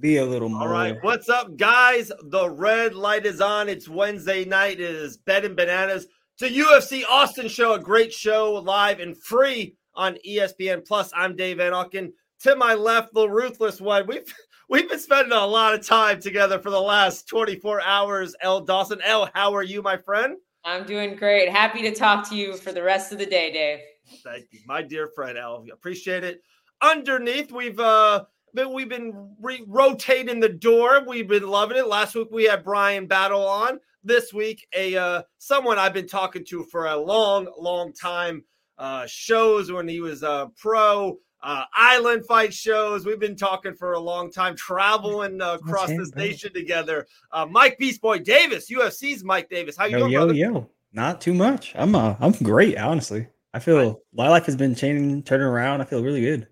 There 0.00 0.10
we 0.10 0.24
go. 0.24 0.24
Be 0.24 0.28
a 0.28 0.32
little 0.32 0.48
more. 0.48 0.62
All 0.62 0.68
right, 0.68 0.96
what's 1.02 1.28
up, 1.28 1.56
guys? 1.56 2.10
The 2.24 2.48
red 2.50 2.94
light 2.94 3.26
is 3.26 3.40
on. 3.40 3.68
It's 3.68 3.88
Wednesday 3.88 4.44
night. 4.44 4.80
It 4.80 4.90
is 4.90 5.16
Betting 5.16 5.54
Bananas. 5.54 6.06
It's 6.38 6.42
a 6.42 6.60
UFC 6.60 7.04
Austin 7.08 7.48
show, 7.48 7.74
a 7.74 7.78
great 7.78 8.12
show, 8.12 8.54
live 8.54 9.00
and 9.00 9.16
free 9.16 9.76
on 9.94 10.16
ESPN 10.26 10.86
Plus. 10.86 11.10
I'm 11.14 11.36
Dave 11.36 11.58
Van 11.58 11.72
Auken. 11.72 12.12
To 12.40 12.56
my 12.56 12.74
left, 12.74 13.12
the 13.12 13.28
ruthless 13.28 13.80
one. 13.80 14.06
We've 14.06 14.34
we've 14.68 14.88
been 14.88 14.98
spending 14.98 15.32
a 15.32 15.46
lot 15.46 15.74
of 15.74 15.86
time 15.86 16.20
together 16.20 16.58
for 16.58 16.70
the 16.70 16.80
last 16.80 17.28
24 17.28 17.82
hours. 17.82 18.34
Elle. 18.40 18.60
Dawson. 18.60 19.00
Elle. 19.04 19.28
How 19.34 19.54
are 19.54 19.62
you, 19.62 19.82
my 19.82 19.96
friend? 19.96 20.36
I'm 20.64 20.84
doing 20.84 21.16
great. 21.16 21.48
Happy 21.48 21.82
to 21.82 21.94
talk 21.94 22.28
to 22.28 22.36
you 22.36 22.56
for 22.56 22.72
the 22.72 22.82
rest 22.82 23.12
of 23.12 23.18
the 23.18 23.26
day, 23.26 23.52
Dave. 23.52 23.78
Thank 24.24 24.46
you, 24.50 24.60
my 24.66 24.82
dear 24.82 25.08
friend 25.08 25.38
Elle. 25.38 25.66
Appreciate 25.72 26.24
it. 26.24 26.42
Underneath, 26.82 27.52
we've 27.52 27.78
uh 27.78 28.24
but 28.54 28.72
we've 28.72 28.88
been 28.88 29.34
re- 29.40 29.64
rotating 29.66 30.40
the 30.40 30.48
door. 30.48 31.04
We've 31.06 31.28
been 31.28 31.48
loving 31.48 31.76
it. 31.76 31.86
Last 31.86 32.14
week 32.14 32.28
we 32.30 32.44
had 32.44 32.64
Bryan 32.64 33.06
Battle 33.06 33.46
on. 33.46 33.80
This 34.02 34.32
week, 34.32 34.66
a 34.74 34.96
uh, 34.96 35.22
someone 35.38 35.78
I've 35.78 35.92
been 35.92 36.08
talking 36.08 36.44
to 36.46 36.64
for 36.64 36.86
a 36.86 36.96
long, 36.96 37.48
long 37.58 37.92
time. 37.92 38.44
Uh, 38.78 39.04
shows 39.06 39.70
when 39.70 39.86
he 39.86 40.00
was 40.00 40.22
uh, 40.22 40.46
pro. 40.56 41.18
Uh, 41.42 41.64
island 41.74 42.24
fight 42.26 42.52
shows. 42.52 43.06
We've 43.06 43.20
been 43.20 43.36
talking 43.36 43.74
for 43.74 43.92
a 43.92 44.00
long 44.00 44.30
time, 44.30 44.54
traveling 44.56 45.40
uh, 45.40 45.54
across 45.54 45.88
this 45.88 46.14
nation 46.14 46.52
together. 46.52 47.06
Uh, 47.32 47.46
Mike 47.46 47.78
Beast 47.78 48.02
Boy 48.02 48.18
Davis, 48.18 48.70
UFC's 48.70 49.24
Mike 49.24 49.48
Davis. 49.48 49.76
How 49.76 49.86
you 49.86 49.92
yo, 49.92 49.98
doing, 50.00 50.12
yo, 50.12 50.18
brother? 50.18 50.34
yo. 50.34 50.70
Not 50.92 51.20
too 51.20 51.34
much. 51.34 51.72
I'm 51.76 51.94
uh, 51.94 52.16
I'm 52.20 52.32
great, 52.32 52.76
honestly. 52.76 53.28
I 53.54 53.58
feel 53.58 54.00
my 54.12 54.28
life 54.28 54.46
has 54.46 54.56
been 54.56 54.74
changing, 54.74 55.22
turning 55.22 55.46
around. 55.46 55.80
I 55.80 55.84
feel 55.84 56.02
really 56.02 56.20
good. 56.20 56.46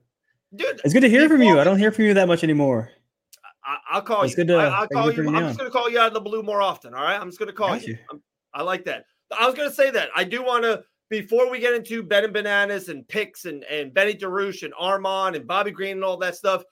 Dude, 0.55 0.81
It's 0.85 0.95
good 0.95 1.01
to 1.01 1.09
hear 1.11 1.29
from 1.29 1.43
you. 1.43 1.53
call 1.53 1.61
I 1.61 1.65
don't 1.65 1.79
hear 1.79 1.93
from 1.93 2.05
you 2.07 2.15
that 2.15 2.29
much 2.29 2.43
anymore. 2.43 2.91
I, 3.65 3.77
I'll 3.91 4.03
call 4.03 4.23
It's 4.23 4.33
you. 4.33 4.37
good 4.45 4.49
to- 4.49 4.57
I, 4.57 4.81
will 4.81 4.89
call 4.89 5.13
you. 5.13 5.29
I'm 5.29 5.45
just 5.45 5.59
going 5.59 5.71
to 5.71 5.77
call 5.77 5.91
you 5.91 5.99
out 5.99 6.09
of 6.09 6.15
the 6.15 6.21
blue 6.21 6.43
more 6.43 6.63
often. 6.63 6.95
All 6.95 7.03
right. 7.03 7.21
I'm 7.21 7.29
just 7.29 7.39
going 7.39 7.49
to 7.49 7.53
call 7.55 7.69
Got 7.69 7.87
you. 7.87 7.95
you. 7.95 7.99
I'm- 8.11 8.23
like 8.63 8.85
that. 8.87 9.05
I 9.39 9.47
was 9.47 9.55
going 9.55 9.69
to 9.69 9.75
say 9.75 9.91
that. 9.91 10.09
I 10.17 10.25
do 10.25 10.43
want 10.43 10.65
to, 10.65 10.83
before 11.11 11.51
we 11.51 11.59
get 11.61 11.75
into 11.75 12.03
Betting 12.03 12.33
Bananas 12.33 12.89
and 12.89 13.07
picks 13.09 13.45
and, 13.45 13.63
and 13.65 13.93
Benny 13.93 14.15
Dariush 14.15 14.63
and 14.63 14.73
Armand 14.79 15.37
and 15.37 15.47
Bobby 15.47 15.71
Green 15.71 15.93
and 15.93 16.05
all 16.05 16.17
that 16.17 16.35
stuff, 16.35 16.65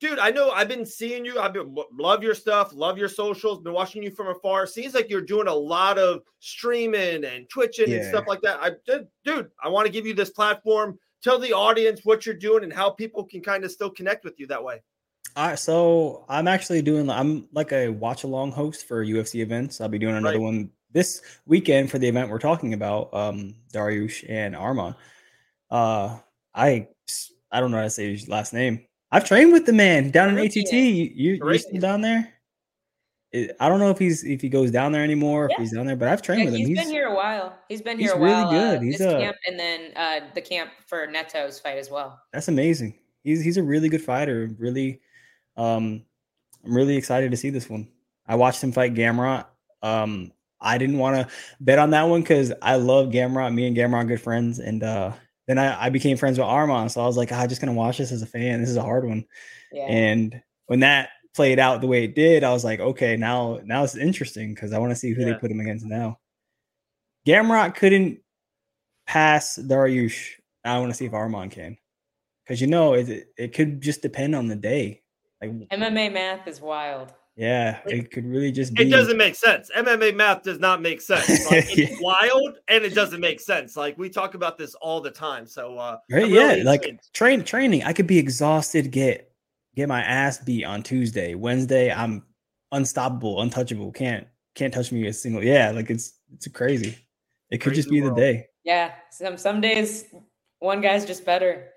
dude, 0.00 0.18
I 0.20 0.30
know 0.30 0.50
I've 0.50 0.68
been 0.68 0.86
seeing 0.86 1.24
you. 1.24 1.38
I've 1.40 1.52
been 1.52 1.74
love 1.98 2.22
your 2.22 2.34
stuff, 2.34 2.72
love 2.72 2.98
your 2.98 3.08
socials, 3.08 3.60
been 3.60 3.72
watching 3.72 4.02
you 4.02 4.10
from 4.10 4.28
afar. 4.28 4.66
Seems 4.66 4.94
like 4.94 5.10
you're 5.10 5.20
doing 5.20 5.48
a 5.48 5.54
lot 5.54 5.98
of 5.98 6.22
streaming 6.38 7.24
and 7.24 7.48
twitching 7.50 7.92
and 7.92 8.04
stuff 8.06 8.24
like 8.28 8.40
that. 8.42 8.58
I 8.62 8.70
dude, 9.24 9.50
I 9.62 9.68
want 9.68 9.86
to 9.86 9.92
give 9.92 10.06
you 10.06 10.14
this 10.14 10.30
platform. 10.30 10.98
Tell 11.24 11.38
the 11.38 11.54
audience 11.54 12.02
what 12.04 12.26
you're 12.26 12.34
doing 12.34 12.64
and 12.64 12.72
how 12.72 12.90
people 12.90 13.24
can 13.24 13.40
kind 13.40 13.64
of 13.64 13.70
still 13.70 13.88
connect 13.88 14.26
with 14.26 14.38
you 14.38 14.46
that 14.48 14.62
way. 14.62 14.82
All 15.36 15.48
right, 15.48 15.58
so 15.58 16.26
I'm 16.28 16.46
actually 16.46 16.82
doing. 16.82 17.08
I'm 17.08 17.48
like 17.50 17.72
a 17.72 17.88
watch 17.88 18.24
along 18.24 18.52
host 18.52 18.86
for 18.86 19.02
UFC 19.02 19.40
events. 19.40 19.80
I'll 19.80 19.88
be 19.88 19.98
doing 19.98 20.16
another 20.16 20.36
Right. 20.36 20.44
one 20.44 20.70
this 20.92 21.22
weekend 21.46 21.90
for 21.90 21.98
the 21.98 22.06
event 22.06 22.30
we're 22.30 22.38
talking 22.38 22.74
about. 22.74 23.12
Um, 23.14 23.54
Dariush 23.72 24.26
and 24.28 24.54
Armand. 24.54 24.96
Uh, 25.70 26.18
I 26.54 26.88
I 27.50 27.60
don't 27.60 27.70
know 27.70 27.78
how 27.78 27.84
to 27.84 27.90
say 27.90 28.12
his 28.12 28.28
last 28.28 28.52
name. 28.52 28.86
I've 29.10 29.24
trained 29.24 29.52
with 29.52 29.64
the 29.64 29.72
man 29.72 30.10
down 30.10 30.28
in 30.28 30.44
ATT. 30.44 30.72
You 30.72 31.10
you 31.14 31.34
you're 31.36 31.58
still 31.58 31.80
down 31.80 32.02
there? 32.02 32.33
I 33.60 33.68
don't 33.68 33.80
know 33.80 33.90
if 33.90 33.98
he's 33.98 34.22
if 34.24 34.40
he 34.40 34.48
goes 34.48 34.70
down 34.70 34.92
there 34.92 35.02
anymore, 35.02 35.48
Yeah. 35.50 35.56
if 35.56 35.60
he's 35.62 35.72
down 35.72 35.86
there, 35.86 35.96
but 35.96 36.08
I've 36.08 36.22
trained 36.22 36.44
Yeah, 36.44 36.50
with 36.52 36.60
him. 36.60 36.66
he's 36.68 36.78
been 36.78 36.88
here 36.88 37.06
a 37.08 37.14
while. 37.14 37.58
He's 37.68 37.82
been 37.82 37.98
here 37.98 38.12
he's 38.12 38.16
a 38.16 38.18
while. 38.18 38.50
He's 38.50 38.52
really 38.52 38.68
good. 38.68 38.78
Uh, 38.78 38.80
He's 38.82 39.00
a- 39.00 39.18
camp 39.20 39.36
and 39.48 39.58
then 39.58 39.80
uh, 39.96 40.20
the 40.34 40.40
camp 40.40 40.70
for 40.86 41.06
Neto's 41.08 41.58
fight 41.58 41.78
as 41.78 41.90
well. 41.90 42.20
That's 42.32 42.48
amazing. 42.48 42.98
He's 43.24 43.42
he's 43.42 43.56
a 43.56 43.62
really 43.62 43.88
good 43.88 44.02
fighter. 44.02 44.50
Really, 44.58 45.00
um, 45.56 46.04
I'm 46.64 46.74
really 46.76 46.96
excited 46.96 47.30
to 47.32 47.36
see 47.36 47.50
this 47.50 47.68
one. 47.68 47.88
I 48.26 48.36
watched 48.36 48.62
him 48.62 48.70
fight 48.72 48.94
Gamrot. 48.94 49.46
Um, 49.82 50.32
I 50.60 50.78
didn't 50.78 50.98
want 50.98 51.16
to 51.16 51.34
bet 51.60 51.78
on 51.78 51.90
that 51.90 52.04
one 52.04 52.22
because 52.22 52.52
I 52.62 52.76
love 52.76 53.08
Gamrot. 53.08 53.52
Me 53.52 53.66
and 53.66 53.76
Gamrot 53.76 53.94
are 53.94 54.04
good 54.04 54.20
friends, 54.20 54.60
and 54.60 54.82
uh, 54.82 55.12
then 55.46 55.58
I, 55.58 55.86
I 55.86 55.90
became 55.90 56.16
friends 56.16 56.38
with 56.38 56.46
Armand. 56.46 56.92
So 56.92 57.02
I 57.02 57.06
was 57.06 57.16
like, 57.16 57.32
"Ah, 57.32 57.40
I'm 57.42 57.48
just 57.48 57.60
gonna 57.60 57.72
watch 57.74 57.98
this 57.98 58.12
as 58.12 58.22
a 58.22 58.26
fan. 58.26 58.60
This 58.60 58.70
is 58.70 58.76
a 58.76 58.82
hard 58.82 59.06
one. 59.06 59.24
Yeah. 59.72 59.86
And 59.86 60.40
when 60.66 60.80
that 60.80 61.10
played 61.34 61.58
out 61.58 61.80
the 61.80 61.86
way 61.86 62.04
it 62.04 62.14
did, 62.14 62.44
I 62.44 62.52
was 62.52 62.64
like, 62.64 62.80
okay, 62.80 63.16
now 63.16 63.60
now 63.64 63.82
it's 63.84 63.96
interesting 63.96 64.54
because 64.54 64.72
I 64.72 64.78
want 64.78 64.92
to 64.92 64.96
see 64.96 65.12
who 65.12 65.20
Yeah. 65.22 65.32
they 65.32 65.38
put 65.38 65.50
him 65.50 65.60
against 65.60 65.84
now. 65.86 66.18
Gamrot 67.26 67.74
couldn't 67.74 68.20
pass 69.06 69.58
Dariush. 69.58 70.32
I 70.64 70.78
want 70.78 70.90
to 70.90 70.96
see 70.96 71.06
if 71.06 71.12
Armand 71.14 71.50
can, 71.52 71.76
because 72.44 72.60
you 72.60 72.66
know 72.66 72.94
it 72.94 73.28
it 73.36 73.52
could 73.54 73.80
just 73.80 74.02
depend 74.02 74.34
on 74.34 74.48
the 74.48 74.56
day. 74.56 75.02
Like, 75.42 75.50
MMA 75.70 76.12
math 76.12 76.46
is 76.48 76.60
wild. 76.60 77.12
yeah, 77.36 77.80
it 77.86 78.10
could 78.10 78.24
really 78.24 78.50
just 78.52 78.72
be. 78.74 78.84
It 78.84 78.90
doesn't 78.90 79.18
make 79.18 79.34
sense. 79.34 79.70
MMA 79.76 80.14
math 80.14 80.42
does 80.42 80.58
not 80.58 80.80
make 80.80 81.00
sense. 81.02 81.26
Like, 81.50 81.66
it's 81.76 81.76
Yeah. 81.76 81.96
wild 82.00 82.58
and 82.68 82.84
it 82.84 82.94
doesn't 82.94 83.20
make 83.20 83.40
sense. 83.40 83.76
Like 83.76 83.98
we 83.98 84.08
talk 84.08 84.34
about 84.34 84.56
this 84.56 84.74
all 84.76 85.00
the 85.02 85.10
time. 85.10 85.46
So 85.46 85.76
uh 85.76 85.98
Right, 86.10 86.24
I'm 86.24 86.30
yeah, 86.30 86.62
like 86.64 86.98
train 87.12 87.42
training. 87.44 87.82
I 87.84 87.92
could 87.92 88.06
be 88.06 88.18
exhausted, 88.18 88.90
get 88.90 89.30
get 89.76 89.88
my 89.88 90.02
ass 90.02 90.38
beat 90.38 90.64
on 90.64 90.82
Tuesday. 90.82 91.34
Wednesday, 91.34 91.92
I'm 91.92 92.22
unstoppable, 92.72 93.40
untouchable. 93.40 93.92
Can't 93.92 94.26
can't 94.54 94.72
touch 94.72 94.92
me 94.92 95.06
a 95.06 95.12
single. 95.12 95.42
Yeah, 95.42 95.70
like 95.70 95.90
it's 95.90 96.14
it's 96.32 96.46
crazy. 96.48 96.96
It 97.50 97.58
could 97.58 97.74
just 97.74 97.88
Crazy 97.88 98.00
be 98.02 98.08
the 98.08 98.14
day. 98.14 98.46
Yeah. 98.64 98.92
Some 99.10 99.36
some 99.36 99.60
days 99.60 100.06
one 100.60 100.80
guy's 100.80 101.04
just 101.04 101.24
better. 101.24 101.68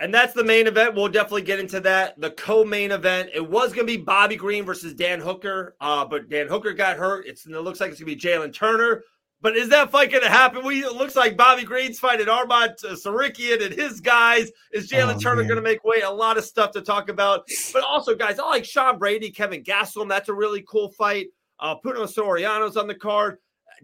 and 0.00 0.12
that's 0.12 0.32
the 0.34 0.42
main 0.44 0.66
event. 0.66 0.94
We'll 0.94 1.08
definitely 1.08 1.42
get 1.42 1.60
into 1.60 1.80
that. 1.80 2.20
The 2.20 2.30
co-main 2.32 2.90
event. 2.92 3.30
It 3.34 3.48
was 3.48 3.72
gonna 3.72 3.86
be 3.86 3.96
Bobby 3.98 4.36
Green 4.36 4.64
versus 4.64 4.94
Dan 4.94 5.20
Hooker. 5.20 5.76
Uh, 5.80 6.04
but 6.04 6.28
Dan 6.28 6.48
Hooker 6.48 6.72
got 6.72 6.96
hurt. 6.96 7.26
It's 7.26 7.46
it 7.46 7.50
looks 7.52 7.80
like 7.80 7.90
it's 7.90 8.00
gonna 8.00 8.12
be 8.12 8.16
Jalen 8.16 8.52
Turner. 8.52 9.02
But 9.40 9.56
is 9.56 9.68
that 9.68 9.90
fight 9.90 10.10
gonna 10.10 10.28
happen? 10.28 10.64
We 10.64 10.84
it 10.84 10.94
looks 10.94 11.16
like 11.16 11.36
Bobby 11.36 11.64
Green's 11.64 11.98
fighting 11.98 12.28
Armand 12.28 12.76
uh, 12.82 12.92
Tsarukyan 12.94 13.62
and 13.64 13.74
his 13.74 14.00
guys. 14.00 14.50
Is 14.72 14.90
Jalen 14.90 15.16
Oh, 15.16 15.20
Turner 15.20 15.44
gonna 15.44 15.60
make 15.60 15.84
weight? 15.84 16.02
A 16.02 16.10
lot 16.10 16.38
of 16.38 16.44
stuff 16.44 16.70
to 16.72 16.80
talk 16.80 17.08
about. 17.10 17.46
But 17.72 17.82
also, 17.84 18.14
guys, 18.14 18.38
I 18.38 18.44
like 18.46 18.64
Sean 18.64 18.98
Brady, 18.98 19.30
Kelvin 19.30 19.62
Gastelum. 19.62 20.08
That's 20.08 20.30
a 20.30 20.34
really 20.34 20.64
cool 20.68 20.90
fight. 20.92 21.26
Uh, 21.60 21.76
Puno 21.84 22.06
Soriano's 22.06 22.76
on 22.76 22.86
the 22.86 22.94
card. 22.94 23.36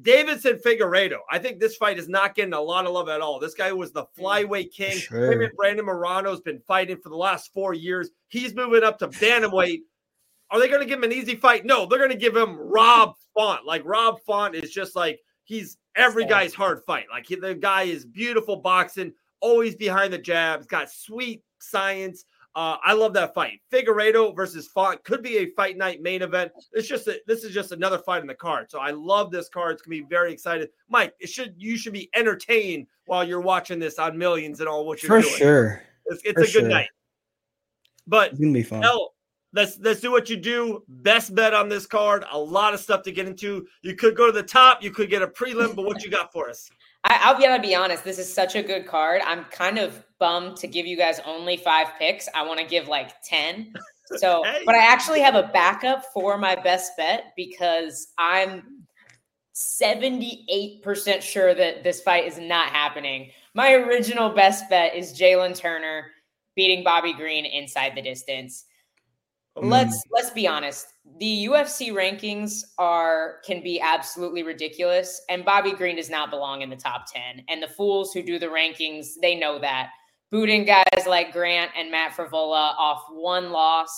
Deiveson 0.03 0.63
Figueiredo. 0.63 1.19
I 1.31 1.39
think 1.39 1.59
this 1.61 1.77
fight 1.77 1.99
is 1.99 2.09
not 2.09 2.35
getting 2.35 2.55
a 2.55 2.61
lot 2.61 2.87
of 2.87 2.93
love 2.93 3.09
at 3.11 3.21
all. 3.21 3.39
This 3.39 3.55
guy 3.55 3.71
was 3.73 3.93
the 3.93 4.07
flyweight 4.19 4.73
king. 4.73 4.97
Him 5.11 5.43
and 5.43 5.53
Brandon 5.57 5.85
Moreno's 5.85 6.41
been 6.41 6.61
fighting 6.61 6.97
for 6.97 7.11
the 7.11 7.17
last 7.17 7.53
four 7.53 7.75
years. 7.75 8.11
He's 8.29 8.55
moving 8.55 8.83
up 8.83 8.99
to 9.01 9.09
bantamweight. 9.09 9.81
Are 10.51 10.59
they 10.59 10.69
going 10.69 10.81
to 10.81 10.87
give 10.87 10.99
him 10.99 11.05
an 11.05 11.13
easy 11.13 11.35
fight? 11.35 11.67
No, 11.67 11.85
they're 11.87 11.99
going 11.99 12.11
to 12.11 12.17
give 12.17 12.37
him 12.37 12.57
Rob 12.57 13.15
Font. 13.37 13.67
Like 13.67 13.83
Rob 13.85 14.21
Font 14.27 14.55
is 14.55 14.71
just 14.71 14.97
like 14.97 15.21
he's 15.51 15.79
every 15.97 16.25
guy's 16.25 16.55
hard 16.55 16.81
fight. 16.87 17.07
Like 17.11 17.27
he, 17.27 17.35
the 17.35 17.55
guy 17.55 17.83
is 17.83 18.05
beautiful 18.07 18.57
boxing, 18.57 19.13
always 19.41 19.75
behind 19.75 20.13
the 20.13 20.19
jabs, 20.19 20.67
got 20.67 20.89
sweet 20.91 21.43
science. 21.59 22.25
Uh, 22.55 22.77
I 22.85 22.93
love 22.95 23.13
that 23.15 23.35
fight. 23.35 23.61
Figueiredo 23.73 24.35
versus 24.35 24.67
Font 24.69 25.03
could 25.05 25.23
be 25.23 25.39
a 25.39 25.51
fight 25.53 25.77
night 25.77 26.03
main 26.03 26.23
event. 26.23 26.53
It's 26.73 26.89
just 26.89 27.07
a, 27.09 27.21
this 27.27 27.45
is 27.45 27.53
just 27.53 27.71
another 27.73 27.99
fight 27.99 28.23
in 28.23 28.27
the 28.29 28.35
card. 28.35 28.71
So 28.71 28.79
I 28.81 28.91
love 28.91 29.31
this 29.31 29.49
card. 29.49 29.73
It's 29.75 29.83
gonna 29.83 29.97
be 30.03 30.07
very 30.09 30.33
excited. 30.33 30.71
Mike, 30.89 31.15
it 31.21 31.29
should 31.29 31.55
you 31.57 31.77
should 31.77 31.93
be 31.93 32.09
entertained 32.15 32.87
while 33.07 33.25
you're 33.25 33.41
watching 33.41 33.79
this 33.81 33.99
on 33.99 34.17
millions 34.17 34.61
and 34.61 34.69
all 34.69 34.87
what 34.87 35.03
you're 35.03 35.21
For 35.21 35.23
doing. 35.23 35.37
sure. 35.39 35.83
It's, 36.07 36.23
it's 36.25 36.33
For 36.35 36.41
a 36.41 36.45
good 36.45 36.53
sure. 36.53 36.69
night. 36.69 36.89
But 38.07 38.31
It's 38.33 38.41
gonna 38.41 38.53
be 38.53 38.63
fun. 38.63 38.83
Hell, 38.83 39.15
let's 39.53 39.79
let's 39.81 40.01
do 40.01 40.11
what 40.11 40.29
you 40.29 40.37
do. 40.37 40.83
Best 40.89 41.35
bet 41.35 41.55
on 41.55 41.69
this 41.69 41.87
card. 41.87 42.25
A 42.31 42.39
lot 42.39 42.75
of 42.75 42.81
stuff 42.81 43.03
to 43.03 43.13
get 43.13 43.27
into. 43.27 43.67
You 43.83 43.95
could 43.95 44.17
go 44.17 44.27
to 44.27 44.33
the 44.33 44.43
top. 44.43 44.83
You 44.83 44.91
could 44.91 45.11
get 45.11 45.23
a 45.23 45.27
prelim. 45.27 45.75
But 45.75 45.85
what 45.85 46.03
you 46.05 46.11
got 46.11 46.33
for 46.33 46.49
us? 46.49 46.71
I, 47.05 47.19
I'll 47.23 47.37
be 47.37 47.45
gotta 47.45 47.63
be 47.63 47.75
honest. 47.75 48.05
This 48.05 48.19
is 48.19 48.33
such 48.33 48.57
a 48.57 48.63
good 48.63 48.87
card. 48.87 49.23
I'm 49.25 49.45
kind 49.45 49.79
of 49.79 50.05
bummed 50.19 50.57
to 50.59 50.67
give 50.67 50.87
you 50.87 50.97
guys 50.97 51.19
only 51.25 51.57
five 51.57 51.89
picks. 51.99 52.29
I 52.35 52.47
want 52.47 52.61
to 52.61 52.67
give 52.67 52.89
like 52.89 53.23
ten. 53.23 53.73
So, 54.17 54.43
Hey. 54.45 54.63
but 54.67 54.75
I 54.75 54.87
actually 54.87 55.21
have 55.21 55.35
a 55.35 55.51
backup 55.53 56.05
for 56.13 56.37
my 56.37 56.55
best 56.57 56.93
bet 56.97 57.33
because 57.37 58.09
I'm 58.19 58.85
78% 59.55 61.23
sure 61.23 61.55
that 61.55 61.83
this 61.85 62.01
fight 62.03 62.27
is 62.27 62.39
not 62.39 62.69
happening. 62.69 63.31
My 63.55 63.73
original 63.73 64.31
best 64.31 64.69
bet 64.71 64.95
is 64.95 65.19
Jalen 65.19 65.57
Turner 65.57 66.07
beating 66.57 66.85
Bobby 66.85 67.13
Green 67.13 67.45
inside 67.45 67.95
the 67.95 68.03
distance. 68.03 68.65
Let's 69.57 69.97
mm. 69.97 70.01
let's 70.13 70.31
be 70.31 70.47
honest. 70.47 70.87
The 71.19 71.47
UFC 71.47 71.93
rankings 71.93 72.63
are 72.79 73.39
can 73.45 73.63
be 73.63 73.81
absolutely 73.81 74.43
ridiculous, 74.43 75.21
and 75.29 75.45
Bobby 75.45 75.73
Green 75.73 75.97
does 75.97 76.11
not 76.11 76.31
belong 76.31 76.63
in 76.63 76.71
the 76.71 76.77
top 76.77 77.07
ten. 77.13 77.45
And 77.49 77.63
the 77.63 77.69
fools 77.69 78.13
who 78.13 78.23
do 78.23 78.39
the 78.39 78.47
rankings, 78.47 79.09
they 79.21 79.35
know 79.35 79.59
that. 79.59 79.91
Booting 80.31 80.65
guys 80.65 81.07
like 81.09 81.33
Grant 81.33 81.73
and 81.77 81.91
Matt 81.91 82.13
Frevola 82.13 82.75
off 82.79 83.03
one 83.11 83.51
loss 83.51 83.91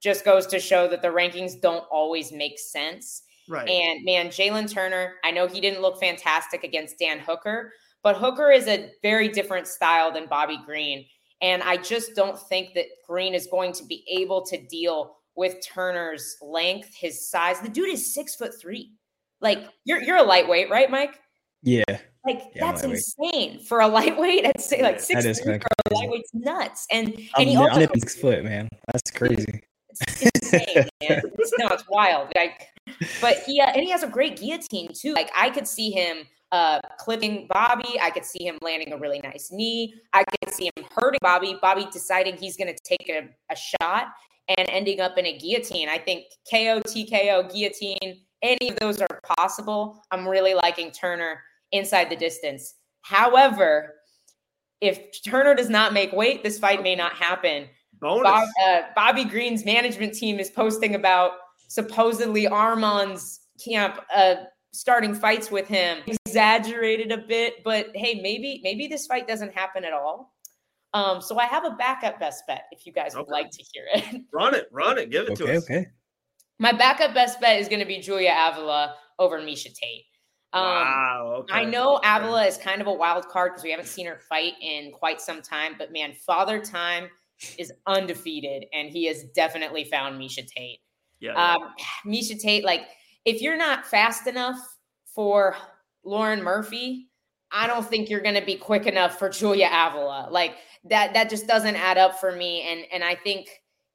just 0.00 0.24
goes 0.24 0.46
to 0.48 0.58
show 0.58 0.88
that 0.88 1.00
the 1.00 1.08
rankings 1.08 1.60
don't 1.60 1.84
always 1.90 2.32
make 2.32 2.58
sense. 2.58 3.22
Right. 3.48 3.68
And 3.68 4.04
man, 4.04 4.28
Jalen 4.28 4.70
Turner, 4.70 5.14
I 5.24 5.30
know 5.30 5.46
he 5.46 5.60
didn't 5.60 5.82
look 5.82 6.00
fantastic 6.00 6.64
against 6.64 6.98
Dan 6.98 7.20
Hooker, 7.20 7.72
but 8.02 8.16
Hooker 8.16 8.50
is 8.50 8.66
a 8.66 8.90
very 9.02 9.28
different 9.28 9.68
style 9.68 10.12
than 10.12 10.26
Bobby 10.26 10.58
Green. 10.66 11.06
And 11.42 11.62
I 11.62 11.76
just 11.76 12.14
don't 12.14 12.38
think 12.38 12.74
that 12.74 12.86
Green 13.06 13.34
is 13.34 13.46
going 13.46 13.72
to 13.74 13.84
be 13.84 14.04
able 14.08 14.44
to 14.46 14.56
deal 14.56 15.16
with 15.36 15.56
Turner's 15.64 16.36
length, 16.40 16.94
his 16.94 17.28
size. 17.28 17.60
The 17.60 17.68
dude 17.68 17.90
is 17.90 18.14
six 18.14 18.34
foot 18.34 18.58
three. 18.58 18.92
Like 19.40 19.68
you're 19.84 20.02
you're 20.02 20.16
a 20.16 20.22
lightweight, 20.22 20.70
right, 20.70 20.90
Mike? 20.90 21.20
Yeah. 21.62 21.84
Like 22.24 22.42
yeah, 22.54 22.70
that's 22.70 22.82
insane 22.82 23.60
for 23.60 23.80
a 23.80 23.88
lightweight. 23.88 24.46
I'd 24.46 24.60
say 24.60 24.82
like 24.82 24.98
six 24.98 25.22
that 25.22 25.30
is 25.30 25.40
for 25.40 25.52
a 25.52 25.94
lightweight's 25.94 26.30
nuts. 26.32 26.86
And 26.90 27.08
and 27.08 27.28
I'm, 27.36 27.46
he 27.46 27.56
also 27.56 27.82
I'm 27.82 27.88
six 28.00 28.16
foot, 28.16 28.44
man. 28.44 28.68
That's 28.92 29.10
crazy. 29.10 29.62
It's, 29.90 30.22
insane, 30.22 30.88
man. 31.08 31.22
no, 31.58 31.68
it's 31.68 31.84
wild. 31.88 32.32
Like, 32.34 32.68
but 33.20 33.38
he 33.46 33.60
uh, 33.60 33.66
and 33.66 33.82
he 33.82 33.90
has 33.90 34.02
a 34.02 34.08
great 34.08 34.38
guillotine 34.38 34.92
too. 34.92 35.12
Like 35.12 35.30
I 35.36 35.50
could 35.50 35.68
see 35.68 35.90
him 35.90 36.18
uh, 36.52 36.80
clipping 36.98 37.46
Bobby. 37.48 37.98
I 38.00 38.10
could 38.10 38.24
see 38.24 38.46
him 38.46 38.58
landing 38.62 38.92
a 38.92 38.98
really 38.98 39.20
nice 39.20 39.50
knee. 39.50 39.94
I 40.12 40.24
could 40.24 40.52
see 40.52 40.70
him 40.76 40.84
hurting 40.96 41.20
Bobby. 41.22 41.58
Bobby 41.60 41.86
deciding 41.92 42.36
he's 42.36 42.56
going 42.56 42.74
to 42.74 42.82
take 42.84 43.08
a, 43.08 43.28
a 43.52 43.56
shot 43.56 44.08
and 44.48 44.68
ending 44.70 45.00
up 45.00 45.18
in 45.18 45.26
a 45.26 45.36
guillotine. 45.36 45.88
I 45.88 45.98
think 45.98 46.24
KO, 46.50 46.80
TKO, 46.80 47.52
guillotine, 47.52 48.20
any 48.42 48.70
of 48.70 48.76
those 48.76 49.00
are 49.00 49.20
possible. 49.36 50.02
I'm 50.10 50.26
really 50.26 50.54
liking 50.54 50.92
Turner 50.92 51.42
inside 51.72 52.10
the 52.10 52.16
distance. 52.16 52.74
However, 53.02 53.94
if 54.80 55.22
Turner 55.24 55.54
does 55.54 55.70
not 55.70 55.92
make 55.92 56.12
weight, 56.12 56.44
this 56.44 56.58
fight 56.58 56.82
may 56.82 56.94
not 56.94 57.14
happen. 57.14 57.66
Bob, 58.22 58.48
uh, 58.64 58.82
Bobby 58.94 59.24
Green's 59.24 59.64
management 59.64 60.14
team 60.14 60.38
is 60.38 60.50
posting 60.50 60.94
about 60.94 61.32
supposedly 61.68 62.46
Arman's 62.46 63.40
camp 63.64 63.98
uh, 64.14 64.34
starting 64.72 65.14
fights 65.14 65.50
with 65.50 65.66
him. 65.66 65.98
Exaggerated 66.36 67.12
a 67.12 67.18
bit, 67.18 67.64
but 67.64 67.88
hey, 67.94 68.20
maybe 68.20 68.60
maybe 68.62 68.86
this 68.88 69.06
fight 69.06 69.26
doesn't 69.26 69.54
happen 69.54 69.84
at 69.84 69.94
all. 69.94 70.34
Um, 70.92 71.22
so 71.22 71.38
I 71.38 71.46
have 71.46 71.64
a 71.64 71.70
backup 71.70 72.20
best 72.20 72.46
bet 72.46 72.64
if 72.72 72.84
you 72.84 72.92
guys 72.92 73.16
would 73.16 73.28
like 73.28 73.50
to 73.52 73.64
hear 73.72 73.84
it. 73.94 74.22
Run 74.32 74.54
it, 74.54 74.68
run 74.70 74.98
it, 74.98 75.10
give 75.10 75.24
it 75.28 75.32
okay, 75.32 75.46
to 75.46 75.56
us. 75.56 75.64
Okay. 75.64 75.86
My 76.58 76.72
backup 76.72 77.14
best 77.14 77.40
bet 77.40 77.58
is 77.58 77.68
going 77.68 77.80
to 77.80 77.86
be 77.86 78.00
Julia 78.00 78.34
Avila 78.36 78.96
over 79.18 79.40
Miesha 79.40 79.72
Tate. 79.74 80.04
Um, 80.52 80.62
wow. 80.62 81.34
Okay. 81.40 81.54
I 81.54 81.64
know 81.64 82.00
Avila 82.04 82.44
is 82.44 82.58
kind 82.58 82.82
of 82.82 82.86
a 82.86 82.92
wild 82.92 83.28
card 83.28 83.52
because 83.52 83.64
we 83.64 83.70
haven't 83.70 83.88
seen 83.88 84.06
her 84.06 84.20
fight 84.28 84.54
in 84.60 84.92
quite 84.92 85.22
some 85.22 85.40
time, 85.40 85.74
but 85.78 85.90
man, 85.90 86.12
Father 86.12 86.60
Time 86.60 87.08
is 87.58 87.72
undefeated, 87.86 88.66
and 88.74 88.90
he 88.90 89.06
has 89.06 89.24
definitely 89.34 89.84
found 89.84 90.20
Miesha 90.20 90.46
Tate. 90.46 90.80
Yeah. 91.20 91.32
Um, 91.32 91.74
Miesha 92.06 92.38
Tate, 92.38 92.64
like, 92.64 92.82
if 93.24 93.40
you're 93.40 93.56
not 93.56 93.86
fast 93.86 94.26
enough 94.26 94.58
for 95.14 95.56
Lauren 96.06 96.42
Murphy, 96.42 97.08
I 97.52 97.66
don't 97.66 97.86
think 97.86 98.08
you're 98.08 98.20
going 98.20 98.34
to 98.34 98.44
be 98.44 98.56
quick 98.56 98.86
enough 98.86 99.18
for 99.18 99.28
Julia 99.28 99.66
Avila. 99.66 100.28
Like 100.30 100.56
that, 100.84 101.12
that 101.14 101.28
just 101.28 101.46
doesn't 101.46 101.76
add 101.76 101.98
up 101.98 102.18
for 102.18 102.32
me. 102.32 102.62
And 102.62 102.84
and 102.92 103.04
I 103.04 103.14
think 103.14 103.48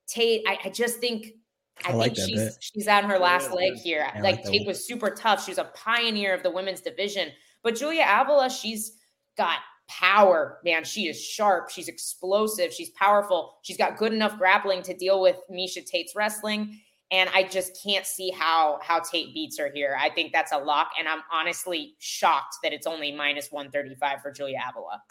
Tate, 0.07 0.43
I, 0.47 0.57
I 0.65 0.69
just 0.69 0.99
think 0.99 1.33
I, 1.85 1.91
I 1.91 1.95
like 1.95 2.15
think 2.15 2.29
she's 2.29 2.39
bit. 2.39 2.53
she's 2.59 2.87
on 2.87 3.05
her 3.05 3.17
last 3.17 3.49
yeah, 3.49 3.55
leg 3.55 3.73
here. 3.75 4.11
like, 4.15 4.37
like 4.37 4.43
Tate 4.43 4.67
was 4.67 4.85
super 4.85 5.09
tough. 5.09 5.43
She 5.43 5.51
was 5.51 5.57
a 5.57 5.71
pioneer 5.73 6.33
of 6.33 6.43
the 6.43 6.51
women's 6.51 6.81
division. 6.81 7.29
But 7.63 7.75
Julia 7.75 8.05
Avila, 8.07 8.49
she's 8.49 8.97
got 9.37 9.59
power, 9.87 10.59
man. 10.63 10.83
She 10.83 11.07
is 11.07 11.21
sharp. 11.21 11.69
She's 11.69 11.87
explosive. 11.87 12.73
She's 12.73 12.89
powerful. 12.91 13.57
She's 13.61 13.77
got 13.77 13.97
good 13.97 14.13
enough 14.13 14.37
grappling 14.37 14.81
to 14.83 14.95
deal 14.95 15.21
with 15.21 15.37
Miesha 15.51 15.85
Tate's 15.85 16.15
wrestling. 16.15 16.79
And 17.11 17.29
I 17.33 17.43
just 17.43 17.77
can't 17.83 18.05
see 18.05 18.31
how 18.31 18.79
how 18.81 18.99
Tate 18.99 19.33
beats 19.33 19.59
her 19.59 19.69
here. 19.73 19.97
I 19.99 20.09
think 20.09 20.31
that's 20.31 20.53
a 20.53 20.57
lock, 20.57 20.91
and 20.97 21.07
I'm 21.07 21.21
honestly 21.31 21.95
shocked 21.99 22.55
that 22.63 22.71
it's 22.71 22.87
only 22.87 23.11
minus 23.11 23.51
135 23.51 24.21
for 24.21 24.31
Julia 24.31 24.59
Avila. 24.69 25.01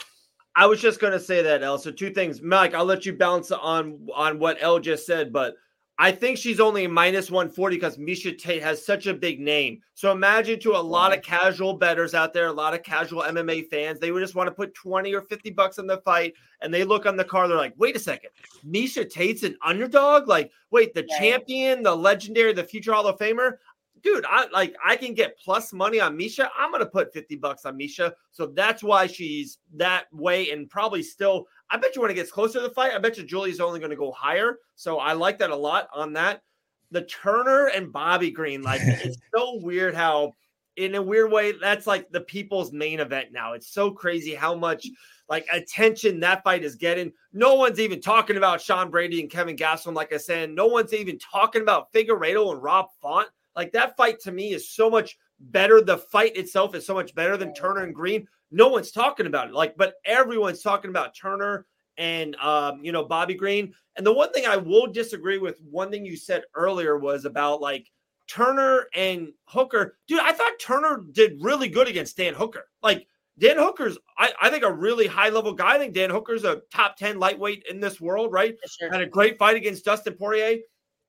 I 0.57 0.67
was 0.67 0.81
just 0.81 0.99
going 0.99 1.13
to 1.13 1.21
say 1.21 1.43
that, 1.43 1.63
Elle. 1.63 1.79
So 1.79 1.91
two 1.91 2.11
things, 2.11 2.43
Mike. 2.43 2.75
I'll 2.75 2.85
let 2.85 3.07
you 3.07 3.13
bounce 3.13 3.53
on 3.53 4.09
on 4.15 4.39
what 4.39 4.57
Elle 4.61 4.81
just 4.81 5.07
said, 5.07 5.33
but 5.33 5.55
I 6.01 6.11
think 6.11 6.39
she's 6.39 6.61
only 6.61 6.87
minus 6.87 7.31
140 7.31 7.77
because 7.77 7.99
Miesha 7.99 8.37
Tate 8.37 8.63
has 8.63 8.83
such 8.83 9.07
a 9.07 9.13
big 9.13 9.39
name. 9.39 9.83
So 9.93 10.11
imagine 10.11 10.59
to 10.61 10.73
a 10.73 10.79
lot 10.79 11.15
of 11.15 11.23
casual 11.23 11.75
bettors 11.75 12.15
out 12.15 12.33
there, 12.33 12.47
a 12.47 12.53
lot 12.53 12.73
of 12.73 12.83
casual 12.83 13.21
MMA 13.21 13.69
fans, 13.69 14.01
they 14.01 14.11
would 14.11 14.23
just 14.23 14.35
want 14.35 14.47
to 14.47 14.51
put 14.51 14.73
20 14.73 15.15
or 15.15 15.21
50 15.21 15.51
bucks 15.51 15.79
on 15.79 15.87
the 15.87 15.99
fight 15.99 16.33
and 16.63 16.73
they 16.73 16.85
look 16.85 17.05
on 17.05 17.19
the 17.19 17.25
card, 17.25 17.51
they're 17.51 17.59
like, 17.59 17.75
wait 17.77 17.97
a 17.97 17.99
second, 17.99 18.31
Miesha 18.67 19.11
Tate's 19.11 19.43
an 19.43 19.59
underdog? 19.63 20.27
Like, 20.27 20.51
wait, 20.71 20.95
the 20.95 21.07
champion, 21.19 21.83
the 21.83 21.95
legendary, 21.95 22.55
the 22.55 22.65
future 22.65 22.95
Hall 22.95 23.07
of 23.07 23.19
Famer? 23.19 23.59
dude, 24.03 24.25
I 24.29 24.47
like 24.49 24.75
I 24.85 24.97
can 24.97 25.15
get 25.15 25.39
plus 25.39 25.73
money 25.73 26.01
on 26.01 26.17
Miesha. 26.17 26.49
I'm 26.59 26.73
gonna 26.73 26.87
put 26.87 27.13
50 27.13 27.37
bucks 27.37 27.65
on 27.65 27.79
Miesha. 27.79 28.13
So 28.33 28.47
that's 28.47 28.83
why 28.83 29.07
she's 29.07 29.59
that 29.75 30.07
way 30.13 30.51
and 30.51 30.69
probably 30.69 31.03
still. 31.03 31.47
I 31.71 31.77
bet 31.77 31.95
you 31.95 32.03
when 32.03 32.11
it 32.11 32.15
gets 32.15 32.33
closer 32.33 32.61
to 32.61 32.69
the 32.69 32.75
fight, 32.75 32.93
I 32.93 32.99
bet 32.99 33.17
you 33.17 33.25
Julie's 33.25 33.61
only 33.61 33.81
gonna 33.81 33.97
go 33.97 34.13
higher. 34.13 34.59
So 34.75 34.99
I 34.99 35.13
like 35.13 35.39
that 35.39 35.51
a 35.51 35.57
lot 35.57 35.89
on 35.95 36.13
that. 36.15 36.43
The 36.91 37.03
Turner 37.03 37.67
and 37.69 37.93
Bobby 37.93 38.31
Green, 38.31 38.63
like 38.63 38.81
it's 38.85 39.19
so 39.35 39.59
weird 39.63 39.95
how 39.95 40.35
in 40.77 40.95
a 40.95 41.03
weird 41.03 41.31
way, 41.31 41.53
that's 41.53 41.87
like 41.87 42.11
the 42.11 42.23
people's 42.23 42.73
main 42.73 43.01
event 43.01 43.33
now. 43.33 43.53
It's 43.53 43.69
so 43.73 43.91
crazy 43.91 44.35
how 44.35 44.55
much 44.55 44.87
like 45.29 45.47
attention 45.53 46.21
that 46.21 46.43
fight 46.43 46.65
is 46.65 46.75
getting. 46.75 47.13
No 47.33 47.55
one's 47.55 47.79
even 47.79 48.01
talking 48.01 48.37
about 48.37 48.61
Sean 48.61 48.91
Brady 48.91 49.21
and 49.21 49.31
Kelvin 49.31 49.57
Gastelum, 49.57 49.95
like 49.95 50.13
I 50.13 50.17
said. 50.17 50.51
No 50.51 50.67
one's 50.67 50.93
even 50.93 51.19
talking 51.19 51.63
about 51.63 51.93
Figueiredo 51.93 52.53
and 52.53 52.63
Rob 52.63 52.87
Font. 53.01 53.29
Like 53.55 53.73
that 53.73 53.97
fight 53.97 54.21
to 54.21 54.33
me 54.33 54.53
is 54.53 54.71
so 54.71 54.89
much 54.89 55.17
better. 55.41 55.81
The 55.81 55.99
fight 55.99 56.37
itself 56.37 56.75
is 56.75 56.87
so 56.87 56.95
much 56.95 57.15
better 57.15 57.37
than 57.37 57.55
Turner 57.55 57.83
and 57.83 57.95
Green. 57.95 58.27
No 58.51 58.69
one's 58.69 58.91
talking 58.91 59.27
about 59.27 59.49
it. 59.49 59.55
Like, 59.55 59.77
but 59.77 59.95
everyone's 60.05 60.63
talking 60.63 60.91
about 60.91 61.15
Turner 61.15 61.67
and 61.97 62.37
um, 62.37 62.81
you 62.83 62.93
know, 62.93 63.05
Bobby 63.05 63.35
Green. 63.35 63.75
And 63.97 64.07
the 64.07 64.13
one 64.13 64.33
thing 64.33 64.47
I 64.47 64.57
will 64.57 64.87
disagree 64.87 65.39
with, 65.39 65.61
one 65.61 65.91
thing 65.91 66.05
you 66.05 66.17
said 66.17 66.43
earlier 66.55 66.99
was 66.99 67.25
about 67.25 67.61
like 67.61 67.91
Turner 68.29 68.87
and 68.95 69.33
Hooker. 69.47 69.99
Dude, 70.07 70.21
I 70.21 70.33
thought 70.33 70.53
Turner 70.61 71.05
did 71.13 71.43
really 71.43 71.69
good 71.69 71.89
against 71.89 72.17
Dan 72.17 72.35
Hooker. 72.35 72.67
Like 72.83 73.07
Dan 73.39 73.57
Hooker's, 73.59 73.99
I, 74.19 74.33
I 74.41 74.51
think, 74.51 74.65
a 74.65 74.73
really 74.73 75.07
high 75.07 75.31
level 75.31 75.53
guy. 75.53 75.75
I 75.75 75.79
think 75.79 75.95
Dan 75.95 76.11
Hooker's 76.11 76.45
a 76.45 76.63
top 76.73 76.97
10 76.97 77.19
lightweight 77.19 77.65
in 77.69 77.81
this 77.81 78.01
world, 78.01 78.33
right? 78.33 78.57
Sure. 78.79 78.93
Had 78.93 79.03
a 79.03 79.07
great 79.07 79.39
fight 79.39 79.57
against 79.57 79.85
Dustin 79.85 80.15
Poirier. 80.15 80.59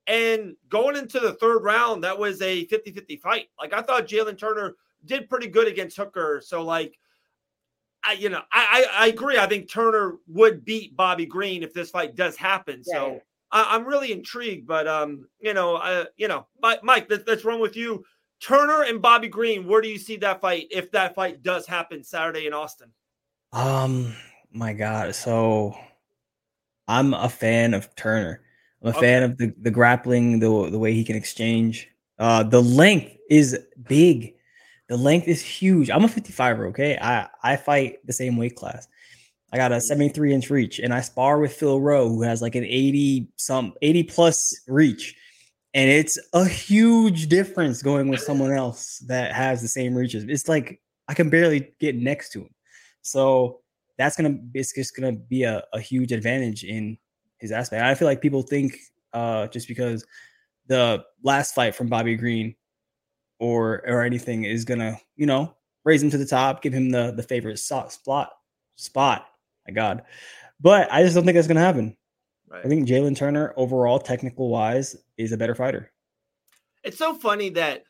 And 0.06 0.56
going 0.68 0.96
into 0.96 1.20
the 1.20 1.34
third 1.34 1.62
round, 1.62 2.02
that 2.04 2.18
was 2.18 2.42
a 2.42 2.64
50 2.66 2.92
50 2.92 3.16
fight. 3.16 3.46
Like 3.58 3.72
I 3.72 3.82
thought 3.82 4.08
Jalen 4.08 4.38
Turner 4.38 4.74
did 5.04 5.28
pretty 5.28 5.46
good 5.48 5.68
against 5.68 5.96
Hooker. 5.96 6.42
So, 6.44 6.62
like, 6.62 6.98
I, 8.04 8.14
you 8.14 8.28
know, 8.28 8.42
I, 8.52 8.86
I, 8.92 9.04
I 9.04 9.06
agree. 9.08 9.38
I 9.38 9.46
think 9.46 9.70
Turner 9.70 10.16
would 10.26 10.64
beat 10.64 10.96
Bobby 10.96 11.26
Green 11.26 11.62
if 11.62 11.72
this 11.72 11.90
fight 11.90 12.16
does 12.16 12.36
happen. 12.36 12.82
Yeah. 12.86 12.94
So 12.94 13.20
I, 13.52 13.76
am 13.76 13.84
really 13.84 14.12
intrigued. 14.12 14.66
But, 14.66 14.88
um, 14.88 15.28
you 15.40 15.54
know, 15.54 15.76
uh, 15.76 16.06
you 16.16 16.28
know, 16.28 16.46
Mike, 16.60 16.82
Mike 16.82 17.06
let's, 17.08 17.24
let's 17.26 17.44
run 17.44 17.60
with 17.60 17.76
you. 17.76 18.04
Turner 18.40 18.82
and 18.82 19.00
Bobby 19.00 19.28
Green, 19.28 19.66
where 19.66 19.80
do 19.80 19.88
you 19.88 19.98
see 19.98 20.16
that 20.16 20.40
fight 20.40 20.66
if 20.72 20.90
that 20.90 21.14
fight 21.14 21.44
does 21.44 21.64
happen 21.64 22.02
Saturday 22.02 22.46
in 22.46 22.52
Austin? 22.52 22.90
Um, 23.52 24.14
my 24.50 24.72
God. 24.72 25.14
So 25.14 25.76
I'm 26.88 27.14
a 27.14 27.28
fan 27.28 27.72
of 27.72 27.94
Turner. 27.94 28.42
I'm 28.82 28.88
a 28.88 28.90
okay. 28.90 29.00
fan 29.00 29.22
of 29.22 29.38
the 29.38 29.54
the 29.60 29.70
grappling, 29.70 30.40
the 30.40 30.70
the 30.70 30.78
way 30.78 30.92
he 30.92 31.04
can 31.04 31.16
exchange. 31.16 31.88
Uh, 32.18 32.42
the 32.42 32.62
length 32.62 33.16
is 33.30 33.58
big. 33.88 34.34
The 34.88 34.96
length 34.96 35.28
is 35.28 35.40
huge. 35.40 35.88
I'm 35.90 36.04
a 36.04 36.08
55er. 36.08 36.68
Okay, 36.70 36.98
I 37.00 37.28
I 37.42 37.56
fight 37.56 38.04
the 38.06 38.12
same 38.12 38.36
weight 38.36 38.56
class. 38.56 38.88
I 39.52 39.58
got 39.58 39.70
a 39.70 39.80
73 39.80 40.34
inch 40.34 40.50
reach, 40.50 40.78
and 40.78 40.94
I 40.94 41.02
spar 41.02 41.38
with 41.38 41.52
Phil 41.52 41.80
Rowe, 41.80 42.08
who 42.08 42.22
has 42.22 42.42
like 42.42 42.54
an 42.54 42.64
80 42.64 43.28
some 43.36 43.74
80 43.82 44.02
plus 44.04 44.60
reach, 44.66 45.14
and 45.74 45.88
it's 45.88 46.18
a 46.32 46.46
huge 46.46 47.28
difference 47.28 47.82
going 47.82 48.08
with 48.08 48.20
someone 48.20 48.52
else 48.52 48.98
that 49.06 49.32
has 49.32 49.62
the 49.62 49.68
same 49.68 49.94
reaches. 49.94 50.24
It's 50.24 50.48
like 50.48 50.80
I 51.08 51.14
can 51.14 51.30
barely 51.30 51.72
get 51.80 51.96
next 51.96 52.30
to 52.30 52.40
him. 52.40 52.54
So 53.02 53.60
that's 53.98 54.16
gonna 54.16 54.38
it's 54.54 54.74
just 54.74 54.96
gonna 54.96 55.12
be 55.12 55.44
a, 55.44 55.62
a 55.72 55.80
huge 55.80 56.12
advantage 56.12 56.64
in 56.64 56.98
his 57.42 57.52
aspect. 57.52 57.82
I 57.82 57.94
feel 57.94 58.08
like 58.08 58.22
people 58.22 58.42
think 58.42 58.78
uh, 59.12 59.48
just 59.48 59.68
because 59.68 60.06
the 60.68 61.04
last 61.22 61.54
fight 61.54 61.74
from 61.74 61.88
Bobby 61.88 62.16
Green 62.16 62.54
or 63.38 63.82
or 63.86 64.02
anything 64.02 64.44
is 64.44 64.64
gonna 64.64 64.98
you 65.16 65.26
know 65.26 65.54
raise 65.84 66.02
him 66.02 66.10
to 66.10 66.18
the 66.18 66.24
top, 66.24 66.62
give 66.62 66.72
him 66.72 66.90
the 66.90 67.12
the 67.12 67.22
favorite 67.22 67.58
spot 67.58 67.92
spot. 68.76 69.26
My 69.66 69.74
God, 69.74 70.02
but 70.60 70.90
I 70.90 71.02
just 71.02 71.14
don't 71.14 71.24
think 71.24 71.34
that's 71.34 71.48
to 71.48 71.60
happen. 71.60 71.96
Right. 72.48 72.64
I 72.64 72.68
think 72.68 72.88
Jalen 72.88 73.16
Turner, 73.16 73.52
overall, 73.56 73.98
technical 73.98 74.48
wise, 74.48 74.96
is 75.16 75.32
a 75.32 75.36
better 75.36 75.54
fighter. 75.54 75.90
It's 76.84 76.98
so 76.98 77.14
funny 77.14 77.50
that 77.50 77.84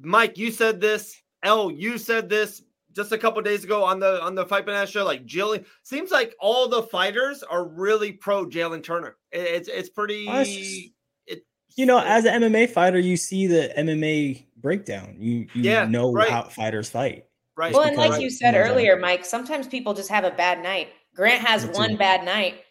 Mike, 0.00 0.38
you 0.38 0.50
said 0.50 0.80
this. 0.80 1.16
Elle, 1.44 1.70
you 1.70 1.98
said 1.98 2.28
this 2.28 2.62
just 2.98 3.12
a 3.12 3.18
couple 3.18 3.40
days 3.42 3.62
ago 3.64 3.84
on 3.84 4.00
the 4.00 4.20
on 4.22 4.34
the 4.34 4.44
Fight 4.44 4.66
Banana 4.66 4.86
show. 4.86 5.04
Like 5.04 5.24
Jillian, 5.24 5.64
seems 5.84 6.10
like 6.10 6.34
all 6.40 6.68
the 6.68 6.82
fighters 6.82 7.42
are 7.44 7.64
really 7.66 8.10
pro 8.12 8.44
Jalen 8.44 8.82
Turner. 8.82 9.16
It- 9.32 9.38
It's 9.56 9.68
it's 9.68 9.88
pretty. 9.88 10.26
Just- 10.26 10.90
it, 11.26 11.46
You 11.76 11.86
know, 11.86 12.00
as 12.00 12.24
an 12.24 12.42
MMA 12.42 12.66
fighter, 12.68 12.98
you 12.98 13.16
see 13.16 13.46
the 13.46 13.72
MMA 13.78 14.46
breakdown. 14.56 15.16
You 15.20 15.46
you 15.54 15.62
Yeah, 15.70 15.84
know 15.86 16.12
right. 16.12 16.28
how 16.28 16.42
fighters 16.42 16.90
fight. 16.90 17.24
right. 17.56 17.72
Well, 17.72 17.84
and 17.84 17.96
like 17.96 18.10
because- 18.10 18.22
you 18.22 18.30
said 18.30 18.54
Yeah. 18.54 18.68
earlier, 18.68 18.96
Mike, 18.98 19.24
sometimes 19.24 19.66
people 19.68 19.94
just 19.94 20.08
have 20.10 20.24
a 20.24 20.30
bad 20.32 20.60
night. 20.62 20.88
Grant 21.14 21.40
has 21.46 21.64
Me 21.66 21.72
one 21.72 21.90
too. 21.90 21.96
bad 21.98 22.24
night, 22.24 22.64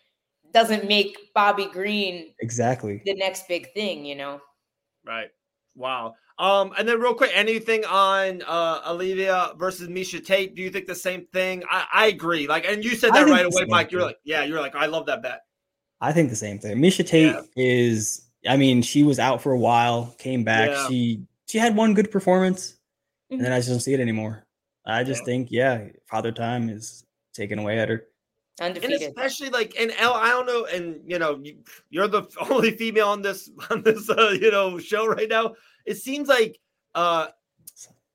doesn't 0.52 0.86
make 0.88 1.18
Bobby 1.34 1.66
Green 1.68 2.34
Exactly. 2.42 3.02
the 3.06 3.14
next 3.16 3.48
big 3.48 3.72
thing, 3.74 4.06
you 4.06 4.16
know? 4.16 4.42
Right. 5.06 5.30
Wow. 5.76 6.16
Um, 6.40 6.72
and 6.78 6.88
then 6.88 7.00
real 7.00 7.14
quick, 7.16 7.32
anything 7.34 7.84
on 7.86 8.44
uh 8.46 8.82
Avila 8.86 9.56
versus 9.58 9.88
Miesha 9.88 10.24
Tate? 10.24 10.56
Do 10.56 10.62
you 10.62 10.70
think 10.70 10.86
the 10.86 10.96
same 10.96 11.26
thing? 11.34 11.64
I, 11.70 11.86
I 11.92 12.06
agree. 12.08 12.48
Like, 12.48 12.66
and 12.68 12.84
you 12.84 12.96
said 12.96 13.14
that 13.14 13.28
right 13.28 13.46
away, 13.46 13.62
same 13.62 13.70
Mike. 13.70 13.92
You're 13.92 14.04
like, 14.04 14.20
yeah, 14.24 14.44
you're 14.44 14.62
like, 14.62 14.76
I 14.76 14.86
love 14.86 15.08
that 15.08 15.24
bet. 15.24 15.42
I 16.00 16.12
think 16.14 16.30
the 16.30 16.36
same 16.36 16.60
thing. 16.60 16.78
Miesha 16.78 17.06
Tate 17.06 17.34
Yeah. 17.34 17.42
is. 17.56 18.24
I 18.48 18.56
mean, 18.56 18.82
she 18.84 19.02
was 19.04 19.18
out 19.20 19.42
for 19.42 19.52
a 19.52 19.58
while, 19.60 20.16
came 20.20 20.44
back. 20.44 20.70
Yeah. 20.70 20.88
She 20.88 21.24
she 21.48 21.58
had 21.58 21.76
one 21.76 21.94
good 21.96 22.12
performance, 22.12 22.78
and 23.32 23.40
Mhm. 23.40 23.44
then 23.44 23.52
I 23.52 23.58
just 23.58 23.70
don't 23.70 23.80
see 23.80 23.94
it 23.94 24.00
anymore. 24.00 24.46
I 24.86 25.04
just 25.04 25.22
Yeah. 25.22 25.26
think, 25.26 25.48
yeah, 25.52 25.86
Father 26.06 26.32
Time 26.32 26.70
is 26.70 27.04
taken 27.34 27.58
away 27.60 27.80
at 27.80 27.90
her. 27.90 28.06
And 28.60 28.78
especially 28.78 29.50
like 29.50 29.76
and 29.80 29.92
Elle, 29.98 30.14
I 30.14 30.30
don't 30.30 30.48
know, 30.48 30.66
and 30.66 31.00
you 31.06 31.20
know, 31.20 31.40
you, 31.44 31.58
you're 31.90 32.08
the 32.08 32.24
only 32.50 32.72
female 32.72 33.10
on 33.10 33.22
this 33.22 33.50
on 33.70 33.84
this 33.84 34.10
uh, 34.10 34.30
you 34.30 34.52
know 34.52 34.80
show 34.80 35.06
right 35.06 35.30
now. 35.30 35.56
It 35.86 35.98
seems 35.98 36.28
like 36.28 36.60
uh 36.96 37.28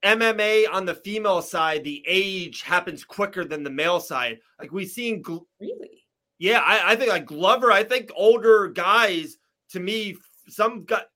MMA 0.03 0.67
on 0.71 0.85
the 0.85 0.95
female 0.95 1.43
side, 1.43 1.85
the 1.85 2.03
age 2.07 2.63
happens 2.63 3.05
quicker 3.05 3.45
than 3.45 3.63
the 3.63 3.71
male 3.71 4.01
side. 4.01 4.41
Like 4.59 4.73
we've 4.73 4.91
seen 4.91 5.23
Gl- 5.23 5.47
Really? 5.61 6.05
Yeah, 6.39 6.59
I, 6.59 6.93
I 6.93 6.97
think 6.97 7.11
like 7.11 7.27
Glover. 7.27 7.71
I 7.71 7.85
think 7.85 8.11
older 8.17 8.69
guys, 8.69 9.39
to 9.71 9.81
me, 9.81 10.17
some 10.49 10.85
got. 10.85 11.07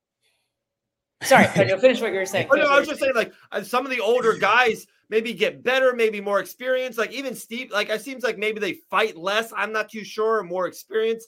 Sorry, 1.22 1.46
no, 1.66 1.78
finish 1.80 2.00
what 2.00 2.12
you 2.12 2.18
were 2.18 2.26
saying. 2.26 2.46
Oh, 2.50 2.54
no, 2.54 2.68
I 2.68 2.78
was 2.78 2.86
just 2.86 3.00
saying 3.00 3.14
like 3.16 3.32
uh, 3.50 3.62
some 3.62 3.84
of 3.84 3.90
the 3.90 3.98
older 3.98 4.34
guys 4.34 4.86
maybe 5.08 5.32
get 5.32 5.62
better, 5.62 5.92
maybe 5.94 6.20
more 6.20 6.40
experience. 6.40 6.98
Like 6.98 7.12
even 7.12 7.34
Steve, 7.34 7.70
like 7.70 7.88
it 7.90 8.00
seems 8.02 8.22
like 8.22 8.38
maybe 8.38 8.60
they 8.60 8.74
fight 8.90 9.16
less. 9.16 9.52
I'm 9.56 9.72
not 9.72 9.90
too 9.90 10.04
sure. 10.04 10.42
More 10.42 10.66
experience. 10.66 11.26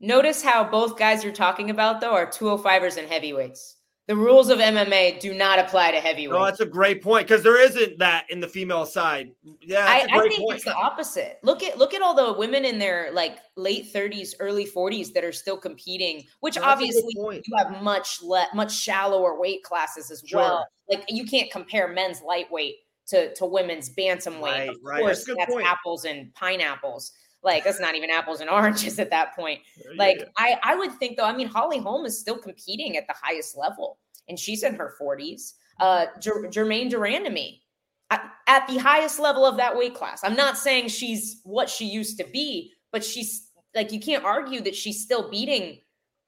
Notice 0.00 0.42
how 0.42 0.62
both 0.64 0.98
guys 0.98 1.24
you're 1.24 1.32
talking 1.32 1.70
about, 1.70 2.00
though, 2.00 2.12
are 2.12 2.26
205ers 2.26 2.98
and 2.98 3.08
heavyweights. 3.08 3.76
The 4.08 4.14
rules 4.14 4.50
of 4.50 4.58
MMA 4.58 5.18
do 5.18 5.34
not 5.34 5.58
apply 5.58 5.90
to 5.90 5.98
heavyweights. 5.98 6.38
No, 6.38 6.44
that's 6.44 6.60
a 6.60 6.66
great 6.66 7.02
point 7.02 7.26
because 7.26 7.42
there 7.42 7.60
isn't 7.60 7.98
that 7.98 8.26
in 8.30 8.38
the 8.38 8.46
female 8.46 8.86
side. 8.86 9.32
Yeah, 9.60 9.84
I, 9.84 10.06
I 10.08 10.20
think 10.28 10.38
point. 10.38 10.56
it's 10.56 10.64
the 10.64 10.74
opposite. 10.74 11.40
Look 11.42 11.64
at 11.64 11.76
look 11.76 11.92
at 11.92 12.02
all 12.02 12.14
the 12.14 12.38
women 12.38 12.64
in 12.64 12.78
their 12.78 13.08
like 13.12 13.38
late 13.56 13.92
30s, 13.92 14.34
early 14.38 14.64
40s 14.64 15.12
that 15.12 15.24
are 15.24 15.32
still 15.32 15.56
competing, 15.56 16.22
which 16.38 16.54
No, 16.54 16.62
obviously 16.62 17.14
you 17.16 17.42
have 17.56 17.82
much 17.82 18.22
le- 18.22 18.46
much 18.54 18.72
shallower 18.72 19.40
weight 19.40 19.64
classes 19.64 20.12
as 20.12 20.22
Sure. 20.24 20.38
well. 20.38 20.68
Like 20.88 21.04
you 21.08 21.24
can't 21.24 21.50
compare 21.50 21.88
men's 21.88 22.22
lightweight 22.22 22.76
to 23.08 23.34
to 23.34 23.46
women's 23.46 23.94
bantamweight. 23.94 24.42
Right, 24.42 24.68
of 24.68 24.76
right. 24.82 25.00
course, 25.00 25.24
That's 25.24 25.38
that's 25.38 25.64
apples 25.64 26.04
and 26.04 26.32
pineapples. 26.34 27.12
Like 27.42 27.64
that's 27.64 27.80
not 27.80 27.94
even 27.94 28.10
apples 28.10 28.40
and 28.40 28.50
oranges 28.50 28.98
at 28.98 29.10
that 29.10 29.34
point. 29.36 29.60
Yeah, 29.76 29.92
Like 29.96 30.18
yeah. 30.20 30.26
I, 30.36 30.58
I 30.62 30.74
would 30.76 30.92
think 30.94 31.16
though. 31.16 31.24
I 31.24 31.36
mean, 31.36 31.48
Holly 31.48 31.78
Holm 31.78 32.04
is 32.04 32.18
still 32.18 32.38
competing 32.38 32.96
at 32.96 33.06
the 33.06 33.14
highest 33.20 33.56
level, 33.56 33.98
and 34.28 34.38
she's 34.38 34.62
in 34.62 34.74
her 34.74 34.94
forties. 34.98 35.54
Uh, 35.78 36.06
Jer- 36.20 36.48
Germaine 36.50 36.88
Duran 36.88 37.24
to 37.24 37.30
me 37.30 37.62
at, 38.10 38.66
the 38.68 38.78
highest 38.78 39.18
level 39.18 39.44
of 39.44 39.56
that 39.56 39.76
weight 39.76 39.94
class. 39.94 40.20
I'm 40.22 40.36
not 40.36 40.56
saying 40.58 40.88
she's 40.88 41.40
what 41.44 41.68
she 41.68 41.86
used 41.86 42.18
to 42.18 42.24
be, 42.24 42.72
but 42.92 43.04
she's 43.04 43.50
like 43.74 43.92
you 43.92 44.00
can't 44.00 44.24
argue 44.24 44.60
that 44.62 44.74
she's 44.74 45.02
still 45.02 45.30
beating 45.30 45.80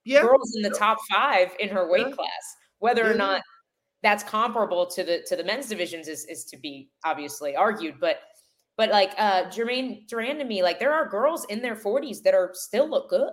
yeah, 0.04 0.22
girls 0.22 0.54
in 0.56 0.62
the 0.62 0.70
top 0.70 0.98
five 1.10 1.50
in 1.58 1.68
her 1.68 1.90
weight 1.90 2.12
class. 2.12 2.56
Whether 2.78 3.10
or 3.10 3.14
not 3.14 3.42
that's 4.02 4.22
comparable 4.22 4.86
to 4.86 5.02
the 5.04 5.22
to 5.26 5.36
the 5.36 5.44
men's 5.44 5.66
divisions 5.68 6.08
is 6.08 6.24
is 6.26 6.44
to 6.46 6.56
be 6.56 6.88
obviously 7.04 7.56
argued, 7.56 7.96
but. 8.00 8.20
But 8.76 8.90
like 8.90 9.10
uh 9.18 9.50
Germaine 9.50 10.04
Duran 10.06 10.38
to 10.38 10.44
me, 10.44 10.62
like 10.62 10.78
there 10.78 10.92
are 10.92 11.08
girls 11.08 11.44
in 11.46 11.60
their 11.60 11.74
40s 11.74 12.22
that 12.22 12.32
are 12.32 12.50
still 12.54 12.88
look 12.88 13.10
good. 13.10 13.32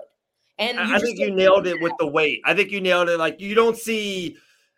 And 0.58 0.80
I, 0.80 1.00
think 1.00 1.20
you 1.20 1.30
nailed 1.32 1.68
it 1.68 1.82
with 1.82 1.94
the 2.00 2.08
weight. 2.08 2.42
I 2.46 2.54
think 2.54 2.72
you 2.72 2.80
nailed 2.82 3.10
it. 3.10 3.20
Like 3.20 3.40
you 3.42 3.54
don't 3.56 3.78
see, 3.78 4.38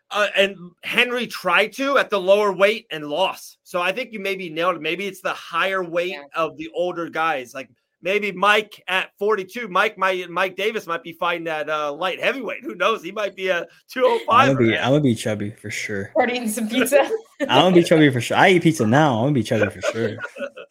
uh, 0.09 0.27
and 0.35 0.57
Henry 0.83 1.27
tried 1.27 1.71
to 1.73 1.99
at 1.99 2.09
the 2.09 2.19
lower 2.19 2.51
weight 2.51 2.87
and 2.89 3.07
lost. 3.07 3.59
So 3.63 3.81
I 3.81 3.91
think 3.91 4.11
you 4.11 4.19
maybe 4.19 4.49
nailed 4.49 4.75
it. 4.77 4.81
Maybe 4.81 5.05
it's 5.05 5.21
the 5.21 5.33
higher 5.33 5.83
weight 5.83 6.11
Yeah. 6.11 6.23
of 6.35 6.57
the 6.57 6.69
older 6.73 7.09
guys. 7.09 7.53
Like 7.53 7.69
maybe 8.01 8.31
Mike 8.31 8.83
at 8.87 9.11
42. 9.19 9.67
Mike, 9.67 9.97
my 9.97 10.25
Mike 10.29 10.55
Davis 10.55 10.87
might 10.87 11.03
be 11.03 11.13
fighting 11.13 11.45
that 11.45 11.69
uh, 11.69 11.91
light 11.93 12.21
heavyweight. 12.21 12.63
Who 12.63 12.75
knows? 12.75 13.03
He 13.03 13.11
might 13.11 13.35
be 13.35 13.49
a 13.49 13.65
205. 13.89 14.25
I'm 14.29 14.55
gonna 14.55 14.67
be 14.67 14.77
I'm 14.77 14.91
gonna 14.91 15.01
be 15.01 15.15
chubby 15.15 15.51
for 15.51 15.71
sure. 15.71 16.11
Or 16.15 16.27
eating 16.27 16.49
some 16.49 16.67
pizza. 16.67 17.09
I'm 17.41 17.47
gonna 17.47 17.75
be 17.75 17.83
chubby 17.83 18.09
for 18.11 18.21
sure. 18.21 18.37
I 18.37 18.49
eat 18.49 18.63
pizza 18.63 18.85
now. 18.85 19.17
I'm 19.17 19.25
gonna 19.25 19.33
be 19.33 19.43
chubby 19.43 19.69
for 19.69 19.81
sure. 19.81 20.17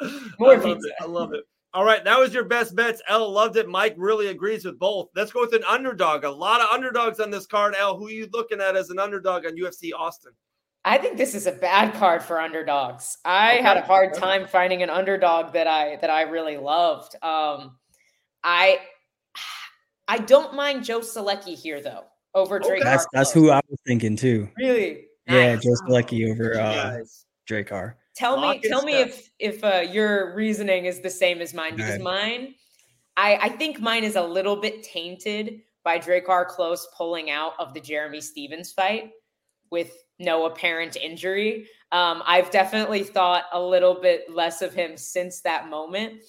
More 0.38 0.54
I 0.54 0.56
pizza. 0.56 0.88
it. 0.88 0.94
I 1.00 1.06
love 1.06 1.32
it. 1.32 1.44
All 1.74 1.84
right, 1.84 2.02
that 2.04 2.18
was 2.18 2.32
your 2.32 2.44
best 2.44 2.74
bets. 2.74 3.02
Elle 3.06 3.30
loved 3.30 3.56
it. 3.58 3.68
Mike 3.68 3.94
really 3.98 4.28
agrees 4.28 4.64
with 4.64 4.78
both. 4.78 5.10
Let's 5.14 5.30
go 5.30 5.42
with 5.42 5.52
an 5.52 5.64
underdog. 5.64 6.24
A 6.24 6.30
lot 6.30 6.62
of 6.62 6.68
underdogs 6.70 7.20
on 7.20 7.30
this 7.30 7.46
card. 7.46 7.74
Elle, 7.78 7.98
who 7.98 8.06
are 8.06 8.10
you 8.10 8.28
looking 8.32 8.62
at 8.62 8.76
as 8.76 8.88
an 8.88 8.98
underdog 8.98 9.44
on 9.44 9.58
UFC 9.58 9.90
Austin? 9.94 10.32
I 10.86 10.98
think 10.98 11.16
this 11.18 11.34
is 11.34 11.48
a 11.48 11.52
bad 11.52 11.94
card 11.94 12.22
for 12.22 12.40
underdogs. 12.40 13.18
I 13.24 13.54
had 13.54 13.76
a 13.76 13.82
hard 13.82 14.14
time 14.14 14.46
finding 14.46 14.84
an 14.84 14.88
underdog 14.88 15.52
that 15.54 15.66
I 15.66 15.96
that 15.96 16.10
I 16.10 16.22
really 16.22 16.56
loved. 16.56 17.16
Um, 17.24 17.76
I 18.44 18.78
I 20.06 20.18
don't 20.18 20.54
mind 20.54 20.84
Joe 20.84 21.00
Solecki 21.00 21.56
here 21.56 21.80
though 21.82 22.04
over 22.34 22.60
Okay. 22.60 22.68
Drake. 22.68 22.84
That's 22.84 23.04
that's 23.12 23.32
who 23.32 23.50
I 23.50 23.60
was 23.68 23.80
thinking 23.84 24.14
too. 24.16 24.48
really. 24.56 25.06
Yeah, 25.26 25.54
Nice. 25.54 25.64
Joe 25.64 25.74
Solecki 25.88 26.30
over 26.30 26.56
uh, 26.56 26.98
Drakkar. 27.50 27.94
Tell 28.14 28.36
me, 28.36 28.46
Lock 28.46 28.54
and 28.56 28.64
tell 28.64 28.82
me 28.84 29.00
if 29.00 29.28
if 29.40 29.64
uh, 29.64 29.84
your 29.90 30.36
reasoning 30.36 30.84
is 30.84 31.00
the 31.00 31.10
same 31.10 31.40
as 31.40 31.52
mine 31.52 31.74
because 31.74 31.94
Right. 31.94 32.00
mine, 32.00 32.54
I 33.16 33.36
I 33.42 33.48
think 33.48 33.80
mine 33.80 34.04
is 34.04 34.14
a 34.14 34.22
little 34.22 34.54
bit 34.54 34.84
tainted 34.84 35.62
by 35.82 35.98
Drakkar 35.98 36.48
Klose 36.48 36.84
pulling 36.96 37.28
out 37.30 37.54
of 37.58 37.74
the 37.74 37.80
Jeremy 37.80 38.20
Stephens 38.20 38.72
fight 38.72 39.10
with 39.72 39.90
no 40.18 40.46
apparent 40.46 40.96
injury. 40.96 41.68
Um, 41.92 42.22
I've 42.26 42.50
definitely 42.50 43.02
thought 43.04 43.44
a 43.52 43.60
little 43.60 44.00
bit 44.00 44.30
less 44.32 44.62
of 44.62 44.72
him 44.74 44.96
since 44.96 45.40
that 45.42 45.68
moment. 45.68 46.20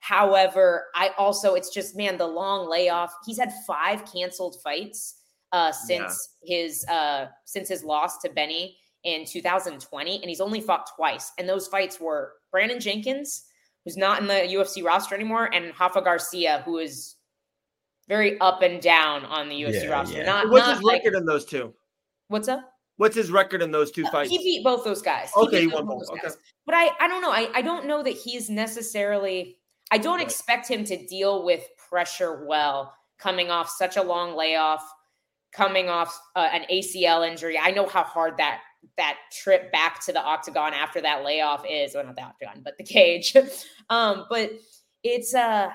However, 0.00 0.86
I 0.94 1.10
also 1.18 1.54
it's 1.54 1.70
just 1.70 1.96
man 1.96 2.16
the 2.18 2.26
long 2.26 2.68
layoff. 2.68 3.12
He's 3.26 3.38
had 3.38 3.52
five 3.66 4.04
canceled 4.10 4.56
fights 4.62 5.16
uh, 5.52 5.72
since 5.72 6.36
his 6.42 6.84
uh, 6.86 7.26
since 7.44 7.68
his 7.68 7.82
loss 7.84 8.18
to 8.18 8.28
Benny 8.30 8.76
in 9.04 9.24
2020, 9.24 10.16
and 10.20 10.28
he's 10.28 10.40
only 10.40 10.60
fought 10.60 10.88
twice. 10.96 11.32
And 11.38 11.48
those 11.48 11.66
fights 11.68 11.98
were 12.00 12.34
Brandon 12.50 12.78
Jenkins, 12.80 13.44
who's 13.84 13.96
not 13.96 14.20
in 14.20 14.26
the 14.26 14.34
UFC 14.34 14.84
roster 14.84 15.14
anymore, 15.14 15.50
and 15.52 15.72
Rafa 15.80 16.02
Garcia, 16.02 16.62
who 16.64 16.78
is 16.78 17.16
very 18.08 18.38
up 18.40 18.62
and 18.62 18.80
down 18.80 19.24
on 19.24 19.48
the 19.48 19.54
UFC 19.62 19.84
Yeah, 19.84 19.88
roster. 19.90 20.18
yeah. 20.18 20.24
Not, 20.24 20.48
What's 20.48 20.66
not 20.66 20.74
his 20.76 20.82
like- 20.82 21.04
record 21.04 21.16
in 21.16 21.26
those 21.26 21.44
two? 21.44 21.74
what's 22.28 22.48
up? 22.48 22.60
What's 22.98 23.14
his 23.14 23.30
record 23.30 23.62
in 23.62 23.70
those 23.70 23.90
two 23.92 24.04
fights? 24.06 24.28
He 24.28 24.38
beat 24.38 24.64
both 24.64 24.84
those 24.84 25.00
guys. 25.00 25.30
Okay, 25.36 25.62
he 25.62 25.66
won 25.68 25.86
both 25.86 26.10
Okay. 26.10 26.28
But 26.66 26.74
I, 26.74 26.90
I 27.00 27.08
don't 27.08 27.22
know. 27.22 27.30
I, 27.30 27.48
I 27.54 27.62
don't 27.62 27.86
know 27.86 28.02
that 28.02 28.10
he's 28.10 28.50
necessarily. 28.50 29.56
I 29.90 29.98
don't 29.98 30.18
Right. 30.18 30.26
expect 30.26 30.68
him 30.68 30.84
to 30.84 31.06
deal 31.06 31.44
with 31.44 31.66
pressure 31.88 32.44
well, 32.44 32.94
coming 33.18 33.50
off 33.50 33.70
such 33.70 33.96
a 33.96 34.02
long 34.02 34.36
layoff, 34.36 34.82
coming 35.52 35.88
off 35.88 36.20
uh, 36.34 36.48
an 36.52 36.66
ACL 36.70 37.26
injury. 37.26 37.56
I 37.56 37.70
know 37.70 37.86
how 37.86 38.02
hard 38.02 38.36
that 38.36 38.60
that 38.96 39.16
trip 39.32 39.70
back 39.72 40.04
to 40.04 40.12
the 40.12 40.22
octagon 40.22 40.74
after 40.74 41.00
that 41.00 41.24
layoff 41.24 41.64
is. 41.68 41.94
Well, 41.94 42.04
not 42.04 42.16
the 42.16 42.22
octagon, 42.22 42.62
but 42.64 42.76
the 42.78 42.84
cage. 42.84 43.34
um, 43.90 44.26
but 44.28 44.50
it's 45.04 45.34
uh 45.34 45.70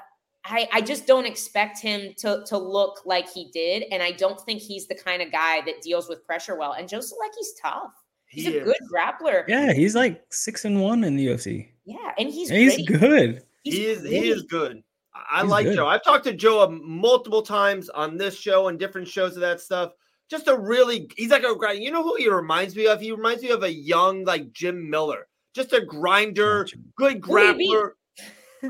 I, 0.45 0.67
I 0.73 0.81
just 0.81 1.07
don't 1.07 1.25
expect 1.25 1.79
him 1.79 2.13
to 2.17 2.43
to 2.47 2.57
look 2.57 3.01
like 3.05 3.29
he 3.31 3.49
did, 3.53 3.83
and 3.91 4.03
I 4.03 4.11
don't 4.11 4.39
think 4.41 4.61
he's 4.61 4.87
the 4.87 4.95
kind 4.95 5.21
of 5.21 5.31
guy 5.31 5.61
that 5.61 5.81
deals 5.81 6.09
with 6.09 6.25
pressure 6.25 6.57
well. 6.57 6.73
And 6.73 6.87
Joe 6.89 6.99
Solecki's 6.99 7.53
tough. 7.61 7.93
He's 8.27 8.45
He 8.47 8.57
a 8.57 8.61
is. 8.61 8.65
good 8.65 8.77
grappler. 8.93 9.43
Yeah, 9.47 9.71
he's 9.73 9.95
like 9.95 10.21
six 10.31 10.65
and 10.65 10.81
one 10.81 11.03
in 11.03 11.15
the 11.15 11.27
UFC. 11.27 11.69
Yeah, 11.85 12.11
and 12.17 12.29
he's 12.29 12.49
And 12.49 12.59
he's 12.59 12.87
good. 12.87 13.43
He's 13.63 13.73
he 13.75 13.85
is 13.85 14.03
he 14.03 14.29
is 14.29 14.43
good. 14.43 14.83
I 15.13 15.39
I 15.39 15.41
He's 15.43 15.49
like 15.51 15.65
good. 15.67 15.75
Joe. 15.75 15.87
I've 15.87 16.03
talked 16.03 16.25
to 16.25 16.33
Joe 16.33 16.61
um, 16.63 16.81
multiple 16.83 17.41
times 17.43 17.89
on 17.89 18.17
this 18.17 18.37
show 18.37 18.67
and 18.67 18.77
different 18.79 19.07
shows 19.07 19.35
of 19.35 19.41
that 19.41 19.61
stuff. 19.61 19.91
Just 20.29 20.47
a 20.47 20.57
really 20.57 21.09
he's 21.15 21.29
like 21.29 21.43
a 21.43 21.55
guy. 21.57 21.73
You 21.73 21.91
know 21.91 22.03
who 22.03 22.15
he 22.15 22.27
reminds 22.29 22.75
me 22.75 22.87
of? 22.87 22.99
He 22.99 23.11
reminds 23.11 23.43
me 23.43 23.49
of 23.51 23.63
a 23.63 23.71
young 23.71 24.25
like 24.25 24.51
Jim 24.51 24.89
Miller. 24.89 25.27
Just 25.53 25.71
a 25.73 25.85
grinder, 25.85 26.67
good 26.97 27.23
Who 27.23 27.37
he 27.37 27.53
beat? 27.53 27.69
grappler. 27.71 27.89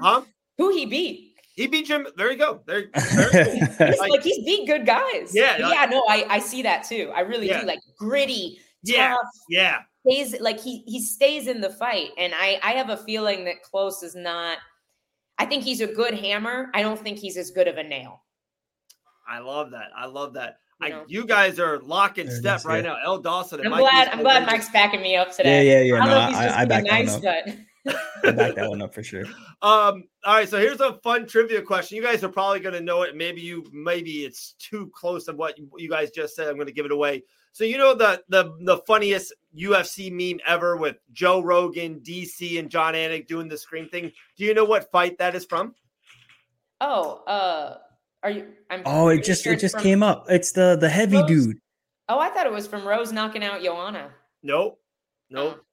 Huh? 0.02 0.22
Who 0.58 0.72
he 0.76 0.86
beat? 0.86 1.33
He 1.54 1.68
beat 1.68 1.86
Jim. 1.86 2.08
There 2.18 2.32
you 2.32 2.38
go. 2.38 2.62
There, 2.66 2.86
very 3.14 3.32
cool. 3.46 3.54
He's, 3.54 3.80
Like, 4.00 4.10
like 4.10 4.24
he's 4.24 4.44
beat 4.44 4.66
good 4.68 4.86
guys. 4.86 5.32
Yeah, 5.34 5.54
But 5.58 5.62
like- 5.62 5.74
yeah. 5.76 5.86
No, 5.86 6.04
I 6.10 6.26
I 6.30 6.40
see 6.40 6.62
that 6.64 6.84
too. 6.84 7.12
I 7.16 7.22
really 7.22 7.48
Yeah. 7.48 7.62
do. 7.62 7.68
Like 7.68 7.80
gritty, 7.98 8.60
Yeah. 8.84 9.10
tough, 9.10 9.28
yeah, 9.50 9.80
stays 10.06 10.40
like 10.42 10.60
he 10.60 10.84
he 10.88 11.00
stays 11.02 11.48
in 11.48 11.62
the 11.62 11.70
fight 11.70 12.10
and 12.18 12.34
i 12.36 12.60
i 12.62 12.72
have 12.72 12.90
a 12.90 12.98
feeling 12.98 13.46
that 13.46 13.64
Klose 13.64 14.04
is 14.04 14.16
not 14.16 14.58
i 15.40 15.46
think 15.46 15.64
he's 15.64 15.80
a 15.80 15.88
good 15.88 16.14
hammer 16.14 16.70
i 16.74 16.82
don't 16.82 17.00
think 17.00 17.18
he's 17.20 17.38
as 17.38 17.52
good 17.52 17.70
of 17.70 17.78
a 17.78 17.84
nail 17.84 18.22
I 19.26 19.40
love 19.40 19.72
that. 19.72 19.88
I 19.96 20.06
love 20.08 20.34
that. 20.34 20.58
You 20.82 20.88
I, 20.96 21.04
you 21.08 21.26
guys 21.26 21.58
are 21.58 21.80
lock 21.80 22.18
in 22.18 22.28
There 22.28 22.36
step 22.36 22.58
is, 22.58 22.66
right 22.66 22.84
yeah. 22.84 22.92
now. 22.92 22.98
Elle 23.06 23.20
Dawson. 23.20 23.60
and 23.60 23.68
i'm 23.68 23.72
Mike 23.72 23.90
glad 23.90 24.08
i'm 24.10 24.20
glad 24.22 24.40
gonna 24.42 24.52
mike's 24.52 24.70
backing 24.72 25.02
me 25.02 25.16
up 25.16 25.32
today 25.34 25.66
yeah, 25.66 25.94
yeah. 25.96 25.96
i 25.96 25.98
don't 26.00 26.10
No, 26.10 26.16
know 26.16 26.24
if 26.24 26.30
he's 26.32 26.38
I, 26.38 26.44
just 26.46 26.58
I, 26.58 26.62
I 26.62 26.66
back 26.66 26.84
that 26.84 26.92
nice 26.92 27.14
up. 27.16 27.22
but 27.22 27.48
I 27.48 27.58
back 27.86 28.56
that 28.56 28.70
one 28.70 28.82
up 28.82 28.94
for 28.94 29.04
sure. 29.04 29.24
Um, 29.62 30.04
all 30.26 30.36
right, 30.36 30.50
so 30.50 30.58
here's 30.60 30.82
a 30.82 31.00
fun 31.04 31.26
trivia 31.26 31.62
question. 31.62 31.96
You 31.96 32.04
guys 32.04 32.22
are 32.22 32.28
probably 32.30 32.60
going 32.60 32.74
to 32.76 32.82
know 32.82 33.04
it. 33.04 33.16
Maybe 33.16 33.40
you, 33.40 33.64
maybe 33.72 34.26
it's 34.26 34.56
too 34.60 34.92
close 34.94 35.24
to 35.28 35.32
what 35.34 35.58
you, 35.58 35.70
you 35.78 35.90
guys 35.90 36.12
just 36.12 36.36
said. 36.36 36.50
I'm 36.50 36.56
going 36.56 36.68
to 36.68 36.74
give 36.74 36.86
it 36.86 36.92
away. 36.92 37.24
So 37.54 37.64
you 37.64 37.78
know 37.78 37.94
the 37.96 38.22
the 38.28 38.54
the 38.62 38.80
funniest 38.88 39.34
UFC 39.58 40.12
meme 40.12 40.42
ever 40.46 40.76
with 40.76 40.98
Joe 41.14 41.42
Rogan, 41.42 42.02
DC, 42.02 42.60
and 42.60 42.70
Jon 42.70 42.94
Anik 42.94 43.26
doing 43.28 43.48
the 43.48 43.58
scream 43.58 43.88
thing. 43.88 44.12
Do 44.38 44.44
you 44.44 44.54
know 44.54 44.66
what 44.66 44.92
fight 44.92 45.18
that 45.20 45.34
is 45.36 45.46
from? 45.46 45.74
oh 46.82 47.24
uh 47.28 47.78
are 48.24 48.32
you 48.32 48.48
i'm 48.70 48.82
Oh, 48.86 49.08
it 49.08 49.24
just 49.24 49.44
sure 49.44 49.54
it 49.54 49.60
just 49.60 49.76
from- 49.76 49.84
came 49.84 50.04
up. 50.04 50.26
It's 50.30 50.52
the 50.52 50.76
the 50.76 50.90
heavy 50.90 51.18
Rose? 51.18 51.28
dude. 51.28 51.58
oh 52.10 52.20
i 52.20 52.30
thought 52.30 52.46
it 52.46 52.52
was 52.52 52.68
from 52.68 52.86
rose 52.86 53.12
knocking 53.14 53.44
out 53.44 53.62
joanna 53.62 54.10
Nope, 54.42 54.78
nope. 55.30 55.58
Oh. 55.58 55.64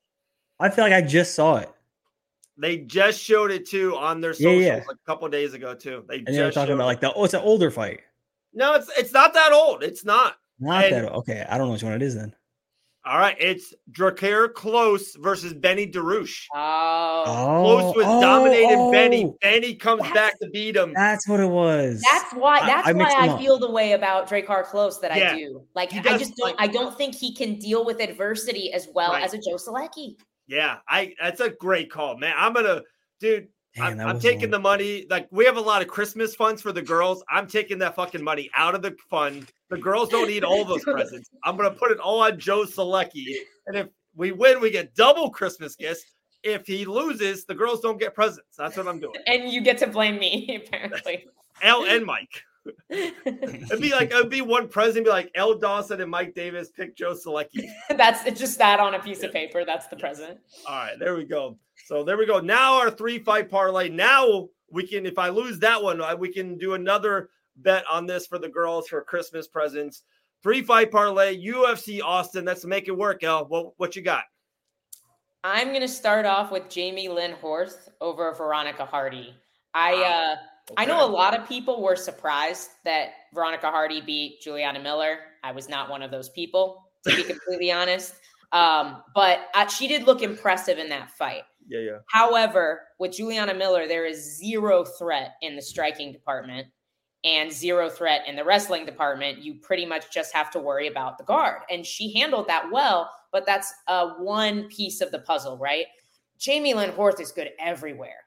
I 0.64 0.68
feel 0.68 0.84
like 0.84 0.92
I 0.92 1.00
just 1.02 1.34
saw 1.34 1.56
it. 1.56 1.70
They 2.60 2.78
just 2.78 3.20
showed 3.20 3.50
it 3.50 3.66
too 3.68 3.96
on 3.96 4.20
their 4.20 4.32
Yeah, 4.32 4.36
socials 4.36 4.62
yeah. 4.64 4.74
like 4.86 4.96
a 5.02 5.06
couple 5.06 5.28
days 5.28 5.54
ago 5.54 5.74
too. 5.74 6.04
They 6.08 6.16
And 6.18 6.26
they 6.28 6.38
were 6.40 6.46
just 6.48 6.54
talking 6.56 6.74
about 6.74 6.84
it. 6.84 6.86
like 6.86 7.00
the 7.00 7.12
oh, 7.14 7.24
it's 7.24 7.34
an 7.34 7.40
older 7.40 7.70
fight. 7.70 8.00
no, 8.52 8.74
it's 8.74 8.90
it's 8.98 9.12
not 9.12 9.32
that 9.34 9.52
old. 9.52 9.82
It's 9.82 10.04
not. 10.04 10.36
Not 10.58 10.84
And- 10.84 11.06
that 11.06 11.12
okay. 11.12 11.46
I 11.48 11.56
don't 11.58 11.68
know 11.68 11.72
which 11.72 11.82
one 11.82 11.92
it 11.94 12.02
is 12.02 12.14
then. 12.14 12.34
All 13.02 13.18
right, 13.18 13.34
it's 13.40 13.72
Drakkar 13.92 14.48
Klose 14.52 15.16
versus 15.18 15.54
Benny 15.54 15.86
Dariush. 15.86 16.44
oh 16.54 17.24
Klose 17.26 17.96
was 17.96 18.04
oh, 18.06 18.20
dominated 18.20 18.76
oh, 18.76 18.92
Benny. 18.92 19.24
Oh. 19.24 19.36
Benny 19.40 19.74
comes 19.74 20.02
That's- 20.02 20.14
back 20.32 20.38
to 20.40 20.50
beat 20.50 20.76
him. 20.76 20.92
That's 20.94 21.26
what 21.26 21.40
it 21.40 21.48
was. 21.48 22.02
That's 22.12 22.34
why. 22.34 22.58
I- 22.58 22.66
That's 22.66 22.88
I 22.88 22.92
mixed 22.92 23.16
why 23.16 23.24
I 23.24 23.28
up. 23.30 23.40
feel 23.40 23.58
the 23.58 23.70
way 23.70 23.92
about 23.92 24.28
Drakkar 24.28 24.66
Klose 24.66 25.00
that 25.00 25.16
Yeah. 25.16 25.32
I 25.32 25.36
do. 25.38 25.62
Like, 25.74 25.92
He 25.92 25.98
I 26.00 26.18
just 26.18 26.36
don't. 26.36 26.48
like- 26.48 26.56
I 26.58 26.66
don't 26.66 26.94
think 26.98 27.14
he 27.14 27.34
can 27.34 27.58
deal 27.58 27.86
with 27.86 28.00
adversity 28.02 28.70
as 28.74 28.86
well 28.94 29.12
Right. 29.12 29.24
as 29.24 29.32
a 29.32 29.38
Joe 29.38 29.56
Solecki. 29.56 30.16
Yeah, 30.50 30.78
I 30.88 31.14
that's 31.20 31.40
a 31.40 31.50
great 31.50 31.90
call, 31.92 32.18
man. 32.18 32.34
I'm 32.36 32.52
gonna, 32.52 32.82
dude. 33.20 33.48
Damn, 33.76 34.00
I'm, 34.00 34.08
I'm 34.08 34.20
taking 34.20 34.42
one. 34.42 34.50
the 34.50 34.58
money. 34.58 35.06
Like 35.08 35.28
we 35.30 35.44
have 35.44 35.56
a 35.56 35.60
lot 35.60 35.80
of 35.80 35.86
Christmas 35.86 36.34
funds 36.34 36.60
for 36.60 36.72
the 36.72 36.82
girls. 36.82 37.22
I'm 37.30 37.46
taking 37.46 37.78
that 37.78 37.94
fucking 37.94 38.22
money 38.22 38.50
out 38.52 38.74
of 38.74 38.82
the 38.82 38.96
fund. 39.08 39.52
The 39.68 39.78
girls 39.78 40.08
don't 40.08 40.26
need 40.26 40.42
all 40.42 40.64
those 40.64 40.82
presents. 40.82 41.30
I'm 41.44 41.56
gonna 41.56 41.70
put 41.70 41.92
it 41.92 42.00
all 42.00 42.20
on 42.20 42.36
Joe 42.36 42.64
Solecki, 42.64 43.32
and 43.68 43.76
if 43.76 43.86
we 44.16 44.32
win, 44.32 44.60
we 44.60 44.72
get 44.72 44.92
double 44.96 45.30
Christmas 45.30 45.76
gifts. 45.76 46.02
If 46.42 46.66
he 46.66 46.84
loses, 46.84 47.44
the 47.44 47.54
girls 47.54 47.80
don't 47.80 48.00
get 48.00 48.12
presents. 48.12 48.56
That's 48.58 48.76
what 48.76 48.88
I'm 48.88 48.98
doing. 48.98 49.14
And 49.28 49.52
you 49.52 49.60
get 49.60 49.78
to 49.78 49.86
blame 49.86 50.18
me, 50.18 50.60
apparently. 50.66 51.26
Elle 51.62 51.84
and 51.84 52.04
Mike. 52.04 52.42
It'd 52.90 53.80
be 53.80 53.92
like 53.92 54.10
it'd 54.12 54.28
be 54.30 54.42
one 54.42 54.68
president, 54.68 55.06
be 55.06 55.10
like 55.10 55.30
Elle 55.34 55.58
Dawson 55.58 56.00
and 56.00 56.10
Mike 56.10 56.34
Davis 56.34 56.70
pick 56.70 56.96
Joe 56.96 57.14
Solecki. 57.14 57.68
That's 57.96 58.24
it's 58.26 58.38
just 58.40 58.58
that 58.58 58.80
on 58.80 58.94
a 58.94 58.98
piece 59.00 59.22
of 59.22 59.32
paper. 59.32 59.64
That's 59.64 59.86
the 59.86 59.96
president. 59.96 60.40
All 60.68 60.76
right, 60.76 60.98
there 60.98 61.16
we 61.16 61.24
go. 61.24 61.56
So 61.86 62.04
there 62.04 62.18
we 62.18 62.26
go. 62.26 62.38
Now 62.40 62.74
our 62.80 62.90
three 62.90 63.18
fight 63.18 63.50
parlay. 63.50 63.88
Now 63.88 64.48
we 64.70 64.86
can, 64.86 65.06
if 65.06 65.18
I 65.18 65.28
lose 65.30 65.58
that 65.60 65.82
one, 65.82 66.00
I- 66.00 66.14
we 66.14 66.32
can 66.32 66.56
do 66.58 66.74
another 66.74 67.30
bet 67.56 67.84
on 67.90 68.06
this 68.06 68.26
for 68.26 68.38
the 68.38 68.48
girls 68.48 68.88
for 68.88 69.02
Christmas 69.02 69.48
presents. 69.48 70.02
Three 70.42 70.62
fight 70.62 70.90
parlay, 70.90 71.36
UFC 71.44 72.00
Austin. 72.02 72.44
Let's 72.44 72.64
make 72.64 72.88
it 72.88 72.96
work, 72.96 73.22
Elle. 73.24 73.46
What 73.46 73.72
what 73.78 73.96
you 73.96 74.02
got? 74.02 74.24
I'm 75.44 75.72
gonna 75.72 75.88
start 75.88 76.26
off 76.26 76.50
with 76.52 76.64
Jamey-Lyn 76.64 77.34
Horth 77.42 77.88
over 78.00 78.32
Veronica 78.34 78.84
Hardy. 78.84 79.34
I 79.72 79.94
Wow. 79.94 80.02
uh 80.02 80.36
I 80.76 80.84
know 80.84 81.04
a 81.04 81.08
lot 81.08 81.38
of 81.38 81.48
people 81.48 81.82
were 81.82 81.96
surprised 81.96 82.70
that 82.84 83.10
Veronica 83.34 83.70
Hardy 83.70 84.00
beat 84.00 84.40
Juliana 84.40 84.80
Miller. 84.80 85.18
I 85.42 85.52
was 85.52 85.68
not 85.68 85.88
one 85.88 86.02
of 86.02 86.10
those 86.10 86.28
people, 86.28 86.90
to 87.06 87.16
be 87.16 87.22
completely 87.22 87.72
honest. 87.72 88.14
Um, 88.52 89.02
but 89.14 89.46
uh, 89.54 89.66
she 89.68 89.86
did 89.88 90.06
look 90.06 90.22
impressive 90.22 90.78
in 90.78 90.88
that 90.88 91.10
fight. 91.12 91.42
Yeah, 91.68 91.80
yeah. 91.80 91.98
However, 92.08 92.82
with 92.98 93.12
Juliana 93.12 93.54
Miller, 93.54 93.86
there 93.86 94.06
is 94.06 94.36
zero 94.36 94.84
threat 94.84 95.34
in 95.42 95.56
the 95.56 95.62
striking 95.62 96.12
department 96.12 96.66
and 97.22 97.52
zero 97.52 97.88
threat 97.88 98.22
in 98.26 98.34
the 98.34 98.44
wrestling 98.44 98.86
department. 98.86 99.38
You 99.38 99.54
pretty 99.54 99.86
much 99.86 100.12
just 100.12 100.34
have 100.34 100.50
to 100.52 100.58
worry 100.58 100.88
about 100.88 101.18
the 101.18 101.24
guard. 101.24 101.62
And 101.70 101.86
she 101.86 102.12
handled 102.14 102.48
that 102.48 102.70
well, 102.72 103.10
but 103.30 103.46
that's 103.46 103.72
uh, 103.88 104.14
one 104.18 104.68
piece 104.68 105.00
of 105.00 105.10
the 105.12 105.20
puzzle, 105.20 105.58
right? 105.58 105.86
Jamey-Lyn 106.40 106.92
Horth 106.92 107.20
is 107.20 107.30
good 107.30 107.50
everywhere. 107.60 108.24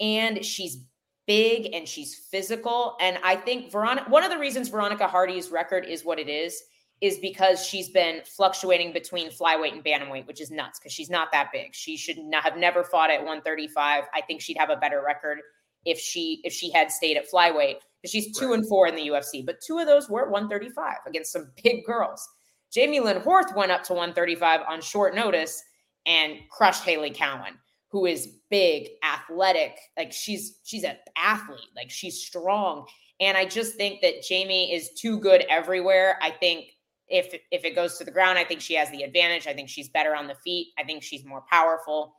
And 0.00 0.44
she's 0.44 0.84
big 1.26 1.72
and 1.72 1.88
she's 1.88 2.14
physical. 2.14 2.96
And 3.00 3.18
I 3.22 3.36
think 3.36 3.70
Veronica, 3.70 4.10
one 4.10 4.24
of 4.24 4.30
the 4.30 4.38
reasons 4.38 4.68
Veronica 4.68 5.06
Hardy's 5.06 5.50
record 5.50 5.84
is 5.86 6.04
what 6.04 6.18
it 6.18 6.28
is, 6.28 6.62
is 7.00 7.18
because 7.18 7.66
she's 7.66 7.88
been 7.88 8.22
fluctuating 8.24 8.92
between 8.92 9.28
flyweight 9.28 9.72
and 9.72 9.84
bantamweight, 9.84 10.26
which 10.26 10.40
is 10.40 10.52
nuts 10.52 10.78
because 10.78 10.92
she's 10.92 11.10
not 11.10 11.32
that 11.32 11.48
big. 11.52 11.74
She 11.74 11.96
should 11.96 12.18
not 12.18 12.44
have 12.44 12.56
never 12.56 12.84
fought 12.84 13.10
at 13.10 13.18
135. 13.18 14.04
I 14.14 14.20
think 14.20 14.40
she'd 14.40 14.56
have 14.56 14.70
a 14.70 14.76
better 14.76 15.02
record 15.04 15.40
if 15.84 15.98
she 15.98 16.40
if 16.44 16.52
she 16.52 16.70
had 16.70 16.92
stayed 16.92 17.16
at 17.16 17.30
flyweight. 17.30 17.78
Because 18.00 18.12
she's 18.12 18.36
two 18.36 18.52
and 18.52 18.66
four 18.68 18.86
in 18.88 18.96
the 18.96 19.08
UFC, 19.08 19.44
but 19.44 19.60
two 19.60 19.78
of 19.78 19.86
those 19.86 20.08
were 20.08 20.22
at 20.22 20.30
135 20.30 20.94
against 21.06 21.32
some 21.32 21.50
big 21.62 21.84
girls. 21.84 22.28
Jamey-Lyn 22.74 23.20
Horth 23.20 23.54
went 23.54 23.70
up 23.70 23.84
to 23.84 23.92
135 23.92 24.60
on 24.68 24.80
short 24.80 25.14
notice 25.14 25.62
and 26.06 26.38
crushed 26.50 26.84
Hailey 26.84 27.10
Cowan, 27.10 27.58
who 27.92 28.06
is 28.06 28.38
big, 28.50 28.88
athletic. 29.04 29.78
Like 29.96 30.12
she's 30.12 30.58
she's 30.64 30.82
an 30.82 30.96
athlete, 31.16 31.68
like 31.76 31.90
she's 31.90 32.24
strong. 32.24 32.86
And 33.20 33.36
I 33.36 33.44
just 33.44 33.74
think 33.74 34.00
that 34.00 34.22
Jamie 34.22 34.72
is 34.74 34.90
too 34.98 35.20
good 35.20 35.44
everywhere. 35.48 36.18
I 36.22 36.30
think 36.30 36.70
if 37.08 37.34
if 37.50 37.64
it 37.64 37.74
goes 37.74 37.98
to 37.98 38.04
the 38.04 38.10
ground, 38.10 38.38
I 38.38 38.44
think 38.44 38.62
she 38.62 38.74
has 38.74 38.90
the 38.90 39.02
advantage. 39.02 39.46
I 39.46 39.52
think 39.52 39.68
she's 39.68 39.90
better 39.90 40.16
on 40.16 40.26
the 40.26 40.34
feet. 40.36 40.68
I 40.78 40.84
think 40.84 41.02
she's 41.02 41.24
more 41.24 41.44
powerful. 41.50 42.16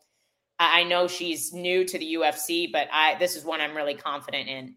I 0.60 0.84
know 0.84 1.08
she's 1.08 1.52
new 1.52 1.84
to 1.84 1.98
the 1.98 2.14
UFC, 2.14 2.72
but 2.72 2.88
I 2.94 3.16
this 3.18 3.36
is 3.36 3.44
one 3.44 3.60
I'm 3.60 3.76
really 3.76 3.96
confident 3.96 4.48
in. 4.48 4.76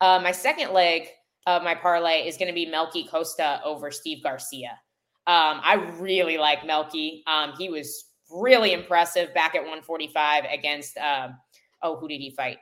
Uh, 0.00 0.20
my 0.22 0.30
second 0.30 0.72
leg 0.72 1.08
of 1.46 1.64
my 1.64 1.74
parlay 1.74 2.28
is 2.28 2.36
going 2.36 2.48
to 2.48 2.54
be 2.54 2.66
Melky 2.66 3.08
Costa 3.08 3.60
over 3.64 3.90
Steve 3.90 4.22
Garcia. 4.22 4.78
Um, 5.26 5.60
I 5.62 5.74
really 5.98 6.38
like 6.38 6.64
Melky. 6.64 7.24
Um, 7.26 7.52
he 7.58 7.68
was 7.68 8.07
really 8.30 8.72
impressive 8.72 9.32
back 9.34 9.54
at 9.54 9.60
145 9.62 10.44
against. 10.52 10.96
Um, 10.98 11.36
oh, 11.82 11.96
who 11.96 12.08
did 12.08 12.20
he 12.20 12.30
fight? 12.30 12.58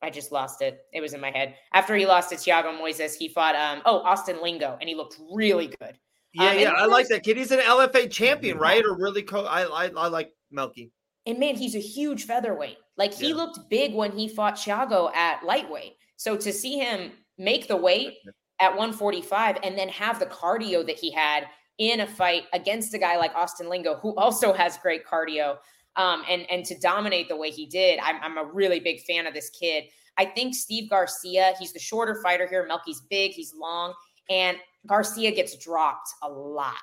I 0.00 0.10
just 0.10 0.30
lost 0.30 0.62
it. 0.62 0.80
It 0.92 1.00
was 1.00 1.12
in 1.12 1.20
my 1.20 1.30
head. 1.30 1.56
After 1.72 1.96
he 1.96 2.06
lost 2.06 2.30
to 2.30 2.36
Thiago 2.36 2.66
Moises, 2.78 3.14
he 3.16 3.28
fought 3.28 3.56
um 3.56 3.82
oh 3.84 3.98
Austin 4.00 4.40
Lingo, 4.42 4.76
and 4.80 4.88
he 4.88 4.94
looked 4.94 5.16
really 5.32 5.66
good. 5.80 5.98
Yeah, 6.34 6.50
Um, 6.50 6.58
yeah. 6.58 6.72
I 6.72 6.86
like 6.86 7.08
that 7.08 7.24
kid. 7.24 7.36
He's 7.36 7.50
an 7.50 7.60
LFA 7.60 8.10
champion, 8.10 8.58
right? 8.58 8.84
Or 8.84 8.96
really 8.96 9.22
co- 9.22 9.46
I, 9.46 9.62
I 9.64 9.84
I 9.96 10.08
like 10.08 10.32
Melky. 10.50 10.92
And 11.26 11.38
man, 11.38 11.56
he's 11.56 11.74
a 11.74 11.80
huge 11.80 12.24
featherweight. 12.24 12.78
Like 12.96 13.12
he 13.12 13.30
Yeah. 13.30 13.34
looked 13.36 13.58
big 13.68 13.92
when 13.94 14.12
he 14.12 14.28
fought 14.28 14.54
Thiago 14.54 15.14
at 15.16 15.44
lightweight. 15.44 15.94
So 16.16 16.36
to 16.36 16.52
see 16.52 16.78
him 16.78 17.12
make 17.36 17.66
the 17.66 17.76
weight 17.76 18.14
at 18.60 18.70
145 18.70 19.58
and 19.62 19.76
then 19.76 19.88
have 19.88 20.18
the 20.20 20.26
cardio 20.26 20.86
that 20.86 20.96
he 20.98 21.10
had 21.12 21.46
in 21.78 22.00
a 22.00 22.06
fight 22.06 22.44
against 22.52 22.94
a 22.94 22.98
guy 22.98 23.16
like 23.16 23.34
Austin 23.34 23.68
Lingo, 23.68 23.96
who 23.96 24.14
also 24.16 24.52
has 24.52 24.76
great 24.78 25.06
cardio, 25.06 25.56
um, 25.96 26.22
and 26.28 26.48
and 26.50 26.64
to 26.66 26.78
dominate 26.78 27.28
the 27.28 27.36
way 27.36 27.50
he 27.50 27.66
did, 27.66 27.98
I'm, 28.00 28.16
I'm 28.22 28.38
a 28.38 28.44
really 28.44 28.80
big 28.80 29.00
fan 29.02 29.26
of 29.26 29.34
this 29.34 29.50
kid. 29.50 29.84
I 30.16 30.24
think 30.24 30.54
Steve 30.54 30.90
Garcia, 30.90 31.54
he's 31.58 31.72
the 31.72 31.78
shorter 31.78 32.20
fighter 32.22 32.46
here. 32.46 32.66
Melky's 32.66 33.02
big, 33.08 33.32
he's 33.32 33.54
long, 33.54 33.94
and 34.28 34.56
Garcia 34.86 35.30
gets 35.30 35.56
dropped 35.56 36.08
a 36.22 36.28
lot. 36.28 36.74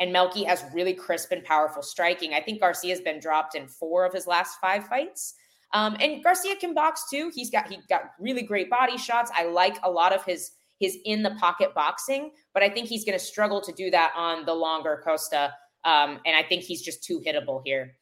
And 0.00 0.12
Melky 0.12 0.44
has 0.44 0.64
really 0.72 0.94
crisp 0.94 1.32
and 1.32 1.42
powerful 1.42 1.82
striking. 1.82 2.32
I 2.32 2.40
think 2.40 2.60
Garcia's 2.60 3.00
been 3.00 3.18
dropped 3.18 3.56
in 3.56 3.66
four 3.66 4.04
of 4.04 4.12
his 4.12 4.28
last 4.28 4.60
five 4.60 4.86
fights. 4.86 5.34
Um, 5.72 5.96
and 6.00 6.22
Garcia 6.22 6.56
can 6.56 6.72
box 6.72 7.04
too. 7.10 7.30
He's 7.34 7.50
got 7.50 7.68
he 7.68 7.78
got 7.88 8.12
really 8.18 8.42
great 8.42 8.70
body 8.70 8.96
shots. 8.96 9.30
I 9.34 9.44
like 9.44 9.76
a 9.82 9.90
lot 9.90 10.12
of 10.12 10.24
his 10.24 10.52
his 10.78 10.96
in 11.04 11.22
the 11.22 11.30
pocket 11.32 11.74
boxing, 11.74 12.30
but 12.54 12.62
I 12.62 12.70
think 12.70 12.88
he's 12.88 13.04
going 13.04 13.18
to 13.18 13.24
struggle 13.24 13.60
to 13.62 13.72
do 13.72 13.90
that 13.90 14.12
on 14.16 14.44
the 14.44 14.54
longer 14.54 15.00
Costa. 15.04 15.52
Um, 15.84 16.20
and 16.26 16.36
I 16.36 16.42
think 16.42 16.62
he's 16.62 16.82
just 16.82 17.02
too 17.02 17.20
hittable 17.26 17.62
here. 17.64 17.96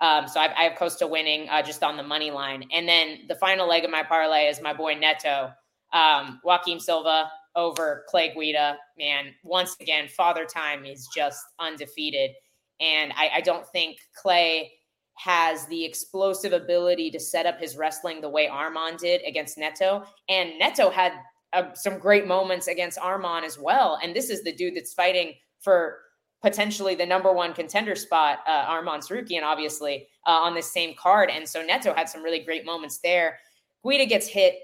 Um, 0.00 0.28
so 0.28 0.40
I, 0.40 0.52
I 0.56 0.62
have 0.64 0.78
Costa 0.78 1.06
winning 1.06 1.48
uh, 1.48 1.62
just 1.62 1.82
on 1.82 1.96
the 1.96 2.02
money 2.02 2.30
line. 2.30 2.64
And 2.72 2.88
then 2.88 3.20
the 3.28 3.36
final 3.36 3.68
leg 3.68 3.84
of 3.84 3.90
my 3.90 4.02
parlay 4.02 4.46
is 4.46 4.60
my 4.60 4.72
boy 4.72 4.94
Neto, 4.94 5.50
um, 5.92 6.40
Joaquim 6.44 6.80
Silva 6.80 7.30
over 7.54 8.04
Clay 8.08 8.34
Guida. 8.34 8.76
Man, 8.98 9.32
once 9.42 9.76
again, 9.80 10.08
Father 10.08 10.44
Time 10.44 10.84
is 10.84 11.08
just 11.14 11.42
undefeated. 11.58 12.32
And 12.80 13.12
I, 13.16 13.30
I 13.36 13.40
don't 13.40 13.66
think 13.68 13.96
Clay 14.14 14.72
has 15.14 15.66
the 15.66 15.82
explosive 15.82 16.52
ability 16.52 17.10
to 17.10 17.18
set 17.18 17.46
up 17.46 17.58
his 17.58 17.76
wrestling 17.76 18.20
the 18.20 18.28
way 18.28 18.48
Arman 18.48 18.98
did 18.98 19.22
against 19.26 19.56
Neto. 19.56 20.04
And 20.28 20.58
Neto 20.58 20.90
had 20.90 21.12
uh, 21.56 21.72
some 21.74 21.98
great 21.98 22.26
moments 22.26 22.68
against 22.68 22.98
Arman 22.98 23.42
as 23.42 23.58
well. 23.58 23.98
And 24.02 24.14
this 24.14 24.30
is 24.30 24.42
the 24.44 24.52
dude 24.52 24.76
that's 24.76 24.92
fighting 24.92 25.34
for 25.60 25.98
potentially 26.42 26.94
the 26.94 27.06
number 27.06 27.32
one 27.32 27.52
contender 27.54 27.96
spot, 27.96 28.40
uh, 28.46 28.66
Arman 28.66 28.98
Tsarukyan, 28.98 29.42
obviously, 29.42 30.06
uh, 30.26 30.30
on 30.30 30.54
this 30.54 30.70
same 30.70 30.94
card. 30.94 31.30
And 31.30 31.48
so 31.48 31.62
Neto 31.62 31.94
had 31.94 32.08
some 32.08 32.22
really 32.22 32.40
great 32.40 32.64
moments 32.64 32.98
there. 32.98 33.38
Guida 33.84 34.06
gets 34.06 34.28
hit 34.28 34.54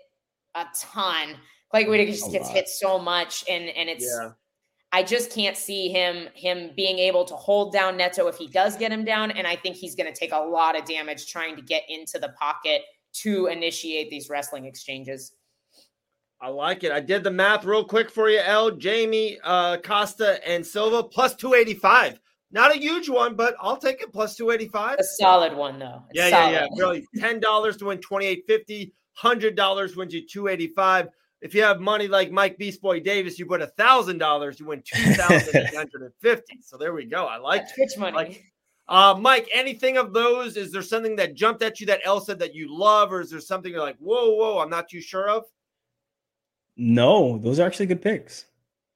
a 0.55 0.67
ton. 0.79 1.37
Clay 1.71 1.85
Guida 1.85 2.07
just 2.07 2.31
gets 2.31 2.51
hit 2.51 2.69
so 2.69 2.99
much, 2.99 3.45
and 3.49 3.65
and 3.71 3.89
it's 3.89 4.05
yeah. 4.05 4.33
I 4.93 5.03
just 5.03 5.33
can't 5.33 5.57
see 5.57 5.89
him 5.89 6.29
him 6.35 6.73
being 6.77 6.99
able 6.99 7.25
to 7.25 7.35
hold 7.35 7.73
down 7.73 7.97
Neto 7.97 8.27
if 8.29 8.37
he 8.37 8.47
does 8.47 8.77
get 8.77 8.93
him 8.93 9.05
down, 9.05 9.31
and 9.31 9.47
I 9.47 9.57
think 9.57 9.77
he's 9.77 9.95
going 9.95 10.13
to 10.13 10.19
take 10.19 10.33
a 10.33 10.39
lot 10.39 10.79
of 10.79 10.85
damage 10.85 11.33
trying 11.33 11.57
to 11.57 11.63
get 11.63 11.85
into 11.89 12.19
the 12.19 12.29
pocket 12.39 12.83
to 13.15 13.47
initiate 13.47 14.11
these 14.11 14.29
wrestling 14.29 14.67
exchanges. 14.67 15.33
I 16.43 16.49
like 16.49 16.83
it. 16.83 16.91
I 16.91 17.01
did 17.01 17.23
the 17.23 17.31
math 17.31 17.65
real 17.65 17.85
quick 17.85 18.11
for 18.11 18.29
you, 18.29 18.41
Elle, 18.41 18.73
Jamie, 18.73 19.39
uh, 19.45 19.77
Costa, 19.79 20.47
and 20.47 20.67
Silva 20.67 21.05
plus 21.05 21.37
285. 21.37 22.19
Not 22.51 22.75
a 22.75 22.79
huge 22.79 23.09
one, 23.09 23.37
but 23.37 23.55
I'll 23.61 23.77
take 23.77 24.03
it 24.03 24.13
plus 24.13 24.37
285. 24.37 24.99
A 24.99 25.05
solid 25.05 25.55
one, 25.55 25.79
though. 25.79 26.03
It's 26.11 26.19
yeah, 26.19 26.31
solid. 26.31 26.53
yeah, 26.53 26.67
yeah. 26.71 26.83
Really, 26.83 27.07
$10 27.17 27.79
to 27.79 27.85
win 27.87 27.99
2850 27.99 28.93
$100 29.23 29.97
wins 29.97 30.15
you 30.15 30.27
285 30.27 31.09
if 31.43 31.55
you 31.55 31.63
have 31.63 31.81
money 31.81 32.07
like 32.07 32.31
Mike 32.31 32.57
Beast 32.57 32.81
Boy 32.81 33.01
Davis, 33.01 33.39
you 33.39 33.47
put 33.47 33.61
a 33.61 33.67
thousand 33.67 34.19
dollars, 34.19 34.61
you 34.61 34.67
win 34.67 34.83
two 34.87 35.13
thousand 35.15 35.57
eight 35.57 35.75
hundred 35.75 36.03
and 36.03 36.15
fifty. 36.21 36.61
so 36.63 36.79
there 36.79 36.95
we 36.95 37.05
go. 37.05 37.27
I 37.27 37.37
like 37.37 37.75
Twitch 37.75 37.99
money. 37.99 38.17
Like, 38.17 38.45
uh, 38.89 39.17
Mike, 39.19 39.49
anything 39.53 39.97
of 39.97 40.13
those? 40.13 40.57
Is 40.57 40.71
there 40.71 40.83
something 40.83 41.17
that 41.17 41.35
jumped 41.35 41.63
at 41.63 41.81
you 41.81 41.87
that 41.87 42.01
Elle 42.05 42.21
said 42.21 42.39
that 42.39 42.55
you 42.55 42.73
love, 42.73 43.13
or 43.13 43.21
is 43.21 43.31
there 43.31 43.41
something 43.41 43.73
you're 43.73 43.83
like, 43.83 43.99
whoa, 43.99 44.31
whoa, 44.31 44.61
I'm 44.61 44.71
not 44.71 44.89
too 44.89 45.01
sure 45.01 45.29
of? 45.29 45.45
No, 46.77 47.39
those 47.39 47.61
are 47.61 47.67
actually 47.67 47.87
good 47.87 48.03
picks. 48.03 48.47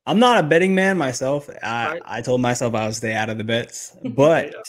I'm 0.07 0.19
not 0.19 0.39
a 0.39 0.47
betting 0.47 0.75
man 0.75 0.97
myself. 0.97 1.51
I, 1.63 1.89
right. 1.89 2.03
I 2.05 2.23
told 2.23 2.41
myself 2.41 2.75
I 2.75 2.87
would 2.87 2.95
stay 2.95 3.13
out 3.13 3.29
of 3.29 3.39
the 3.39 3.45
bets, 3.45 3.97
but 4.05 4.47
yeah. 4.47 4.61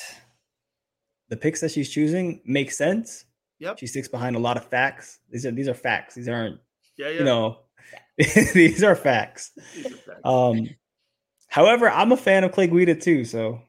the 1.29 1.37
picks 1.37 1.61
that 1.61 1.71
she's 1.71 1.89
choosing 1.89 2.41
make 2.45 2.71
sense. 2.71 3.25
Yep. 3.59 3.79
She 3.79 3.87
sticks 3.87 4.07
behind 4.07 4.35
a 4.35 4.39
lot 4.39 4.57
of 4.57 4.65
facts. 4.65 5.19
These 5.29 5.45
are 5.45 5.51
these 5.51 5.67
are 5.67 5.73
facts. 5.73 6.15
These 6.15 6.27
aren't 6.27 6.59
yeah, 6.97 7.09
yeah. 7.09 7.19
you 7.19 7.25
know 7.25 7.59
these 8.17 8.83
are 8.83 8.95
facts. 8.95 9.51
Um, 10.23 10.69
however, 11.47 11.89
I'm 11.89 12.11
a 12.11 12.17
fan 12.17 12.43
of 12.43 12.51
Clay 12.51 12.67
Guida 12.67 12.95
too, 12.95 13.25
so 13.25 13.61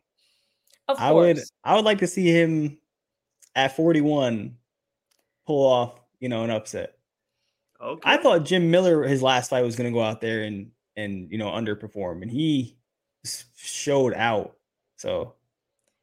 I 0.89 1.13
would 1.13 1.41
I 1.65 1.75
would 1.75 1.85
like 1.85 1.99
to 1.99 2.07
see 2.07 2.27
him 2.27 2.79
at 3.55 3.77
41 3.77 4.57
pull 5.47 5.67
off, 5.67 6.01
you 6.21 6.29
know, 6.29 6.45
an 6.45 6.51
upset. 6.51 6.98
Okay. 7.81 8.01
I 8.05 8.17
thought 8.17 8.45
Jim 8.45 8.71
Miller 8.71 9.05
his 9.05 9.23
last 9.23 9.51
fight 9.51 9.65
was 9.65 9.77
going 9.77 9.91
to 9.91 9.97
go 9.97 10.03
out 10.03 10.21
there 10.21 10.43
and 10.43 10.71
and 10.97 11.31
you 11.31 11.39
know 11.39 11.49
underperform, 11.49 12.23
and 12.23 12.31
he 12.31 12.77
showed 13.55 14.15
out. 14.15 14.57
So 14.97 15.35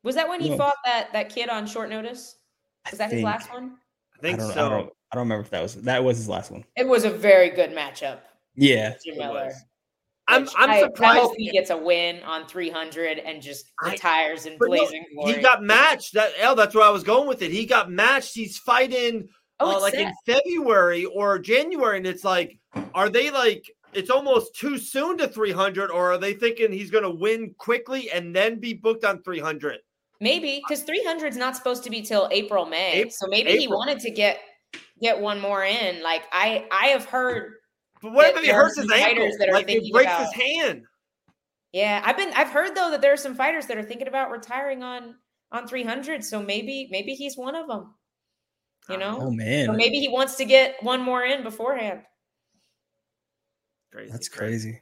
was 0.04 0.16
that 0.16 0.30
when 0.30 0.40
he 0.40 0.56
fought 0.56 0.78
that 0.86 1.12
that 1.14 1.30
kid 1.30 1.50
on 1.50 1.68
short 1.68 1.90
notice? 1.90 2.38
Was 2.90 3.00
that 3.00 3.12
his 3.12 3.24
last 3.24 3.52
one? 3.52 3.78
I 4.18 4.22
think 4.22 4.40
I 4.40 4.44
so. 4.44 4.52
I 4.52 4.70
don't, 4.70 4.90
I 5.12 5.16
don't 5.16 5.24
remember 5.24 5.42
if 5.42 5.50
that 5.50 5.62
was 5.62 5.76
that 5.76 6.04
was 6.04 6.18
his 6.18 6.30
last 6.30 6.52
one. 6.52 6.64
It 6.78 6.88
was 6.88 7.04
a 7.04 7.10
very 7.10 7.50
good 7.50 7.72
matchup. 7.72 8.20
Yeah, 8.56 8.94
Jim 9.04 9.18
Miller. 9.18 9.52
I'm 10.28 10.48
I'm 10.58 10.70
I, 10.70 10.80
surprised. 10.82 11.18
I 11.18 11.22
hope 11.22 11.34
he 11.38 11.52
gets 11.52 11.70
a 11.70 11.78
win 11.78 12.24
on 12.24 12.48
300 12.48 13.20
and 13.20 13.42
just 13.42 13.72
retires 13.84 14.48
I, 14.48 14.52
in 14.52 14.58
blazing 14.58 15.06
no, 15.14 15.26
He 15.28 15.42
got 15.42 15.62
matched. 15.62 16.14
That 16.14 16.32
Elle. 16.40 16.56
That's 16.56 16.74
where 16.74 16.86
I 16.86 16.90
was 16.90 17.04
going 17.04 17.28
with 17.28 17.42
it. 17.42 17.52
He 17.52 17.66
got 17.66 17.92
matched. 17.92 18.34
He's 18.34 18.58
fighting 18.58 19.30
oh, 19.60 19.78
uh, 19.78 19.82
like 19.82 19.94
in 19.94 20.12
February 20.26 21.06
or 21.06 21.40
January, 21.40 21.98
and 21.98 22.08
it's 22.08 22.24
like, 22.24 22.60
are 22.94 23.10
they 23.10 23.32
like? 23.32 23.70
It's 23.94 24.10
almost 24.10 24.56
too 24.56 24.78
soon 24.78 25.18
to 25.20 25.28
300, 25.28 25.90
or 25.90 26.12
are 26.12 26.18
they 26.18 26.34
thinking 26.34 26.72
he's 26.72 26.92
going 26.92 27.06
to 27.06 27.10
win 27.10 27.56
quickly 27.58 28.12
and 28.12 28.36
then 28.36 28.60
be 28.60 28.74
booked 28.74 29.06
on 29.06 29.24
300? 29.24 29.78
Maybe 30.20 30.62
because 30.68 30.84
300 30.84 31.28
is 31.28 31.38
not 31.38 31.56
supposed 31.56 31.84
to 31.86 31.90
be 31.90 32.02
till 32.02 32.28
April, 32.32 32.66
May. 32.66 32.94
April, 32.94 33.12
so 33.12 33.28
maybe 33.28 33.52
April. 33.52 33.62
he 33.62 33.68
wanted 33.68 34.00
to 34.00 34.12
get 34.12 34.40
get 35.02 35.20
one 35.20 35.40
more 35.40 35.64
in. 35.64 36.04
Like 36.04 36.24
I 36.32 36.66
I 36.72 36.88
have 36.88 37.06
heard 37.06 37.54
but 38.06 38.14
what 38.14 38.36
if 38.36 38.44
he 38.44 38.52
hurts 38.52 38.80
his 38.80 38.92
ankle? 38.92 39.30
That 39.40 39.50
like 39.52 39.68
he 39.68 39.92
breaks 39.92 40.12
about, 40.12 40.34
his 40.34 40.34
hand. 40.34 40.84
Yeah, 41.72 42.02
I've 42.06 42.18
been 42.18 42.32
I've 42.34 42.50
heard 42.50 42.76
though 42.76 42.92
that 42.92 43.02
there 43.02 43.12
are 43.12 43.18
some 43.18 43.34
fighters 43.36 43.66
that 43.68 43.78
are 43.78 43.84
thinking 43.84 44.08
about 44.08 44.30
retiring 44.30 44.84
on 44.84 45.16
on 45.52 45.68
300. 45.68 46.24
So 46.24 46.42
maybe 46.42 46.88
maybe 46.92 47.14
he's 47.14 47.36
one 47.36 47.56
of 47.56 47.68
them. 47.68 47.96
You 48.90 48.98
know? 48.98 49.18
Oh 49.20 49.32
man. 49.32 49.70
Or 49.70 49.74
maybe 49.74 50.00
he 50.00 50.08
wants 50.08 50.36
to 50.36 50.46
get 50.46 50.76
one 50.82 51.02
more 51.02 51.24
in 51.24 51.44
beforehand. 51.44 52.02
Crazy. 53.92 54.12
That's 54.12 54.30
crazy. 54.30 54.82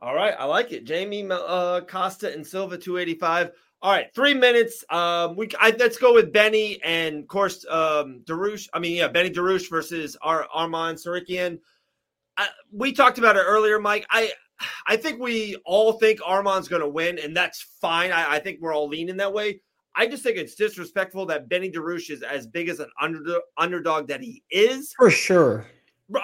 All 0.00 0.14
right, 0.14 0.34
I 0.38 0.44
like 0.44 0.72
it. 0.72 0.84
Jamie 0.84 1.26
uh, 1.30 1.80
Costa 1.80 2.32
and 2.32 2.46
Silva 2.46 2.76
285. 2.76 3.52
All 3.82 3.90
right, 3.90 4.06
three 4.14 4.34
minutes. 4.34 4.84
Um, 4.90 5.36
we 5.36 5.48
I, 5.58 5.74
let's 5.78 5.98
go 5.98 6.14
with 6.14 6.32
Benny 6.32 6.78
and 6.82 7.20
of 7.20 7.28
course 7.28 7.66
um 7.68 8.22
Dariush. 8.24 8.68
I 8.72 8.78
mean, 8.78 8.96
yeah, 8.96 9.08
Benny 9.08 9.30
Dariush 9.30 9.68
versus 9.68 10.16
Ar- 10.22 10.48
Armand 10.52 10.98
Tsarukyan. 10.98 11.58
I, 12.36 12.48
we 12.72 12.92
talked 12.92 13.18
about 13.18 13.36
it 13.36 13.44
earlier, 13.46 13.78
Mike. 13.78 14.06
I 14.10 14.32
I 14.86 14.96
think 14.96 15.20
we 15.20 15.56
all 15.64 15.94
think 15.94 16.20
Armand's 16.24 16.68
going 16.68 16.82
to 16.82 16.88
win, 16.88 17.18
and 17.18 17.36
that's 17.36 17.62
fine. 17.80 18.12
I, 18.12 18.34
I, 18.34 18.38
think 18.38 18.60
we're 18.60 18.74
all 18.74 18.88
leaning 18.88 19.16
that 19.18 19.32
way. 19.32 19.60
I 19.96 20.06
just 20.06 20.22
think 20.22 20.36
it's 20.36 20.54
disrespectful 20.54 21.26
that 21.26 21.48
Benny 21.48 21.70
Dariush 21.70 22.10
is 22.10 22.22
as 22.22 22.46
big 22.46 22.68
as 22.68 22.80
an 22.80 22.88
under, 23.00 23.40
underdog 23.56 24.08
that 24.08 24.20
he 24.20 24.42
is. 24.50 24.92
For 24.96 25.10
sure. 25.10 25.66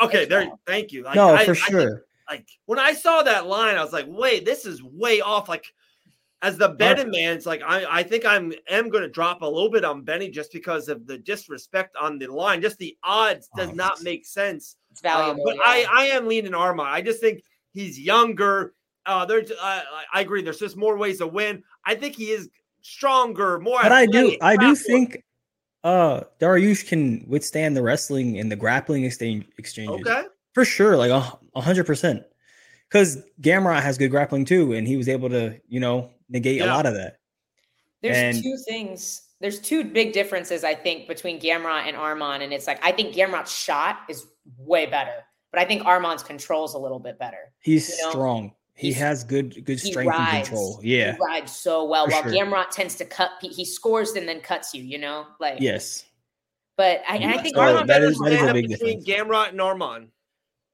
Okay, 0.02 0.24
there. 0.24 0.50
Thank 0.66 0.92
you. 0.92 1.04
Like, 1.04 1.14
no, 1.14 1.34
I, 1.34 1.44
for 1.44 1.54
sure. 1.54 1.80
Think, 1.80 2.00
like 2.28 2.48
when 2.66 2.78
I 2.78 2.92
saw 2.92 3.22
that 3.22 3.46
line, 3.46 3.76
I 3.76 3.82
was 3.82 3.92
like, 3.92 4.06
"Wait, 4.08 4.44
this 4.44 4.66
is 4.66 4.82
way 4.82 5.20
off." 5.20 5.48
Like 5.48 5.64
as 6.42 6.56
the 6.56 6.68
betting 6.68 7.10
man, 7.10 7.36
it's 7.36 7.46
like 7.46 7.62
I, 7.66 7.84
I 7.98 8.02
think 8.02 8.24
I'm 8.24 8.52
am 8.68 8.88
going 8.88 9.02
to 9.02 9.08
drop 9.08 9.42
a 9.42 9.46
little 9.46 9.70
bit 9.70 9.84
on 9.84 10.02
Benny 10.02 10.30
just 10.30 10.52
because 10.52 10.88
of 10.88 11.06
the 11.06 11.18
disrespect 11.18 11.96
on 12.00 12.18
the 12.18 12.28
line. 12.28 12.62
Just 12.62 12.78
the 12.78 12.96
odds 13.02 13.48
does 13.56 13.70
oh, 13.70 13.74
not 13.74 14.02
make 14.02 14.24
sense. 14.24 14.76
It's 14.90 15.00
valuable, 15.00 15.42
uh, 15.42 15.44
but 15.46 15.56
yeah. 15.56 15.62
I 15.64 15.86
I 15.90 16.04
am 16.06 16.26
leaning 16.26 16.54
Arma. 16.54 16.82
I 16.82 17.02
just 17.02 17.20
think 17.20 17.42
he's 17.72 17.98
younger. 17.98 18.74
Uh, 19.06 19.24
there's 19.24 19.50
uh, 19.50 19.82
I 20.12 20.20
agree. 20.20 20.42
There's 20.42 20.58
just 20.58 20.76
more 20.76 20.96
ways 20.96 21.18
to 21.18 21.26
win. 21.26 21.62
I 21.84 21.94
think 21.94 22.16
he 22.16 22.30
is 22.30 22.48
stronger, 22.82 23.58
more. 23.58 23.80
But 23.82 23.92
I 23.92 24.06
do 24.06 24.36
I 24.42 24.56
do 24.56 24.74
think 24.74 25.22
uh 25.84 26.22
Dariush 26.40 26.86
can 26.88 27.24
withstand 27.28 27.76
the 27.76 27.82
wrestling 27.82 28.38
and 28.38 28.50
the 28.50 28.56
grappling 28.56 29.04
exchange 29.04 29.46
exchanges. 29.58 30.06
Okay. 30.06 30.24
For 30.54 30.64
sure, 30.64 30.96
like 30.96 31.10
a 31.10 31.60
hundred 31.60 31.86
percent. 31.86 32.24
Because 32.88 33.18
Gamrot 33.40 33.82
has 33.82 33.98
good 33.98 34.10
grappling 34.10 34.44
too, 34.44 34.72
and 34.72 34.86
he 34.86 34.96
was 34.96 35.08
able 35.08 35.28
to, 35.28 35.60
you 35.68 35.78
know, 35.78 36.10
negate 36.28 36.58
yeah. 36.58 36.64
a 36.64 36.74
lot 36.74 36.86
of 36.86 36.94
that. 36.94 37.18
There's 38.02 38.16
and, 38.16 38.42
two 38.42 38.56
things. 38.66 39.22
There's 39.40 39.60
two 39.60 39.84
big 39.84 40.12
differences, 40.12 40.64
I 40.64 40.74
think, 40.74 41.06
between 41.06 41.40
Gamrot 41.40 41.86
and 41.86 41.96
Arman. 41.96 42.42
And 42.42 42.52
it's 42.52 42.66
like, 42.66 42.84
I 42.84 42.92
think 42.92 43.14
Gamrot's 43.14 43.54
shot 43.54 43.98
is 44.08 44.26
way 44.58 44.86
better, 44.86 45.24
but 45.52 45.60
I 45.60 45.64
think 45.64 45.82
Arman's 45.82 46.22
controls 46.22 46.74
a 46.74 46.78
little 46.78 46.98
bit 46.98 47.18
better. 47.18 47.52
He's 47.60 47.88
you 47.88 48.04
know? 48.04 48.10
strong. 48.10 48.52
He 48.80 48.94
has 48.94 49.24
good 49.24 49.62
good 49.66 49.78
strength 49.78 50.08
rides, 50.08 50.20
and 50.22 50.44
control. 50.46 50.80
Yeah. 50.82 51.12
He 51.12 51.18
rides 51.18 51.54
so 51.54 51.84
well. 51.84 52.06
For 52.06 52.12
while 52.12 52.22
sure. 52.22 52.32
Gamrot 52.32 52.70
tends 52.70 52.94
to 52.94 53.04
cut, 53.04 53.32
he 53.42 53.62
scores 53.62 54.12
and 54.12 54.26
then 54.26 54.40
cuts 54.40 54.72
you, 54.72 54.82
you 54.82 54.96
know? 54.96 55.26
Like, 55.38 55.60
yes. 55.60 56.06
But 56.78 57.02
I, 57.06 57.16
I 57.16 57.36
think 57.42 57.56
so 57.56 57.60
Arman 57.60 57.86
that 57.88 58.02
is, 58.02 58.18
that 58.20 58.32
is 58.32 58.40
a 58.40 58.54
big 58.54 58.68
between 58.68 59.04
difference. 59.04 59.28
Gamrot 59.28 59.48
and 59.50 59.60
Arman. 59.60 60.08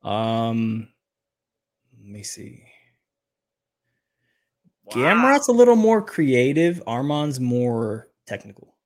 Um, 0.08 0.88
let 1.98 2.08
me 2.08 2.22
see. 2.22 2.62
Wow. 4.84 4.94
Gamrot's 4.94 5.48
a 5.48 5.52
little 5.52 5.74
more 5.74 6.00
creative. 6.00 6.80
Arman's 6.86 7.40
more 7.40 8.08
technical. 8.24 8.76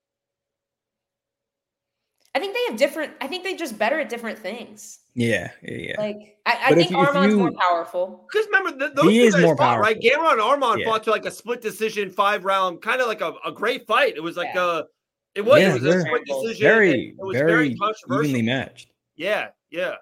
I 2.35 2.38
think 2.38 2.54
they 2.54 2.64
have 2.70 2.78
different. 2.78 3.12
I 3.20 3.26
think 3.26 3.44
they're 3.44 3.54
just 3.54 3.76
better 3.76 4.00
at 4.00 4.09
different 4.09 4.38
things. 4.38 5.00
Yeah, 5.14 5.51
yeah, 5.62 5.77
yeah. 5.77 5.94
Like 5.99 6.38
I, 6.46 6.59
I 6.66 6.75
think 6.75 6.92
Arman's 6.92 7.33
you, 7.33 7.38
more 7.38 7.53
powerful. 7.53 8.27
Because 8.31 8.46
remember, 8.46 8.79
th- 8.79 8.92
those 8.94 9.11
he 9.11 9.20
is 9.20 9.37
more 9.37 9.57
fought, 9.57 9.77
powerful, 9.77 9.83
right? 9.83 10.01
Gamrot 10.01 10.33
and 10.33 10.40
Arman 10.40 10.79
yeah. 10.79 10.85
fought 10.87 11.03
to 11.05 11.11
like 11.11 11.27
a 11.27 11.31
split 11.31 11.61
decision, 11.61 12.11
five 12.11 12.44
round, 12.44 12.81
kind 12.81 13.01
of 13.01 13.09
like 13.09 13.20
a, 13.20 13.35
a 13.44 13.51
great 13.51 13.87
fight. 13.87 14.14
It 14.16 14.23
was 14.23 14.37
like 14.37 14.51
yeah. 14.55 14.81
a, 14.81 14.83
it 15.35 15.42
was, 15.42 15.61
yeah, 15.61 15.70
it 15.70 15.83
was 15.83 15.85
a 15.85 16.01
split 16.01 16.23
decision. 16.27 16.62
Very, 16.62 17.09
it 17.09 17.25
was 17.25 17.37
very, 17.37 17.77
very 18.09 18.25
evenly 18.25 18.42
matched. 18.42 18.90
Yeah, 19.16 19.49
yeah. 19.70 19.94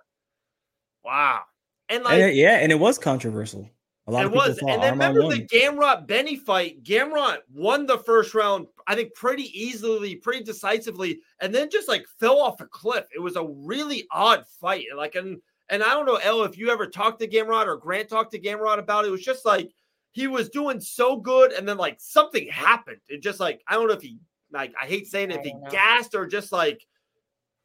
Wow. 1.05 1.42
And 1.88 2.05
like, 2.05 2.21
and, 2.21 2.37
yeah, 2.37 2.59
and 2.59 2.71
it 2.71 2.79
was 2.79 2.99
controversial. 2.99 3.68
A 4.09 4.11
lot 4.11 4.25
it 4.25 4.33
was. 4.33 4.59
And 4.66 4.83
then 4.83 4.92
remember 4.92 5.23
won. 5.23 5.31
the 5.37 5.47
Gamrot 5.47 6.07
Benny 6.07 6.37
fight. 6.37 6.83
Gamrot 6.83 7.40
won 7.53 7.85
the 7.85 7.99
first 7.99 8.35
round, 8.35 8.66
I 8.87 8.94
think, 8.94 9.14
pretty 9.14 9.51
easily, 9.59 10.14
pretty 10.16 10.42
decisively, 10.42 11.21
and 11.40 11.55
then 11.55 11.68
just 11.68 11.88
like 11.88 12.07
fell 12.18 12.40
off 12.40 12.62
a 12.62 12.66
cliff. 12.66 13.05
It 13.14 13.18
was 13.18 13.37
a 13.37 13.44
really 13.44 14.07
odd 14.11 14.47
fight. 14.47 14.87
Like, 14.97 15.14
and 15.14 15.42
and 15.68 15.83
I 15.83 15.90
don't 15.90 16.07
know, 16.07 16.16
Elle, 16.16 16.44
if 16.44 16.57
you 16.57 16.71
ever 16.71 16.87
talked 16.87 17.21
to 17.21 17.29
Gamrot 17.29 17.66
or 17.66 17.77
Grant 17.77 18.09
talked 18.09 18.33
to 18.33 18.40
Gamrot 18.40 18.79
about 18.79 19.05
it, 19.05 19.09
it 19.09 19.11
was 19.11 19.25
just 19.25 19.44
like 19.44 19.71
he 20.12 20.27
was 20.27 20.49
doing 20.49 20.81
so 20.81 21.16
good, 21.16 21.53
and 21.53 21.68
then 21.68 21.77
like 21.77 22.01
something 22.01 22.49
happened. 22.49 23.01
It 23.11 23.23
just 23.23 23.40
like 23.40 23.62
I 23.68 23.75
don't 23.75 23.88
know 23.88 23.94
if 23.94 24.03
he 24.03 24.18
like 24.51 24.73
I 24.81 24.87
hate 24.87 25.07
saying 25.07 25.33
it, 25.33 25.40
if 25.40 25.44
he 25.44 25.51
don't 25.51 25.64
know. 25.64 25.71
gassed 25.71 26.14
or 26.14 26.27
just 26.27 26.51
like 26.51 26.81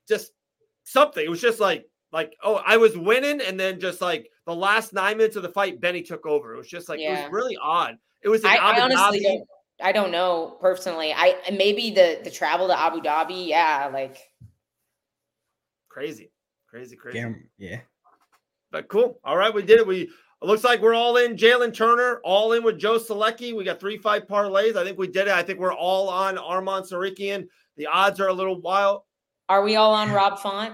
just 0.09 0.33
something. 0.83 1.23
It 1.23 1.29
was 1.29 1.39
just 1.39 1.61
like 1.61 1.85
like 2.13 2.33
oh 2.41 2.61
I 2.65 2.77
was 2.77 2.97
winning 2.97 3.41
and 3.41 3.59
then 3.59 3.79
just 3.81 3.99
like 3.99 4.29
the 4.45 4.55
last 4.55 4.93
nine 4.93 5.17
minutes 5.17 5.35
of 5.35 5.43
the 5.43 5.49
fight, 5.49 5.81
Benny 5.81 6.01
took 6.01 6.25
over. 6.25 6.53
It 6.53 6.57
was 6.57 6.69
just 6.69 6.87
like 6.87 7.01
it 7.01 7.09
was 7.09 7.31
really 7.31 7.57
odd. 7.61 7.97
It 8.21 8.29
was 8.29 8.41
in 8.41 8.51
I, 8.51 8.55
I 8.55 8.81
honestly 8.81 9.19
don't. 9.19 9.45
I 9.81 9.91
don't 9.91 10.11
know 10.11 10.57
personally. 10.61 11.13
I 11.13 11.35
maybe 11.51 11.91
the 11.91 12.21
the 12.23 12.31
travel 12.31 12.67
to 12.67 12.79
Abu 12.79 13.01
Dhabi. 13.01 13.47
Yeah, 13.47 13.89
like 13.91 14.17
Crazy, 15.93 16.31
crazy, 16.67 16.95
crazy. 16.95 17.19
Gam- 17.19 17.47
yeah. 17.59 17.81
But 18.71 18.87
cool. 18.87 19.19
All 19.23 19.37
right, 19.37 19.53
we 19.53 19.61
did 19.61 19.79
it. 19.79 19.85
We 19.85 20.01
it 20.01 20.11
looks 20.41 20.63
like 20.63 20.81
we're 20.81 20.95
all 20.95 21.17
in. 21.17 21.37
Jalen 21.37 21.71
Turner, 21.71 22.19
all 22.23 22.53
in 22.53 22.63
with 22.63 22.79
Joe 22.79 22.97
Selecki. 22.97 23.55
We 23.55 23.63
got 23.63 23.79
three 23.79 23.99
five 23.99 24.23
parlays. 24.27 24.75
I 24.75 24.83
think 24.83 24.97
we 24.97 25.05
did 25.05 25.27
it. 25.27 25.33
I 25.33 25.43
think 25.43 25.59
we're 25.59 25.73
all 25.73 26.09
on 26.09 26.39
Armand 26.39 26.85
Tsarukyan. 26.85 27.47
The 27.77 27.85
odds 27.85 28.19
are 28.19 28.27
a 28.27 28.33
little 28.33 28.59
wild. 28.59 29.03
are 29.49 29.61
we 29.61 29.75
all 29.75 29.93
on 29.93 30.11
Rob 30.11 30.39
Font? 30.39 30.73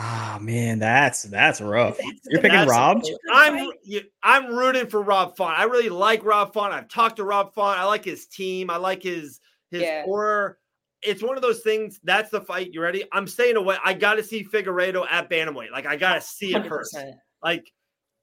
Ah 0.00 0.38
man, 0.40 0.78
that's 0.78 1.24
that's 1.24 1.60
rough. 1.60 1.96
That's- 1.96 2.20
You're 2.28 2.40
picking 2.40 2.66
Rob. 2.68 3.02
I'm 3.32 3.72
you- 3.82 4.04
I'm 4.22 4.46
rooting 4.54 4.86
for 4.86 5.02
Rob 5.02 5.36
Font. 5.36 5.58
I 5.58 5.64
really 5.64 5.88
like 5.88 6.24
Rob 6.24 6.52
Font. 6.54 6.72
I've 6.72 6.88
talked 6.88 7.16
to 7.16 7.24
Rob 7.24 7.52
Font. 7.52 7.78
I 7.78 7.84
like 7.84 8.04
his 8.04 8.26
team. 8.26 8.70
I 8.70 8.76
like 8.76 9.02
his 9.02 9.40
his 9.70 9.82
Yeah. 9.82 10.04
aura. 10.06 10.54
It's 11.02 11.22
one 11.22 11.36
of 11.36 11.42
those 11.42 11.60
things. 11.60 11.98
That's 12.04 12.30
the 12.30 12.40
fight. 12.40 12.70
You 12.72 12.80
ready? 12.80 13.04
I'm 13.12 13.26
staying 13.26 13.56
away. 13.56 13.76
I 13.84 13.92
got 13.94 14.14
to 14.14 14.22
see 14.22 14.44
Figueiredo 14.44 15.04
at 15.10 15.28
bantamweight. 15.30 15.70
Like 15.72 15.86
I 15.86 15.96
got 15.96 16.14
to 16.14 16.20
see 16.20 16.54
it 16.54 16.66
first. 16.66 16.94
100%. 16.94 17.12
like 17.42 17.70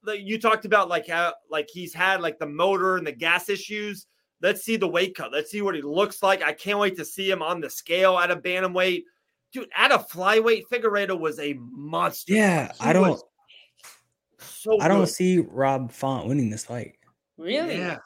like 0.03 0.21
you 0.21 0.39
talked 0.39 0.65
about 0.65 0.87
like 0.87 1.07
how 1.07 1.33
like 1.49 1.67
he's 1.71 1.93
had 1.93 2.21
like 2.21 2.37
the 2.39 2.45
motor 2.47 2.97
and 2.97 3.05
the 3.07 3.11
gas 3.11 3.49
issues 3.49 4.05
let's 4.41 4.61
see 4.63 4.75
the 4.77 4.87
weight 4.87 5.15
cut 5.15 5.31
let's 5.31 5.49
see 5.49 5.61
what 5.63 5.73
he 5.73 5.81
looks 5.81 6.21
like 6.21 6.43
i 6.43 6.51
can't 6.53 6.77
wait 6.77 6.95
to 6.95 7.03
see 7.03 7.31
him 7.31 7.41
on 7.41 7.59
the 7.59 7.69
scale 7.69 8.15
at 8.19 8.29
a 8.29 8.35
bantamweight 8.35 9.01
dude 9.55 9.69
at 9.75 9.91
a 9.91 9.97
flyweight 9.97 10.63
Figueiredo 10.71 11.19
was 11.19 11.39
a 11.39 11.53
monster 11.59 12.33
Yeah, 12.33 12.71
He 12.73 12.79
I 12.81 12.93
don't 12.93 13.19
so 14.39 14.79
I 14.81 14.87
don't 14.87 15.01
good. 15.01 15.09
see 15.09 15.39
Rob 15.39 15.91
Font 15.91 16.27
winning 16.27 16.49
this 16.49 16.65
fight. 16.65 16.97
Really? 17.37 17.77
yeah 17.77 17.97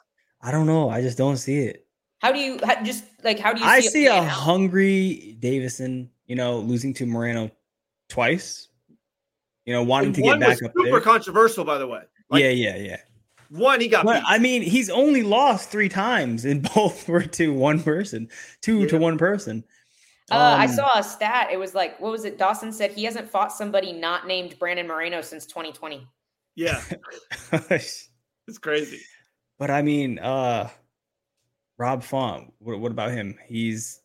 I 0.42 0.50
don't 0.50 0.66
know. 0.66 0.88
I 0.88 1.02
just 1.02 1.18
don't 1.18 1.36
see 1.36 1.58
it. 1.58 1.86
How 2.20 2.32
do 2.32 2.38
you 2.38 2.58
how, 2.64 2.82
just 2.82 3.04
like 3.22 3.38
how 3.38 3.52
do 3.52 3.60
you? 3.60 3.66
I 3.66 3.80
see, 3.80 3.86
it 3.86 3.90
see 3.90 4.06
a 4.06 4.14
out? 4.14 4.26
hungry 4.28 5.36
Deiveson, 5.40 6.08
you 6.26 6.36
know, 6.36 6.58
losing 6.60 6.94
to 6.94 7.06
Moreno 7.06 7.50
twice. 8.08 8.68
You 9.66 9.74
know, 9.74 9.82
wanting 9.82 10.08
And 10.08 10.14
to 10.16 10.22
one 10.22 10.40
get 10.40 10.48
was 10.48 10.60
back 10.60 10.64
up 10.66 10.72
super 10.72 10.84
there. 10.84 10.92
Super 10.94 11.04
controversial 11.04 11.64
by 11.64 11.78
the 11.78 11.86
way 11.86 12.02
like, 12.30 12.42
yeah, 12.42 12.50
yeah, 12.50 12.76
yeah. 12.76 12.96
one 13.50 13.80
he 13.80 13.88
got 13.88 14.04
But. 14.04 14.22
I 14.26 14.38
mean, 14.38 14.62
he's 14.62 14.88
only 14.88 15.22
lost 15.22 15.70
three 15.70 15.88
times, 15.88 16.44
and 16.44 16.62
both 16.74 17.08
were 17.08 17.22
to 17.22 17.52
one 17.52 17.82
person, 17.82 18.28
two 18.62 18.86
to 18.86 18.98
one 18.98 19.18
person. 19.18 19.64
Uh, 20.30 20.56
I 20.58 20.64
Um, 20.66 20.70
saw 20.72 20.98
a 20.98 21.02
stat. 21.02 21.48
It 21.52 21.58
was 21.58 21.74
like, 21.74 21.98
what 22.00 22.12
was 22.12 22.24
it? 22.24 22.38
Dawson 22.38 22.72
said 22.72 22.92
he 22.92 23.04
hasn't 23.04 23.28
fought 23.28 23.52
somebody 23.52 23.92
not 23.92 24.26
named 24.26 24.58
Brandon 24.58 24.86
Moreno 24.86 25.20
since 25.22 25.46
2020. 25.46 26.06
yeah 26.56 26.80
it's 27.70 28.08
crazy 28.60 29.00
but 29.58 29.70
I 29.70 29.82
mean, 29.82 30.18
uh 30.18 30.68
Rob 31.78 32.02
Font. 32.02 32.52
What, 32.58 32.78
what 32.80 32.90
about 32.92 33.10
him? 33.12 33.38
He's 33.46 34.00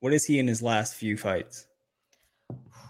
what 0.00 0.12
is 0.14 0.24
he 0.24 0.38
in 0.38 0.46
his 0.46 0.62
last 0.62 0.94
few 0.94 1.16
fights? 1.16 1.66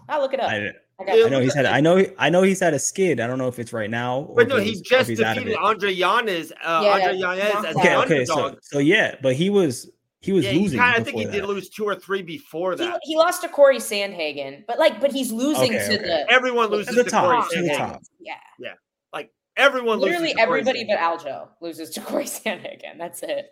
I'll 0.09 0.21
look 0.21 0.33
it 0.35 0.41
up. 0.41 0.51
I, 0.51 0.71
I, 1.01 1.25
I 1.25 1.29
know 1.29 1.41
he's 1.41 1.55
had. 1.55 1.67
I 1.67 1.81
know. 1.81 2.05
I 2.19 2.29
know 2.31 2.43
he's 2.43 2.61
had 2.61 2.75
a 2.75 2.79
skid. 2.79 3.19
I 3.21 3.27
don't 3.27 3.39
know 3.39 3.49
if 3.49 3.59
it's 3.59 3.73
right 3.73 3.91
now. 3.91 4.21
Or 4.29 4.37
but 4.37 4.49
no 4.49 4.57
he 4.57 4.71
was- 4.71 4.79
or 4.79 4.83
if 4.83 4.87
just 4.89 5.09
he's 5.11 5.21
out 5.21 5.37
of 5.37 5.45
defeated 5.45 5.59
it. 5.59 5.65
andre 5.65 5.91
yanez 5.93 6.53
uh 6.63 6.81
Yeah, 6.85 6.91
andre 6.93 7.15
he 7.15 7.21
yanez 7.21 7.43
as 7.43 7.65
out- 7.65 7.77
Okay, 7.77 7.89
the 7.89 7.97
okay. 8.03 8.25
So, 8.25 8.57
so 8.63 8.79
yeah, 8.79 9.15
but 9.23 9.35
he 9.35 9.49
was 9.51 9.91
he 10.21 10.33
was 10.33 10.45
yeah, 10.45 10.53
he 10.53 10.59
losing. 10.61 10.79
kinda, 10.79 10.99
i 10.99 11.03
think 11.03 11.17
he 11.17 11.25
before 11.25 11.33
did 11.41 11.45
lose 11.47 11.69
two 11.71 11.85
or 11.85 11.95
three 11.95 12.23
before 12.23 12.77
that 12.77 13.01
he 13.05 13.17
lost 13.17 13.41
to 13.43 13.49
Cory 13.49 13.79
Sandhagen, 13.79 14.65
but 14.67 14.79
like, 14.79 15.01
but 15.01 15.13
he's 15.13 15.33
losing 15.33 15.75
Okay, 15.75 15.89
to 15.89 15.95
okay. 15.95 16.03
the 16.05 16.31
everyone 16.31 16.69
to 16.71 16.77
loses 16.77 16.95
the 16.95 17.05
to 17.05 17.11
top, 17.11 17.25
Cory 17.49 17.57
to 17.57 17.63
the 17.63 17.69
Sandhagen. 17.75 17.77
top. 17.79 18.03
Yeah, 18.19 18.35
yeah. 18.59 18.75
Like 19.13 19.31
Everyone 19.57 19.99
literally 19.99 20.29
loses 20.29 20.37
to 20.37 20.47
Cory 20.47 20.61
everybody 20.61 20.85
but 20.85 20.99
Aljo 20.99 21.49
loses 21.61 21.91
to 21.91 22.01
Cory 22.09 22.25
Sandhagen. 22.25 22.99
That's 22.99 23.23
it. 23.23 23.51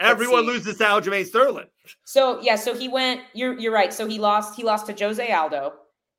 Everyone 0.00 0.44
loses 0.44 0.76
to 0.78 0.84
Aljamain 0.84 1.24
Sterling. 1.24 1.66
So 2.04 2.40
yeah, 2.40 2.56
so 2.56 2.76
he 2.76 2.88
went. 2.88 3.20
You're 3.32 3.58
you're 3.58 3.72
right. 3.72 3.92
So 3.92 4.06
he 4.08 4.18
lost. 4.18 4.56
He 4.56 4.64
lost 4.64 4.86
to 4.86 4.92
Jose 5.04 5.32
Aldo. 5.32 5.72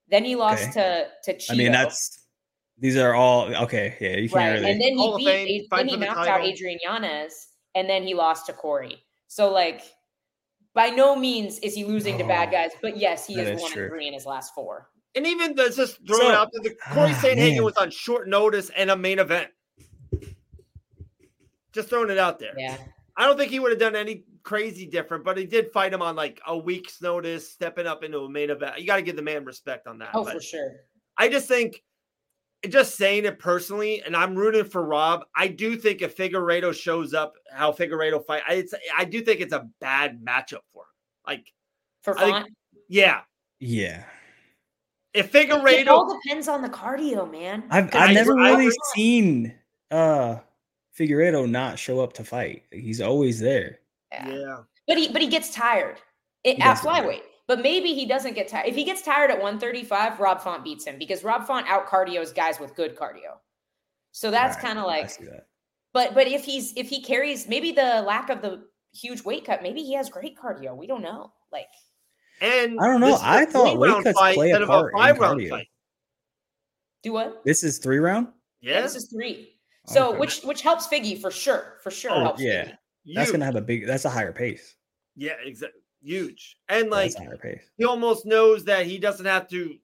Then 0.09 0.23
he 0.23 0.35
lost 0.35 0.71
to 0.73 1.07
to 1.25 1.33
Chito. 1.33 1.51
I 1.51 1.55
mean, 1.55 1.71
that's 1.73 2.25
these 2.77 2.95
are 2.95 3.13
all 3.13 3.53
okay. 3.63 3.97
Yeah, 3.99 4.15
you 4.15 4.29
can't 4.29 4.33
right. 4.33 4.49
really. 4.53 4.71
And 4.71 4.81
then 4.81 4.97
he 4.97 5.25
Fame, 5.25 5.47
beat. 5.47 5.61
Ad- 5.63 5.69
fight 5.69 5.77
Then 5.77 5.87
he 5.89 5.97
knocked 5.97 6.29
out. 6.29 6.41
Adrian 6.41 6.79
Yanez, 6.83 7.47
and 7.75 7.89
then 7.89 8.03
he 8.03 8.13
lost 8.13 8.45
to 8.45 8.53
Cory. 8.53 9.03
So 9.27 9.51
like, 9.51 9.81
by 10.73 10.89
no 10.89 11.15
means 11.15 11.59
is 11.59 11.73
he 11.73 11.83
losing 11.85 12.17
to 12.17 12.23
bad 12.25 12.49
Oh, 12.49 12.51
guys, 12.51 12.71
but 12.81 12.97
yes, 12.97 13.25
he 13.25 13.35
that 13.35 13.47
is 13.47 13.57
is 13.57 13.61
one 13.61 13.71
true. 13.71 13.83
and 13.83 13.91
three 13.91 14.07
in 14.07 14.13
his 14.13 14.25
last 14.25 14.53
four. 14.53 14.89
And 15.15 15.25
even 15.25 15.55
the, 15.55 15.69
just 15.69 16.05
throwing 16.05 16.21
So- 16.23 16.29
it 16.29 16.35
out 16.35 16.49
there, 16.51 16.63
the 16.63 16.75
Cory 16.93 17.11
Ah, 17.11 17.21
Sandhagen 17.23 17.55
man. 17.55 17.63
was 17.63 17.77
on 17.77 17.89
short 17.91 18.27
notice 18.27 18.69
and 18.75 18.91
a 18.91 18.97
main 18.97 19.19
event. 19.19 19.49
Just 21.71 21.89
throwing 21.89 22.09
it 22.09 22.17
out 22.17 22.39
there. 22.39 22.53
Yeah. 22.57 22.77
I 23.17 23.25
don't 23.25 23.37
think 23.37 23.51
he 23.51 23.59
would 23.59 23.71
have 23.71 23.79
done 23.79 23.95
any 23.95 24.23
crazy 24.43 24.85
different, 24.85 25.23
but 25.23 25.37
he 25.37 25.45
did 25.45 25.71
fight 25.71 25.93
him 25.93 26.01
on 26.01 26.15
like 26.15 26.39
a 26.47 26.57
week's 26.57 27.01
notice, 27.01 27.49
stepping 27.49 27.87
up 27.87 28.03
into 28.03 28.19
a 28.19 28.29
main 28.29 28.49
event. 28.49 28.79
You 28.79 28.85
got 28.85 28.97
to 28.97 29.01
give 29.01 29.15
the 29.15 29.21
man 29.21 29.45
respect 29.45 29.87
on 29.87 29.97
that. 29.99 30.09
Oh, 30.13 30.23
but 30.23 30.33
for 30.33 30.41
sure. 30.41 30.71
I 31.17 31.27
just 31.29 31.47
think, 31.47 31.81
just 32.71 32.95
saying 32.95 33.25
it 33.25 33.39
personally, 33.39 34.01
and 34.03 34.15
I'm 34.15 34.35
rooting 34.35 34.65
for 34.65 34.83
Rob. 34.85 35.25
I 35.35 35.47
do 35.47 35.75
think 35.77 36.01
if 36.01 36.15
Figueiredo 36.17 36.73
shows 36.73 37.13
up, 37.13 37.35
how 37.51 37.71
Figueiredo 37.71 38.25
fight, 38.25 38.43
I, 38.47 38.53
it's, 38.55 38.73
I 38.97 39.05
do 39.05 39.21
think 39.21 39.41
it's 39.41 39.53
a 39.53 39.67
bad 39.79 40.21
matchup 40.23 40.61
for 40.73 40.83
him. 40.83 40.89
Like, 41.27 41.53
For 42.03 42.17
I 42.19 42.41
think 42.43 42.55
yeah, 42.87 43.21
yeah, 43.59 44.03
if 45.13 45.33
it 45.33 45.49
Figueiredo, 45.49 45.87
all 45.87 46.19
depends 46.23 46.47
on 46.47 46.61
the 46.61 46.69
cardio, 46.69 47.29
man. 47.31 47.63
I've 47.69 47.89
'Cause 47.89 48.01
I've 48.01 48.09
I- 48.09 48.13
never 48.13 48.39
I- 48.39 48.51
really 48.51 48.71
seen 48.93 49.53
uh 49.91 50.37
Figueiredo 50.97 51.49
not 51.49 51.77
show 51.79 51.99
up 51.99 52.13
to 52.13 52.23
fight. 52.23 52.63
He's 52.71 53.01
always 53.01 53.39
there. 53.39 53.79
Yeah. 54.11 54.27
yeah, 54.29 54.57
But 54.87 54.97
he 54.97 55.07
but 55.09 55.21
he 55.21 55.27
gets 55.27 55.53
tired 55.53 55.97
it, 56.43 56.55
He 56.57 56.61
at 56.61 56.77
flyweight. 56.77 57.03
tired. 57.03 57.21
Flyweight. 57.47 57.47
But 57.47 57.61
maybe 57.61 57.93
he 57.93 58.05
doesn't 58.05 58.33
get 58.33 58.47
tired. 58.47 58.67
If 58.67 58.75
he 58.75 58.83
gets 58.83 59.01
tired 59.01 59.31
at 59.31 59.37
135, 59.37 60.19
Rob 60.19 60.41
Font 60.41 60.63
beats 60.63 60.85
him 60.85 60.97
because 60.99 61.23
Rob 61.23 61.45
Font 61.45 61.67
out 61.67 61.87
cardios 61.87 62.33
guys 62.33 62.59
with 62.59 62.75
good 62.75 62.95
cardio. 62.97 63.37
So 64.11 64.31
that's 64.31 64.55
Right, 64.57 64.65
kind 64.65 64.79
of 64.79 64.85
like 64.85 65.15
that. 65.17 65.47
but 65.93 66.13
but 66.13 66.27
if 66.27 66.45
he's 66.45 66.73
if 66.77 66.87
he 66.89 67.01
carries 67.01 67.47
maybe 67.47 67.71
the 67.71 68.01
lack 68.05 68.29
of 68.29 68.41
the 68.41 68.63
huge 68.93 69.23
weight 69.23 69.45
cut, 69.45 69.61
maybe 69.61 69.81
he 69.83 69.93
has 69.95 70.09
great 70.09 70.37
cardio. 70.37 70.75
We 70.75 70.87
don't 70.87 71.01
know. 71.01 71.31
Like 71.51 71.67
and 72.41 72.79
I 72.79 72.87
don't 72.87 73.01
know. 73.01 73.07
this 73.07 73.17
is 73.17 73.21
a 73.23 73.27
I 73.27 73.45
thought 73.45 73.77
weight 73.77 73.87
three-round 73.89 74.03
cuts 74.05 74.19
fight 74.19 74.35
play 74.35 74.51
a 74.51 74.55
instead 74.55 74.61
of 74.63 74.67
part 74.69 74.93
in 74.93 74.99
five-round 74.99 75.39
cardio. 75.41 75.49
fight. 75.49 75.67
do 77.03 77.11
what? 77.13 77.41
This 77.45 77.63
is 77.63 77.77
three 77.77 77.97
round. 77.99 78.27
Yeah, 78.61 78.75
Yeah, 78.75 78.81
this 78.81 78.95
is 78.95 79.09
three. 79.13 79.51
So 79.87 80.09
Okay. 80.11 80.19
which 80.19 80.41
which 80.43 80.61
helps 80.61 80.87
Figgy 80.87 81.19
for 81.21 81.29
sure. 81.29 81.77
For 81.83 81.91
sure 81.91 82.11
Oh, 82.11 82.19
helps 82.21 82.41
yeah. 82.41 82.65
Figgy. 82.65 82.77
That's 83.15 83.27
Huge. 83.29 83.33
gonna 83.33 83.45
have 83.45 83.55
a 83.57 83.61
big. 83.61 83.85
That's 83.85 84.05
a 84.05 84.09
higher 84.09 84.31
pace. 84.31 84.75
yeah, 85.15 85.33
exactly, 85.43 85.81
huge, 86.05 86.57
and 86.69 86.89
like 86.89 87.11
that's 87.11 87.21
a 87.21 87.25
higher 87.25 87.37
pace. 87.37 87.63
he 87.77 87.85
almost 87.85 88.25
knows 88.25 88.63
that 88.65 88.85
he 88.85 88.97
doesn't 88.97 89.25
have 89.25 89.47
to 89.49 89.75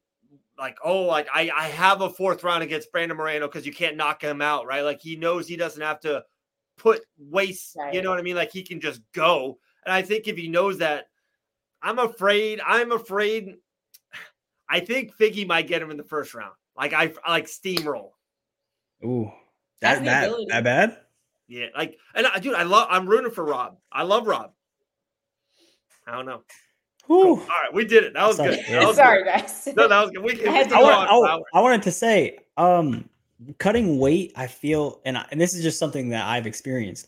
like 0.57 0.77
oh 0.83 1.01
like 1.01 1.27
I 1.33 1.49
I 1.55 1.67
have 1.69 2.01
a 2.01 2.09
fourth 2.09 2.43
round 2.43 2.61
against 2.63 2.91
Brandon 2.91 3.17
Moreno 3.17 3.47
because 3.47 3.65
you 3.65 3.73
can't 3.73 3.97
knock 3.97 4.21
him 4.21 4.41
out 4.41 4.67
right? 4.67 4.81
Like 4.83 5.01
he 5.01 5.15
knows 5.15 5.47
he 5.47 5.57
doesn't 5.57 5.81
have 5.81 5.99
to 6.01 6.23
put 6.77 7.01
waste 7.17 7.75
you 7.91 8.01
know 8.01 8.09
what 8.11 8.19
I 8.19 8.21
mean? 8.21 8.35
Like 8.35 8.51
he 8.51 8.63
can 8.63 8.79
just 8.79 9.01
go. 9.13 9.57
And 9.85 9.93
I 9.93 10.03
think 10.03 10.27
if 10.27 10.37
he 10.37 10.47
knows 10.47 10.77
that 10.77 11.05
I'm 11.81 11.97
afraid 11.99 12.61
I'm 12.65 12.91
afraid 12.91 13.55
I 14.69 14.79
think 14.81 15.17
Figgy 15.17 15.47
might 15.47 15.67
get 15.67 15.81
him 15.81 15.91
in 15.91 15.97
the 15.97 16.03
first 16.03 16.33
round. 16.35 16.53
Like 16.77 16.93
I 16.93 17.11
I 17.25 17.31
like 17.31 17.47
steamroll. 17.47 18.11
Ooh, 19.03 19.31
Has 19.81 19.99
that 20.01 20.05
that 20.05 20.31
that 20.49 20.63
bad? 20.63 20.97
yeah 21.47 21.67
like 21.75 21.97
and 22.13 22.27
I, 22.27 22.37
dude 22.39 22.53
I 22.53 22.63
love 22.63 22.87
I'm 22.91 23.07
rooting 23.07 23.31
for 23.31 23.43
Rob. 23.43 23.77
I 23.91 24.03
love 24.03 24.27
Rob 24.27 24.53
I 26.11 26.15
don't 26.15 26.25
know 26.25 26.41
Ooh. 27.09 27.39
all 27.39 27.47
right 27.47 27.73
we 27.73 27.85
did 27.85 28.03
it 28.03 28.13
that 28.13 28.27
was 28.27 28.37
Sorry. 28.37 28.55
good 28.57 28.65
That 28.69 28.87
was 28.87 28.95
Sorry, 28.97 29.23
good. 29.23 29.29
guys. 29.29 29.67
no 29.75 29.87
that 29.87 30.01
was 30.01 30.11
good 30.11 30.23
we, 30.23 30.33
we 30.35 30.47
I 30.47 30.51
had 30.51 30.69
to 30.69 30.75
I, 30.75 30.81
want, 30.81 31.43
I. 31.53 31.57
I 31.57 31.61
wanted 31.61 31.81
to 31.83 31.91
say, 31.91 32.37
um, 32.57 33.09
cutting 33.57 33.97
weight. 33.99 34.33
I 34.35 34.47
feel, 34.47 35.01
and 35.05 35.17
I, 35.17 35.25
and 35.31 35.41
this 35.41 35.53
is 35.55 35.63
just 35.63 35.79
something 35.79 36.09
that 36.09 36.25
I've 36.27 36.45
experienced. 36.45 37.07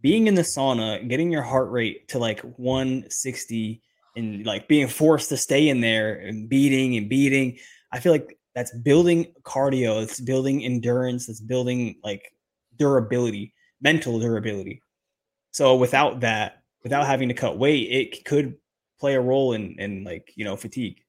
Being 0.00 0.26
in 0.26 0.34
the 0.34 0.42
sauna, 0.42 1.06
getting 1.08 1.30
your 1.30 1.42
heart 1.42 1.70
rate 1.70 2.08
to 2.08 2.18
like 2.18 2.40
160, 2.58 3.82
and 4.16 4.46
like 4.46 4.68
being 4.68 4.88
forced 4.88 5.28
to 5.30 5.36
stay 5.36 5.68
in 5.68 5.80
there 5.80 6.14
and 6.14 6.48
beating 6.48 6.96
and 6.96 7.08
beating. 7.08 7.58
I 7.92 8.00
feel 8.00 8.12
like 8.12 8.38
that's 8.54 8.76
building 8.78 9.32
cardio. 9.42 10.02
It's 10.02 10.20
building 10.20 10.64
endurance. 10.64 11.28
It's 11.28 11.40
building 11.40 11.96
like 12.02 12.32
durability, 12.78 13.52
mental 13.80 14.18
durability. 14.18 14.82
So 15.52 15.76
without 15.76 16.20
that, 16.20 16.62
without 16.84 17.06
having 17.06 17.28
to 17.28 17.34
cut 17.34 17.58
weight, 17.58 17.90
it 17.90 18.24
could 18.24 18.56
play 19.00 19.14
a 19.14 19.20
role 19.20 19.52
in 19.54 19.74
in 19.80 20.04
like 20.04 20.32
you 20.36 20.44
know 20.44 20.56
fatigue. 20.56 21.00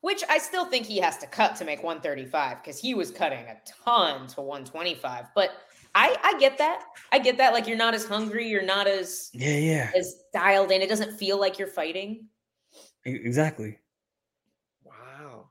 which 0.00 0.24
I 0.28 0.38
still 0.38 0.64
think 0.64 0.84
he 0.86 0.98
has 0.98 1.16
to 1.18 1.26
cut 1.28 1.54
to 1.56 1.64
make 1.64 1.82
135 1.84 2.62
because 2.62 2.78
he 2.80 2.92
was 2.94 3.12
cutting 3.12 3.44
a 3.46 3.56
ton 3.84 4.26
to 4.28 4.40
125. 4.40 5.26
But 5.34 5.50
I 5.94 6.16
I 6.24 6.38
get 6.40 6.58
that. 6.58 6.84
I 7.12 7.18
get 7.20 7.36
that. 7.38 7.52
Like 7.52 7.68
you're 7.68 7.76
not 7.76 7.94
as 7.94 8.04
hungry, 8.04 8.48
you're 8.48 8.64
not 8.66 8.88
as 8.88 9.30
Yeah, 9.32 9.56
yeah. 9.58 9.90
as 9.96 10.24
dialed 10.32 10.72
in. 10.72 10.82
It 10.82 10.88
doesn't 10.88 11.16
feel 11.16 11.38
like 11.38 11.58
you're 11.58 11.68
fighting. 11.68 12.26
Exactly. 13.04 13.78
Wow. 14.84 15.50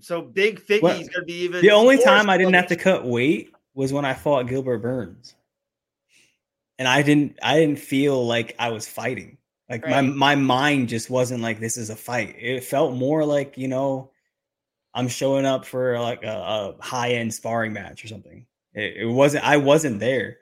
So 0.00 0.22
big 0.22 0.60
Figgy's 0.60 0.82
Well, 0.82 0.98
gonna 1.14 1.24
be 1.26 1.32
even. 1.44 1.60
The 1.62 1.70
only 1.70 1.98
time 2.02 2.30
I 2.30 2.36
didn't 2.38 2.54
have 2.54 2.66
to 2.68 2.76
cut 2.76 3.04
weight 3.06 3.50
was 3.74 3.92
when 3.92 4.04
I 4.04 4.14
fought 4.14 4.46
Gilbert 4.48 4.78
Burns. 4.78 5.34
And 6.78 6.86
I 6.86 7.02
didn't 7.02 7.38
I 7.42 7.58
didn't 7.58 7.78
feel 7.80 8.24
like 8.26 8.54
I 8.58 8.70
was 8.70 8.86
fighting. 8.86 9.38
Like 9.68 9.84
my 9.84 10.00
Right. 10.00 10.02
my 10.04 10.34
mind 10.34 10.88
just 10.88 11.10
wasn't 11.10 11.42
like 11.42 11.60
this 11.60 11.76
is 11.76 11.90
a 11.90 11.96
fight. 11.96 12.36
It 12.38 12.64
felt 12.64 12.94
more 12.94 13.24
like, 13.24 13.58
you 13.58 13.68
know, 13.68 14.12
I'm 14.94 15.08
showing 15.08 15.44
up 15.44 15.66
for 15.66 15.98
like 16.00 16.22
a, 16.24 16.76
a 16.78 16.82
high-end 16.82 17.34
sparring 17.34 17.72
match 17.72 18.04
or 18.04 18.08
something. 18.08 18.46
It, 18.74 18.96
it 19.02 19.06
wasn't 19.06 19.44
I 19.44 19.56
wasn't 19.58 20.00
there. 20.00 20.38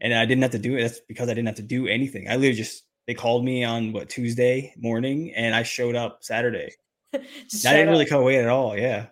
And 0.00 0.12
I 0.12 0.26
didn't 0.26 0.42
have 0.42 0.50
to 0.52 0.58
do 0.58 0.76
it. 0.76 0.82
That's 0.82 1.00
because 1.00 1.28
I 1.28 1.34
didn't 1.34 1.46
have 1.46 1.56
to 1.56 1.62
do 1.62 1.86
anything. 1.86 2.28
I 2.28 2.36
literally 2.36 2.56
just 2.56 2.84
they 3.06 3.14
called 3.14 3.44
me 3.44 3.64
on 3.64 3.92
what 3.92 4.08
Tuesday 4.08 4.72
morning 4.76 5.32
and 5.34 5.54
I 5.54 5.62
showed 5.62 5.94
up 5.96 6.22
Saturday. 6.22 6.72
I 7.14 7.18
didn't 7.52 7.90
really 7.90 8.06
come 8.06 8.22
weight 8.22 8.40
at 8.40 8.48
all. 8.48 8.76
Yeah. 8.76 9.06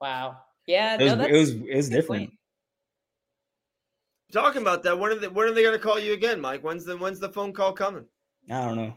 Wow. 0.00 0.38
Yeah. 0.66 0.98
It 1.00 1.04
was 1.04 1.14
no, 1.14 1.24
it 1.24 1.32
was 1.32 1.50
it 1.52 1.76
was 1.76 1.88
different. 1.88 2.28
point. 2.28 2.37
Talking 4.32 4.62
about 4.62 4.82
that, 4.82 4.98
when 4.98 5.12
are 5.12 5.14
they 5.14 5.28
when 5.28 5.48
are 5.48 5.52
they 5.52 5.62
gonna 5.62 5.78
call 5.78 5.98
you 5.98 6.12
again, 6.12 6.40
Mike? 6.40 6.62
When's 6.62 6.84
the 6.84 6.96
when's 6.96 7.18
the 7.18 7.30
phone 7.30 7.52
call 7.52 7.72
coming? 7.72 8.04
I 8.50 8.66
don't 8.66 8.76
know. 8.76 8.94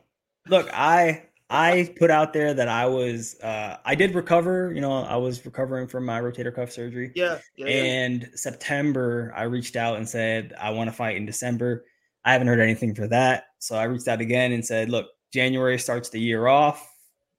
Look, 0.48 0.70
I 0.74 1.24
I 1.50 1.94
put 1.98 2.12
out 2.12 2.34
there 2.34 2.54
that 2.54 2.68
I 2.68 2.86
was 2.86 3.40
uh 3.42 3.78
I 3.86 3.96
did 3.96 4.14
recover, 4.14 4.74
you 4.74 4.82
know, 4.82 5.04
I 5.04 5.16
was 5.16 5.46
recovering 5.46 5.88
from 5.88 6.06
my 6.06 6.20
rotator 6.20 6.54
cuff 6.54 6.72
surgery. 6.72 7.12
Yeah, 7.16 7.40
yeah, 7.56 7.68
yeah. 7.68 7.84
And 7.84 8.30
September 8.36 9.34
I 9.36 9.44
reached 9.44 9.78
out 9.78 9.98
and 9.98 10.08
said 10.08 10.54
I 10.60 10.72
want 10.72 10.90
to 10.90 10.96
fight 10.96 11.16
in 11.16 11.26
December. 11.26 11.86
I 12.26 12.34
haven't 12.34 12.48
heard 12.48 12.60
anything 12.60 12.94
for 12.94 13.08
that. 13.08 13.46
So 13.60 13.76
I 13.76 13.84
reached 13.86 14.08
out 14.08 14.22
again 14.22 14.52
and 14.52 14.66
said, 14.66 14.90
look, 14.90 15.08
January 15.34 15.80
starts 15.80 16.10
the 16.10 16.20
year 16.20 16.48
off. 16.48 16.88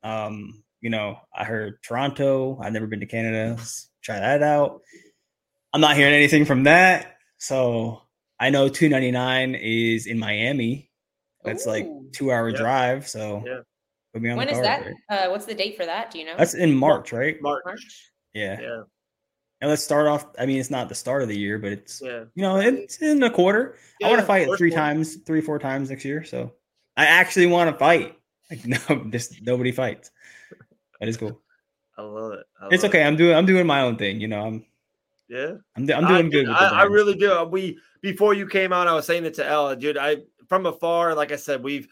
Um, 0.03 0.65
you 0.81 0.91
know, 0.91 1.19
I 1.35 1.45
heard 1.45 1.83
Toronto. 1.83 2.59
I've 2.61 2.73
never 2.73 2.87
been 2.87 3.01
to 3.01 3.07
Canada. 3.07 3.55
Let's 3.57 3.89
try 4.03 4.19
that 4.19 4.43
out. 4.43 4.81
I'm 5.73 5.81
not 5.81 5.97
hearing 5.97 6.15
anything 6.15 6.45
from 6.45 6.65
that. 6.65 7.17
So 7.43 8.01
I 8.39 8.51
know 8.51 8.69
299 8.69 9.57
is 9.57 10.07
in 10.07 10.17
Miami. 10.17 10.91
That's 11.45 11.67
like 11.67 11.89
two 12.13 12.31
hour 12.31 12.51
Yeah. 12.51 12.57
drive. 12.57 13.09
So 13.09 13.43
Yeah. 13.45 13.63
put 14.13 14.23
me 14.23 14.31
on 14.31 14.37
When 14.37 14.47
the 14.47 14.53
is 14.53 14.61
card. 14.61 14.67
that? 14.67 14.87
right? 15.11 15.27
Uh, 15.27 15.31
what's 15.31 15.47
the 15.47 15.55
date 15.55 15.77
for 15.77 15.85
that? 15.85 16.13
Do 16.13 16.21
you 16.21 16.25
know? 16.25 16.37
That's 16.39 16.55
in 16.55 16.73
March, 16.73 17.13
right? 17.13 17.43
March. 17.43 17.63
March. 17.65 18.11
Yeah. 18.33 18.61
Yeah, 18.61 18.83
And 19.61 19.71
let's 19.71 19.83
start 19.83 20.07
off. 20.07 20.27
I 20.39 20.47
mean, 20.47 20.61
it's 20.61 20.71
not 20.71 20.89
the 20.89 20.95
start 20.95 21.23
of 21.23 21.29
the 21.29 21.37
year, 21.37 21.59
but 21.59 21.73
it's 21.73 22.01
yeah. 22.01 22.25
you 22.35 22.43
know, 22.43 22.59
it's 22.59 23.03
in 23.03 23.21
a 23.25 23.31
quarter. 23.31 23.77
I 24.05 24.09
want 24.09 24.21
to 24.21 24.27
fight 24.27 24.49
three 24.57 24.71
one. 24.71 24.79
times, 24.79 25.17
three, 25.27 25.41
four 25.41 25.59
times 25.59 25.91
next 25.91 26.05
year. 26.05 26.23
So 26.23 26.55
I 26.97 27.07
actually 27.07 27.47
want 27.47 27.71
to 27.71 27.77
fight. 27.77 28.17
Like 28.51 28.65
no, 28.67 29.05
just 29.11 29.43
nobody 29.43 29.73
fights. 29.73 30.13
That 31.01 31.09
is 31.09 31.17
cool. 31.17 31.43
I 31.99 32.03
love 32.03 32.35
it. 32.35 32.47
I 32.61 32.69
It's 32.71 32.85
okay. 32.85 33.03
it. 33.03 33.07
I'm 33.07 33.17
doing. 33.17 33.35
I'm 33.37 33.47
doing 33.47 33.67
my 33.67 33.81
own 33.81 33.97
thing. 33.97 34.21
You 34.21 34.29
know. 34.29 34.47
I'm. 34.47 34.65
Yeah. 35.33 35.53
I'm, 35.77 35.91
I'm 35.91 36.05
I- 36.05 36.09
doing 36.09 36.31
dude, 36.31 36.45
good. 36.45 36.49
With 36.49 36.59
the 36.59 36.65
I, 36.65 36.81
I 36.81 36.83
really 36.85 37.15
do. 37.15 37.33
Uh, 37.33 37.45
we 37.45 37.79
before 38.03 38.35
you 38.35 38.47
came 38.47 38.73
out, 38.73 38.87
I 38.87 38.93
was 38.93 39.07
saying 39.07 39.25
it 39.25 39.35
to 39.35 39.47
Ella, 39.47 39.75
dude. 39.75 39.97
I 39.97 40.19
from 40.49 40.67
afar, 40.67 41.15
like 41.15 41.33
I 41.33 41.37
said, 41.37 41.63
we've, 41.63 41.89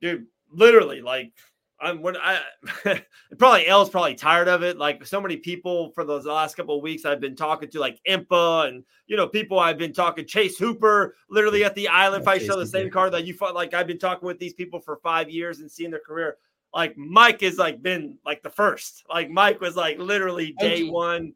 dude, 0.00 0.26
literally, 0.50 1.00
like 1.00 1.32
I'm 1.80 2.02
when 2.02 2.16
I 2.16 2.40
probably 3.38 3.68
Elle's 3.68 3.90
probably 3.90 4.16
tired 4.16 4.48
of 4.48 4.64
it. 4.64 4.76
Like 4.76 5.06
so 5.06 5.20
many 5.20 5.36
people 5.36 5.92
for 5.92 6.04
those 6.04 6.26
last 6.26 6.56
couple 6.56 6.76
of 6.76 6.82
weeks, 6.82 7.04
I've 7.04 7.20
been 7.20 7.36
talking 7.36 7.70
to 7.70 7.78
like 7.78 8.00
Impa 8.08 8.66
and 8.66 8.82
you 9.06 9.16
know 9.16 9.28
people 9.28 9.60
I've 9.60 9.78
been 9.78 9.92
talking 9.92 10.26
Chase 10.26 10.58
Hooper, 10.58 11.14
literally 11.30 11.62
at 11.62 11.76
the 11.76 11.86
Island 11.86 12.22
Yeah, 12.22 12.32
Fight 12.32 12.40
Chase 12.40 12.48
Show, 12.48 12.58
the 12.58 12.66
same 12.66 12.84
Hooper. 12.86 12.92
card 12.92 13.12
that 13.12 13.24
you 13.24 13.34
fought. 13.34 13.54
Like 13.54 13.72
I've 13.72 13.86
been 13.86 13.98
talking 14.00 14.26
with 14.26 14.40
these 14.40 14.54
people 14.54 14.80
for 14.80 14.96
five 14.96 15.30
years 15.30 15.60
and 15.60 15.70
seeing 15.70 15.92
their 15.92 16.00
career. 16.04 16.38
Like 16.72 16.96
Mike 16.96 17.42
has 17.42 17.56
like 17.56 17.82
been 17.82 18.18
like 18.26 18.42
the 18.42 18.50
first. 18.50 19.04
Like 19.08 19.30
Mike 19.30 19.60
was 19.60 19.76
like 19.76 19.98
literally 19.98 20.56
oh, 20.60 20.68
day 20.68 20.82
one 20.88 21.34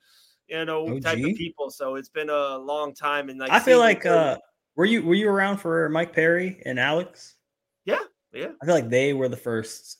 you 0.49 0.65
know, 0.65 0.99
type 1.01 1.19
of 1.19 1.35
people. 1.35 1.71
So 1.71 1.95
it's 1.97 2.09
been 2.09 2.31
a 2.31 2.57
long 2.59 2.95
time, 2.95 3.29
and 3.29 3.39
like 3.39 3.51
I 3.51 3.61
feel 3.61 3.79
like. 3.79 4.07
uh 4.07 4.39
Were 4.77 4.85
you 4.85 5.03
Were 5.05 5.15
you 5.15 5.29
around 5.29 5.59
for 5.59 5.89
Mike 5.89 6.13
Perry 6.13 6.63
and 6.65 6.79
Alex? 6.79 7.35
Yeah, 7.85 7.99
yeah. 8.33 8.51
I 8.63 8.65
feel 8.67 8.75
like 8.75 8.89
they 8.89 9.13
were 9.13 9.29
the 9.29 9.37
first. 9.37 9.99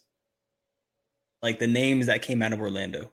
Like 1.43 1.59
the 1.59 1.67
names 1.69 2.07
that 2.07 2.23
came 2.23 2.43
out 2.43 2.53
of 2.53 2.61
Orlando. 2.61 3.11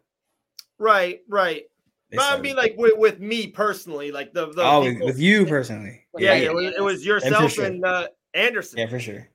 right, 0.80 1.21
right. 1.30 1.63
They 2.10 2.17
But 2.17 2.39
I 2.39 2.41
mean, 2.41 2.56
like 2.56 2.76
with, 2.78 2.98
with 2.98 3.19
me 3.19 3.48
personally, 3.48 4.12
like 4.12 4.34
the, 4.34 4.52
the 4.52 4.63
oh, 4.63 4.82
with, 4.82 4.93
people- 4.93 5.08
with 5.08 5.19
you 5.19 5.45
personally. 5.45 6.02
With 6.13 6.24
yeah, 6.24 6.34
Mike 6.34 6.43
yeah, 6.43 6.50
it 6.50 6.54
was, 6.56 6.65
it 6.65 6.84
was 6.84 7.04
Bananas. 7.04 7.06
yourself 7.06 7.52
sure. 7.52 7.65
and 7.65 7.86
uh, 7.86 8.08
Anderson. 8.34 8.80
Yeah, 8.80 8.88
for 8.88 9.00
sure. 9.00 9.28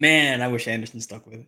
Man, 0.00 0.40
I 0.42 0.48
wish 0.48 0.66
Anderson 0.68 1.00
stuck 1.00 1.26
with 1.26 1.40
it. 1.40 1.46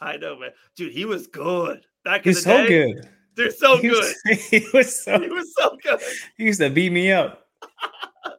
I 0.00 0.16
know, 0.16 0.36
man, 0.38 0.50
dude, 0.76 0.92
he 0.92 1.04
was 1.04 1.26
good 1.28 1.86
back 2.04 2.22
He 2.24 2.30
in 2.30 2.34
was 2.34 2.44
the 2.44 2.50
so 2.50 2.66
day. 2.66 2.68
good. 2.92 3.08
Dude, 3.34 3.54
so 3.54 3.76
he 3.78 3.88
good. 3.88 4.14
Was, 4.26 4.44
he 4.50 4.66
was 4.74 5.04
so. 5.04 5.20
he 5.20 5.28
was 5.28 5.54
so 5.58 5.76
good. 5.82 6.00
He 6.36 6.44
used 6.44 6.60
to 6.60 6.70
beat 6.70 6.92
me 6.92 7.12
up. 7.12 7.46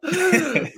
Man. 0.04 0.72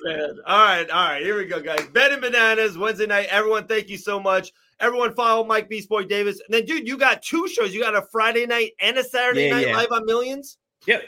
All 0.45 0.63
right, 0.65 0.89
all 0.89 1.09
right. 1.09 1.21
Here 1.21 1.37
we 1.37 1.45
go, 1.45 1.59
guys. 1.59 1.85
Betting 1.93 2.21
Bananas 2.21 2.77
Wednesday 2.77 3.05
night. 3.05 3.27
Everyone, 3.29 3.67
thank 3.67 3.89
you 3.89 3.97
so 3.97 4.19
much. 4.19 4.51
Everyone, 4.79 5.13
follow 5.15 5.43
Mike 5.45 5.69
Beast 5.69 5.89
Boy 5.89 6.03
Davis. 6.03 6.39
And 6.45 6.53
then, 6.53 6.65
dude, 6.65 6.87
you 6.87 6.97
got 6.97 7.21
two 7.21 7.47
shows. 7.47 7.73
You 7.73 7.81
got 7.81 7.95
a 7.95 8.03
Friday 8.11 8.45
night 8.45 8.71
and 8.79 8.97
a 8.97 9.03
Saturday 9.03 9.47
Yeah, 9.47 9.53
night 9.55 9.67
yeah. 9.67 9.77
live 9.77 9.91
on 9.91 10.05
Millions. 10.05 10.57
Yep. 10.85 11.03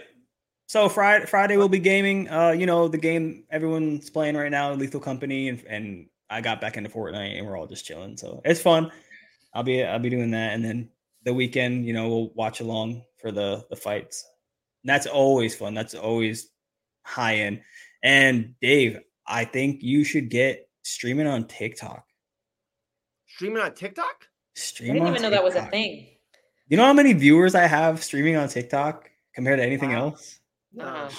So 0.67 0.89
Friday, 0.89 1.25
Friday 1.25 1.57
we'll 1.57 1.69
be 1.69 1.79
gaming. 1.79 2.29
Uh, 2.29 2.49
you 2.51 2.65
know 2.65 2.87
the 2.89 2.97
game 2.97 3.45
everyone's 3.49 4.09
playing 4.09 4.35
right 4.35 4.51
now, 4.51 4.73
Lethal 4.73 4.99
Company, 4.99 5.47
and 5.47 5.63
and 5.65 6.07
I 6.29 6.41
got 6.41 6.59
back 6.59 6.75
into 6.75 6.89
Fortnite, 6.89 7.37
and 7.37 7.47
we're 7.47 7.57
all 7.57 7.67
just 7.67 7.85
chilling. 7.85 8.17
So 8.17 8.41
it's 8.43 8.61
fun. 8.61 8.91
I'll 9.53 9.63
be 9.63 9.83
I'll 9.83 9.99
be 9.99 10.09
doing 10.09 10.31
that, 10.31 10.53
and 10.53 10.63
then 10.65 10.89
the 11.27 11.33
weekend, 11.33 11.85
you 11.85 11.91
know, 11.93 12.07
we'll 12.07 12.31
watch 12.35 12.61
along 12.61 13.03
for 13.21 13.31
the 13.31 13.65
the 13.69 13.75
fights. 13.75 14.25
And 14.83 14.89
that's 14.89 15.05
always 15.05 15.53
fun. 15.55 15.73
That's 15.73 15.93
always 15.93 16.49
high 17.03 17.35
end. 17.35 17.61
And 18.01 18.55
Dave, 18.61 18.99
I 19.27 19.43
think 19.43 19.83
you 19.83 20.03
should 20.05 20.29
get 20.29 20.69
streaming 20.83 21.27
on 21.27 21.45
TikTok. 21.47 22.05
Streaming 23.27 23.61
on 23.61 23.73
TikTok. 23.73 24.27
Stream 24.55 24.91
I 24.91 24.93
didn't 24.93 25.07
on 25.07 25.13
even 25.13 25.21
know 25.23 25.29
that 25.29 25.43
was 25.43 25.55
a 25.55 25.65
thing. 25.65 26.07
You 26.69 26.77
know 26.77 26.85
how 26.85 26.93
many 26.93 27.13
viewers 27.13 27.55
I 27.55 27.67
have 27.67 28.03
streaming 28.03 28.37
on 28.37 28.47
TikTok 28.47 29.09
compared 29.35 29.59
to 29.59 29.65
anything 29.65 29.91
Wow. 29.91 30.05
else? 30.07 30.39
No. 30.73 31.09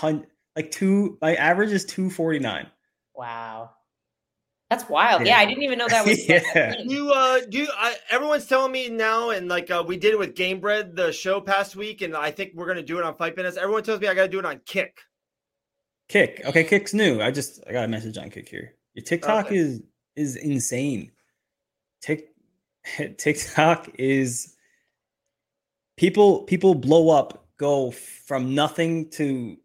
Like 0.56 0.70
two. 0.70 1.18
My 1.20 1.34
average 1.34 1.70
is 1.70 1.84
two 1.84 2.10
forty 2.10 2.38
nine. 2.38 2.66
Wow. 3.14 3.70
That's 4.70 4.88
wild. 4.88 5.22
Yeah. 5.22 5.28
Yeah, 5.28 5.38
I 5.38 5.46
didn't 5.46 5.62
even 5.62 5.78
know 5.78 5.88
that 5.88 6.04
was 6.04 6.28
Yeah. 6.28 6.74
You 6.84 7.10
uh 7.10 7.40
do 7.48 7.58
you, 7.58 7.68
I, 7.74 7.96
everyone's 8.10 8.46
telling 8.46 8.70
me 8.70 8.88
now 8.90 9.30
and 9.30 9.48
like 9.48 9.70
uh, 9.70 9.82
we 9.86 9.96
did 9.96 10.12
it 10.12 10.18
with 10.18 10.34
Game 10.34 10.60
Bread 10.60 10.94
the 10.94 11.10
show 11.10 11.40
past 11.40 11.74
week 11.74 12.02
and 12.02 12.14
I 12.14 12.30
think 12.30 12.52
we're 12.54 12.66
gonna 12.66 12.82
do 12.82 12.98
it 12.98 13.04
on 13.04 13.16
Fight 13.16 13.36
Minutes. 13.36 13.56
Everyone 13.56 13.82
tells 13.82 14.00
me 14.00 14.08
I 14.08 14.14
gotta 14.14 14.28
do 14.28 14.38
it 14.38 14.44
on 14.44 14.60
Kick. 14.66 14.98
Kick. 16.08 16.42
Okay, 16.44 16.64
Kick's 16.64 16.92
new. 16.92 17.20
I 17.22 17.30
just 17.30 17.62
I 17.66 17.72
got 17.72 17.84
a 17.84 17.88
message 17.88 18.18
on 18.18 18.28
Kick 18.30 18.48
here. 18.48 18.74
Your 18.94 19.04
TikTok 19.04 19.46
Okay. 19.46 19.56
is 19.56 19.82
is 20.16 20.36
insane. 20.36 21.12
Tik 22.02 22.28
TikTok 23.16 23.88
is 23.98 24.54
people 25.96 26.42
people 26.42 26.74
blow 26.74 27.08
up, 27.08 27.46
go 27.58 27.90
from 27.90 28.54
nothing 28.54 29.08
to 29.12 29.56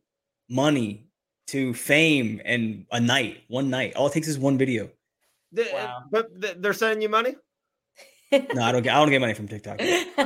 money 0.49 1.07
to 1.53 1.73
fame 1.73 2.41
and 2.45 2.85
a 2.91 2.99
night, 2.99 3.43
one 3.47 3.69
night. 3.69 3.95
All 3.95 4.07
it 4.07 4.13
takes 4.13 4.27
is 4.27 4.37
one 4.37 4.57
video. 4.57 4.89
The- 5.51 5.69
uh, 5.71 5.75
Wow. 5.75 6.03
But 6.11 6.61
they're 6.61 6.73
sending 6.73 7.01
you 7.01 7.09
money. 7.09 7.35
No, 8.31 8.63
I 8.63 8.71
don't 8.71 8.81
get 8.81 8.93
I 8.95 8.99
don't 8.99 9.11
get 9.11 9.21
money 9.21 9.35
from 9.35 9.47
TikTok. 9.47 9.79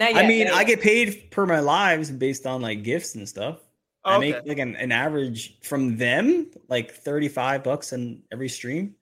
I 0.00 0.26
mean, 0.26 0.48
I 0.48 0.64
get 0.64 0.80
paid 0.80 1.30
per 1.30 1.46
my 1.46 1.60
lives 1.60 2.10
based 2.10 2.46
on 2.46 2.62
like 2.62 2.82
gifts 2.82 3.14
and 3.16 3.28
stuff. 3.28 3.58
I 4.04 4.16
Okay. 4.16 4.32
make 4.32 4.46
like 4.46 4.58
an, 4.58 4.76
an 4.76 4.92
average 4.92 5.58
from 5.62 5.96
them 5.96 6.50
like 6.68 6.92
35 6.92 7.64
bucks 7.64 7.92
in 7.92 8.22
every 8.30 8.48
stream. 8.48 8.94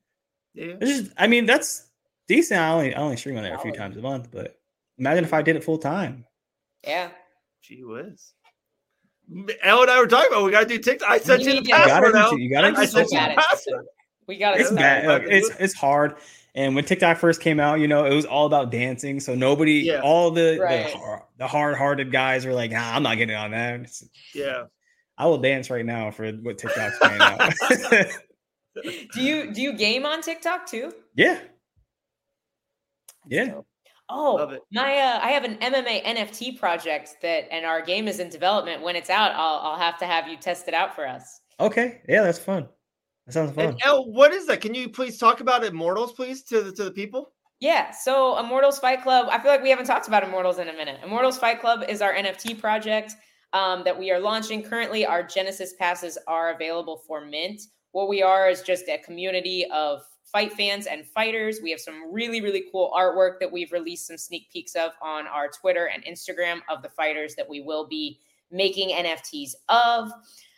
Yeah. 0.55 0.75
It's 0.81 0.91
just, 1.03 1.13
I 1.19 1.27
mean, 1.27 1.45
that's 1.47 1.87
decent. 2.29 2.61
I 2.61 2.71
only, 2.73 2.95
I 2.95 3.01
only 3.01 3.17
stream 3.17 3.37
on 3.37 3.43
there 3.43 3.55
a 3.55 3.59
few 3.59 3.73
times 3.73 3.97
a 3.97 4.01
month, 4.01 4.29
but 4.31 4.59
imagine 4.99 5.25
if 5.25 5.33
I 5.35 5.43
did 5.43 5.57
it 5.57 5.65
full 5.65 5.79
time. 5.79 6.25
Yeah. 6.85 7.11
Gee 7.63 7.83
whiz. 7.85 8.33
Elle 9.63 9.83
and 9.83 9.91
I 9.91 9.99
were 10.01 10.07
talking 10.07 10.31
about 10.33 10.45
we 10.45 10.51
gotta 10.51 10.67
do 10.67 10.79
TikTok. 10.79 11.09
I 11.11 11.19
sent 11.19 11.43
You 11.43 11.49
you 11.49 11.55
the 11.57 11.61
need 11.63 11.65
to- 11.67 11.71
You 11.71 11.77
gotta 11.87 11.91
password 12.13 12.15
now. 12.15 12.31
you 12.33 12.51
gotta 12.51 12.69
I 12.79 12.87
sent 12.87 13.09
you 13.13 13.19
the 13.21 13.35
password. 13.37 13.87
We 14.29 14.37
got 14.39 14.53
to 14.55 14.61
It's 14.61 14.71
bad. 14.71 15.07
Look, 15.07 15.23
it's 15.31 15.51
it's 15.59 15.75
hard. 15.75 16.17
And 16.55 16.75
when 16.75 16.85
TikTok 16.85 17.17
first 17.19 17.41
came 17.41 17.59
out, 17.59 17.81
you 17.81 17.89
know, 17.89 18.05
it 18.05 18.15
was 18.15 18.27
all 18.27 18.45
about 18.47 18.71
dancing. 18.71 19.21
So 19.21 19.35
nobody, 19.35 19.81
Yeah. 19.81 20.01
all 20.03 20.31
the 20.31 20.59
Right. 20.61 20.93
the, 20.93 21.19
the 21.39 21.47
hard-hearted 21.47 22.13
guys 22.13 22.45
were 22.45 22.53
like, 22.53 22.71
nah, 22.73 22.95
I'm 22.95 23.03
not 23.03 23.17
getting 23.17 23.35
on 23.37 23.53
that. 23.53 23.75
It's- 23.81 24.05
Yeah. 24.35 24.65
I 25.17 25.27
will 25.27 25.39
dance 25.39 25.71
right 25.71 25.85
now 25.85 26.11
for 26.11 26.31
what 26.31 26.59
TikTok's 26.59 26.99
paying 26.99 27.21
out. 27.21 27.53
Do 29.15 29.23
you 29.23 29.53
do 29.53 29.61
you 29.61 29.73
game 29.75 30.07
on 30.07 30.23
TikTok 30.23 30.67
too? 30.67 30.93
yeah. 31.15 31.39
Yeah. 33.29 33.47
So- 33.47 33.67
Oh, 34.09 34.59
my! 34.73 34.99
Uh, 34.99 35.21
I 35.23 35.31
have 35.31 35.45
an 35.45 35.57
MMA 35.57 36.05
NFT 36.05 36.59
project 36.59 37.17
that, 37.23 37.53
and 37.53 37.65
our 37.65 37.81
game 37.81 38.09
is 38.09 38.19
in 38.19 38.29
development. 38.29 38.83
When 38.83 38.97
it's 38.97 39.11
out, 39.11 39.33
I'll 39.33 39.59
I'll 39.59 39.79
have 39.79 39.99
to 40.01 40.07
have 40.07 40.29
you 40.29 40.37
test 40.37 40.69
it 40.69 40.75
out 40.75 40.95
for 40.95 41.07
us. 41.07 41.41
Okay, 41.61 42.03
yeah, 42.09 42.23
that's 42.23 42.39
fun. 42.39 42.69
That 43.27 43.33
sounds 43.33 43.53
fun. 43.53 43.67
And 43.67 43.81
Elle, 43.85 44.13
what 44.13 44.33
is 44.33 44.47
that? 44.47 44.61
Can 44.61 44.75
you 44.75 44.89
please 44.89 45.19
talk 45.19 45.41
about 45.41 45.65
Immortals, 45.65 46.13
please, 46.13 46.43
to 46.45 46.63
the 46.63 46.73
to 46.73 46.85
the 46.85 46.91
people? 46.91 47.33
Yeah, 47.61 47.93
so 47.93 48.39
Immortals 48.39 48.81
Fight 48.81 49.03
Club. 49.03 49.29
I 49.31 49.39
feel 49.39 49.53
like 49.53 49.63
we 49.63 49.71
haven't 49.71 49.87
talked 49.87 50.09
about 50.09 50.25
Immortals 50.25 50.59
in 50.59 50.69
a 50.69 50.73
minute. 50.73 50.99
Immortals 51.05 51.39
Fight 51.39 51.61
Club 51.61 51.85
is 51.89 52.03
our 52.03 52.13
NFT 52.13 52.59
project 52.61 53.15
um, 53.53 53.85
that 53.85 53.97
we 53.97 54.11
are 54.11 54.19
launching. 54.19 54.63
Currently, 54.63 55.07
our 55.07 55.23
Genesis 55.23 55.75
passes 55.79 56.19
are 56.27 56.53
available 56.55 57.03
for 57.07 57.25
mint. 57.25 57.63
What 57.93 58.09
we 58.09 58.23
are 58.23 58.49
is 58.49 58.63
just 58.63 58.89
a 58.89 58.99
community 58.99 59.67
of 59.73 60.03
fight 60.33 60.53
fans 60.55 60.87
and 60.87 61.07
fighters. 61.07 61.61
We 61.63 61.71
have 61.71 61.81
some 61.81 62.11
really, 62.13 62.41
really 62.41 62.65
cool 62.73 62.91
artwork 62.97 63.39
that 63.41 63.53
we've 63.53 63.71
released 63.71 64.07
some 64.07 64.17
sneak 64.17 64.51
peeks 64.51 64.75
of 64.75 64.93
on 65.03 65.27
our 65.27 65.49
Twitter 65.49 65.91
and 65.95 66.03
Instagram 66.05 66.61
of 66.71 66.83
the 66.83 66.89
fighters 66.89 67.35
that 67.35 67.49
we 67.49 67.61
will 67.61 67.87
be 67.87 68.19
making 68.51 68.91
NFTs 68.91 69.53
of. 69.69 70.11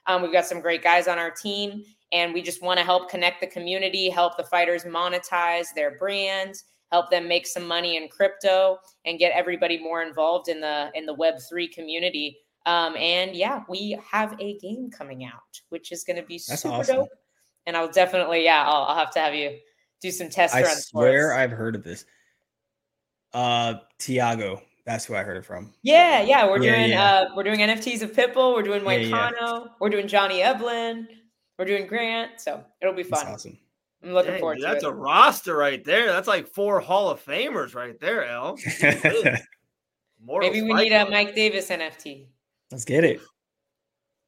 Um, 0.07 0.23
we've 0.23 0.33
got 0.33 0.47
some 0.47 0.61
great 0.61 0.83
guys 0.83 1.09
on 1.09 1.19
our 1.19 1.31
team, 1.31 1.83
and 2.13 2.33
we 2.33 2.41
just 2.41 2.63
want 2.63 2.79
to 2.79 2.85
help 2.85 3.11
connect 3.11 3.41
the 3.41 3.47
community, 3.47 4.09
help 4.09 4.37
the 4.37 4.45
fighters 4.45 4.85
monetize 4.85 5.67
their 5.75 5.99
brands, 5.99 6.65
help 6.93 7.11
them 7.11 7.27
make 7.27 7.47
some 7.47 7.67
money 7.67 7.97
in 7.97 8.09
crypto, 8.09 8.79
and 9.05 9.19
get 9.19 9.33
everybody 9.35 9.79
more 9.83 10.03
involved 10.03 10.49
in 10.49 10.61
the 10.61 10.91
in 10.95 11.07
the 11.07 11.15
Web 11.15 11.35
three 11.49 11.67
community. 11.67 12.39
Um, 12.67 12.97
and 12.97 13.35
yeah, 13.35 13.63
we 13.69 13.99
have 14.11 14.35
a 14.41 14.57
game 14.59 14.91
coming 14.91 15.25
out, 15.25 15.61
which 15.71 15.93
is 15.93 16.05
going 16.05 16.17
to 16.17 16.23
be 16.23 16.41
That's 16.47 16.63
super 16.63 16.75
awesome. 16.75 16.97
dope. 16.97 17.09
And 17.67 17.77
I'll 17.77 17.91
definitely, 17.91 18.45
yeah, 18.45 18.65
I'll, 18.67 18.85
I'll 18.85 18.97
have 18.97 19.11
to 19.13 19.21
have 19.21 19.35
you 19.35 19.59
do 20.03 20.11
some 20.11 20.29
tests. 20.29 20.55
I 20.55 20.63
runs. 20.63 20.75
for 20.75 20.81
swear 20.83 21.33
us. 21.33 21.39
I've 21.39 21.51
heard 21.51 21.75
of 21.75 21.83
this. 21.85 22.05
Uh, 23.33 23.75
Tiago. 23.99 24.63
That's 24.87 25.07
who 25.07 25.15
I 25.15 25.23
heard 25.23 25.39
it 25.39 25.47
from. 25.47 25.73
Yeah, 25.83 26.21
yeah, 26.23 26.45
we're 26.47 26.63
Yeah, 26.63 26.77
doing 26.77 26.91
yeah. 26.91 27.13
uh 27.13 27.29
we're 27.35 27.43
doing 27.43 27.61
NFTs 27.61 28.03
of 28.03 28.13
Pitbull, 28.13 28.53
we're 28.55 28.63
doing 28.63 28.85
Yeah, 28.85 29.31
yeah. 29.41 29.65
We're 29.81 29.89
doing 29.89 30.07
Johnny 30.07 30.41
Eblen, 30.41 31.07
we're 31.59 31.65
doing 31.65 31.87
Grant, 31.87 32.33
so 32.39 32.63
it'll 32.83 32.93
be 32.95 33.03
That's 33.03 33.23
fun. 33.23 33.33
awesome. 33.33 33.59
I'm 34.03 34.13
looking 34.13 34.33
Dang, 34.33 34.41
forward 34.41 34.57
dude, 34.57 34.65
to 34.65 34.69
that's 34.69 34.83
it. 34.85 34.87
That's 34.87 34.93
a 34.93 34.95
roster 34.95 35.57
right 35.57 35.83
there. 35.83 36.09
That's 36.09 36.29
like 36.29 36.47
four 36.49 36.81
Hall 36.81 37.09
of 37.09 37.25
Famers 37.25 37.75
right 37.75 37.99
there, 37.99 38.27
Elle. 38.27 38.59
Immortals 38.83 39.41
Maybe 40.53 40.61
we 40.61 40.75
need 40.75 40.93
a 40.93 41.09
Mike 41.09 41.35
Davis 41.35 41.71
NFT. 41.71 42.27
Let's 42.71 42.85
get 42.85 43.05
it. 43.05 43.23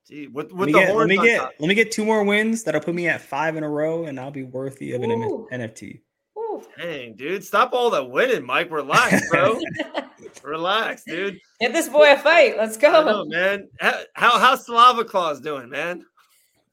Gee, 0.09 0.29
with 0.29 0.53
Let 0.53 0.59
with 0.59 0.67
me, 0.67 0.73
the 0.73 0.79
get, 0.79 0.97
let 0.97 1.09
me 1.09 1.17
get 1.17 1.41
top. 1.41 1.53
let 1.59 1.69
me 1.69 1.75
get 1.75 1.91
two 1.91 2.05
more 2.05 2.23
wins 2.23 2.63
that'll 2.63 2.81
put 2.81 2.95
me 2.95 3.09
at 3.09 3.21
five 3.21 3.57
in 3.57 3.65
a 3.65 3.69
row, 3.69 4.05
and 4.05 4.21
I'll 4.21 4.31
be 4.31 4.45
worthy 4.45 4.93
of 4.93 5.03
an 5.03 5.11
M- 5.11 5.23
Ooh. 5.23 5.49
NFT. 5.53 6.01
Woo. 6.37 6.63
Dang, 6.79 7.15
dude, 7.17 7.43
stop 7.45 7.73
all 7.73 7.91
that 7.91 8.09
winning, 8.09 8.45
Mike. 8.47 8.71
Relax, 8.71 9.29
bro. 9.31 9.59
Relax, 10.45 11.03
dude. 11.05 11.41
Get 11.61 11.73
this 11.73 11.89
boy 11.89 12.13
a 12.13 12.19
fight. 12.19 12.57
Let's 12.57 12.77
go. 12.77 13.05
know, 13.05 13.25
man. 13.25 13.69
How, 13.81 14.01
how 14.15 14.39
how's 14.39 14.65
Slava 14.65 15.05
Claus 15.05 15.41
doing, 15.41 15.69
man? 15.71 16.05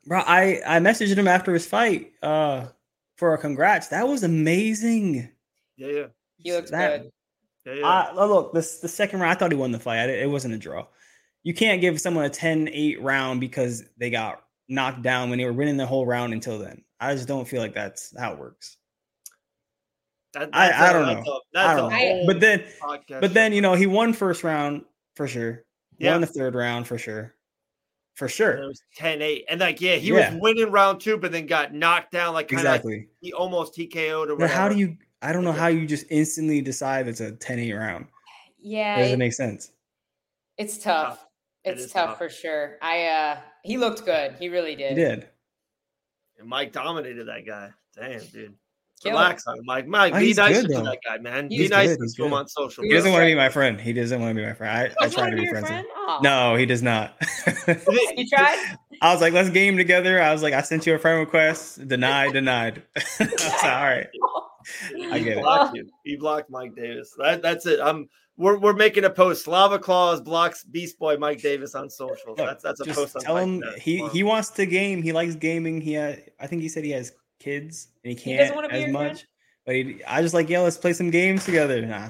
Bro, 0.06 0.20
I 0.28 0.62
I 0.68 0.80
messaged 0.80 1.16
him 1.18 1.28
after 1.28 1.54
his 1.54 1.66
fight 1.66 2.12
uh 2.22 2.68
for 3.16 3.34
a 3.34 3.38
congrats. 3.38 3.88
That 3.88 4.08
was 4.08 4.24
amazing. 4.24 5.30
Yeah, 5.78 5.88
yeah, 5.88 6.06
He 6.38 6.52
looks 6.54 6.70
That- 6.72 7.04
good. 7.04 7.12
yeah, 7.66 7.74
yeah. 7.82 7.88
I, 7.88 8.26
look, 8.26 8.54
this 8.54 8.80
the 8.80 8.88
second 8.90 9.22
round. 9.22 9.32
I 9.32 9.36
thought 9.40 9.52
he 9.52 9.58
won 9.58 9.72
the 9.72 9.80
fight. 9.80 9.98
I, 10.02 10.12
it 10.12 10.30
wasn't 10.30 10.54
a 10.54 10.58
draw. 10.58 10.86
You 11.44 11.54
can't 11.54 11.82
give 11.82 12.00
someone 12.00 12.26
a 12.26 12.30
10-8 12.30 12.98
round 13.02 13.40
because 13.42 13.84
they 13.98 14.10
got 14.10 14.44
knocked 14.70 15.02
down 15.02 15.30
when 15.30 15.38
they 15.40 15.46
were 15.46 15.54
winning 15.54 15.78
the 15.78 15.86
whole 15.86 16.06
round 16.06 16.34
until 16.34 16.58
then. 16.58 16.84
I 17.00 17.14
just 17.14 17.28
don't 17.28 17.46
feel 17.48 17.62
like 17.62 17.74
that's 17.74 18.14
how 18.18 18.32
it 18.34 18.40
works. 18.40 18.78
That- 20.34 20.50
I- 20.54 20.70
that's 20.70 20.94
don't 20.94 21.06
that's 21.16 21.26
know. 21.28 21.34
A, 21.34 21.40
that's 21.54 21.68
I 21.68 21.74
a 21.74 21.78
don't 21.78 21.92
know. 21.92 22.24
But 22.26 22.40
then, 22.40 22.64
podcast 22.82 23.22
but 23.22 23.34
then 23.34 23.54
you 23.54 23.62
know 23.62 23.74
he 23.76 23.86
won 23.88 24.14
first 24.14 24.44
round 24.44 24.84
for 25.16 25.28
sure. 25.28 25.66
Yeah. 26.00 26.12
Won 26.14 26.22
the 26.22 26.28
third 26.28 26.56
round 26.56 26.88
for 26.88 26.98
sure. 26.98 27.36
For 28.16 28.26
And 28.26 28.32
it 28.32 28.36
sure. 28.36 28.68
was 28.68 28.82
10-8. 28.98 29.44
and 29.50 29.60
like 29.60 29.82
yeah, 29.82 29.96
he 29.96 30.10
Yeah. 30.10 30.32
was 30.34 30.42
winning 30.42 30.72
round 30.72 31.02
two, 31.02 31.18
but 31.18 31.32
then 31.32 31.46
got 31.46 31.74
knocked 31.74 32.12
down, 32.12 32.34
like 32.34 32.48
kind 32.48 32.60
of 32.62 32.66
like 32.66 32.76
Exactly. 32.80 33.08
he 33.22 33.34
almost 33.34 33.76
TKO'd 33.76 34.30
or 34.30 34.36
But 34.38 34.50
how 34.50 34.70
do 34.70 34.78
you? 34.78 34.98
I 35.22 35.34
don't 35.34 35.44
know 35.44 35.52
how 35.52 35.68
you 35.68 35.86
just 35.86 36.06
instantly 36.10 36.62
decide 36.62 37.08
it's 37.08 37.22
a 37.22 37.32
10-8 37.34 37.78
round. 37.78 38.08
Yeah, 38.60 38.96
It 38.96 39.00
doesn't 39.02 39.14
it- 39.16 39.20
make 39.20 39.34
sense. 39.34 39.72
it's 40.58 40.78
tough. 40.78 41.26
Tough. 41.66 41.74
It 41.74 41.80
It's 41.82 41.92
tough, 41.94 42.10
tough. 42.12 42.18
for 42.18 42.30
sure. 42.30 42.78
I 42.82 43.06
uh 43.06 43.38
he 43.64 43.78
looked 43.78 44.06
good. 44.06 44.36
He 44.40 44.50
really 44.50 44.76
did. 44.76 44.98
He 44.98 45.04
did. 45.04 45.28
And 46.40 46.48
Mike 46.50 46.72
dominated 46.74 47.28
that 47.28 47.46
guy. 47.46 47.70
Damn, 47.96 48.20
dude. 48.20 48.54
Killed 49.02 49.16
Relax 49.16 49.46
on 49.48 49.58
Mike. 49.66 49.86
Mike, 49.86 50.14
Oh, 50.16 50.20
be 50.20 50.34
nice 50.34 50.62
good, 50.62 50.68
to 50.70 50.74
though. 50.76 50.84
that 50.84 51.00
guy, 51.06 51.18
man. 51.18 51.50
He's 51.50 51.64
be 51.64 51.68
nice 51.68 51.90
good, 51.90 51.98
to 51.98 52.04
he's 52.04 52.18
him 52.18 52.30
good. 52.30 52.36
on 52.36 52.48
social 52.48 52.84
He 52.84 52.90
He 52.90 52.96
doesn't 52.96 53.12
want 53.12 53.24
to 53.24 53.26
be 53.28 53.36
my 53.36 53.50
friend. 53.50 53.80
He 53.82 53.92
doesn't 53.92 54.22
want 54.22 54.32
to 54.36 54.42
be 54.42 54.46
my 54.48 54.54
friend. 54.54 54.94
I, 55.00 55.06
I 55.06 55.10
try 55.10 55.24
wanna 55.26 55.36
be 55.36 55.44
your 55.44 55.52
friends. 55.52 55.68
friend? 55.68 55.86
with 56.08 56.24
No, 56.24 56.56
he 56.56 56.66
does 56.66 56.82
not. 56.82 57.16
You 57.68 58.28
tried? 58.30 58.78
I 59.02 59.12
was 59.12 59.20
like, 59.22 59.34
let's 59.34 59.50
game 59.50 59.76
together. 59.76 60.22
I 60.22 60.32
was 60.32 60.42
like, 60.42 60.54
I 60.54 60.62
sent 60.62 60.86
you 60.88 60.96
a 60.96 61.00
friend 61.00 61.20
request. 61.20 61.86
Denied, 61.88 62.32
denied. 62.34 62.84
I 62.96 63.02
was 63.20 63.44
like, 63.44 63.64
all 63.64 63.70
right. 63.84 64.08
I 65.12 65.18
He 65.18 65.24
get 65.26 65.38
it. 65.40 65.76
you. 65.76 65.90
He 66.06 66.16
blocked 66.16 66.50
Mike 66.50 66.74
Davis. 66.76 67.14
That, 67.18 67.42
that's 67.42 67.66
it. 67.66 67.82
I'm 67.84 68.08
we're, 68.38 68.58
we're 68.58 68.74
making 68.74 69.04
a 69.06 69.10
post. 69.10 69.46
Slava 69.46 69.78
Claus 69.80 70.20
blocks 70.22 70.64
Beast 70.64 70.98
Boy 71.00 71.18
Mike 71.18 71.42
Davis 71.42 71.76
on 71.76 71.90
socials. 71.90 72.38
Look, 72.38 72.38
That's 72.38 72.64
that's 72.64 72.80
a 72.82 72.86
Just 72.86 72.98
post. 73.14 73.18
tell 73.26 73.36
Mike 73.36 73.44
him 73.44 73.60
Davis. 73.62 73.82
he 73.84 74.02
Wow. 74.02 74.10
he 74.10 74.24
wants 74.24 74.50
to 74.52 74.66
game. 74.66 75.02
He 75.04 75.12
likes 75.14 75.36
gaming. 75.36 75.80
He 75.82 75.96
ha 75.96 76.14
I 76.40 76.48
think 76.48 76.62
he 76.62 76.70
said 76.70 76.84
he 76.84 76.92
has 76.92 77.12
kids 77.40 77.90
and 78.04 78.18
he 78.18 78.32
He 78.32 78.38
doesn't 78.38 78.54
can't 78.54 78.56
wanna 78.56 78.70
be 78.70 78.76
as 78.76 78.82
your 78.84 78.92
much. 78.92 79.04
friend? 79.04 79.24
But 79.66 79.76
he, 79.76 80.04
I 80.06 80.22
just 80.22 80.34
like, 80.34 80.50
yeah, 80.50 80.60
let's 80.60 80.78
play 80.78 80.94
some 80.94 81.10
games 81.10 81.46
together. 81.46 81.86
Nah, 81.86 82.10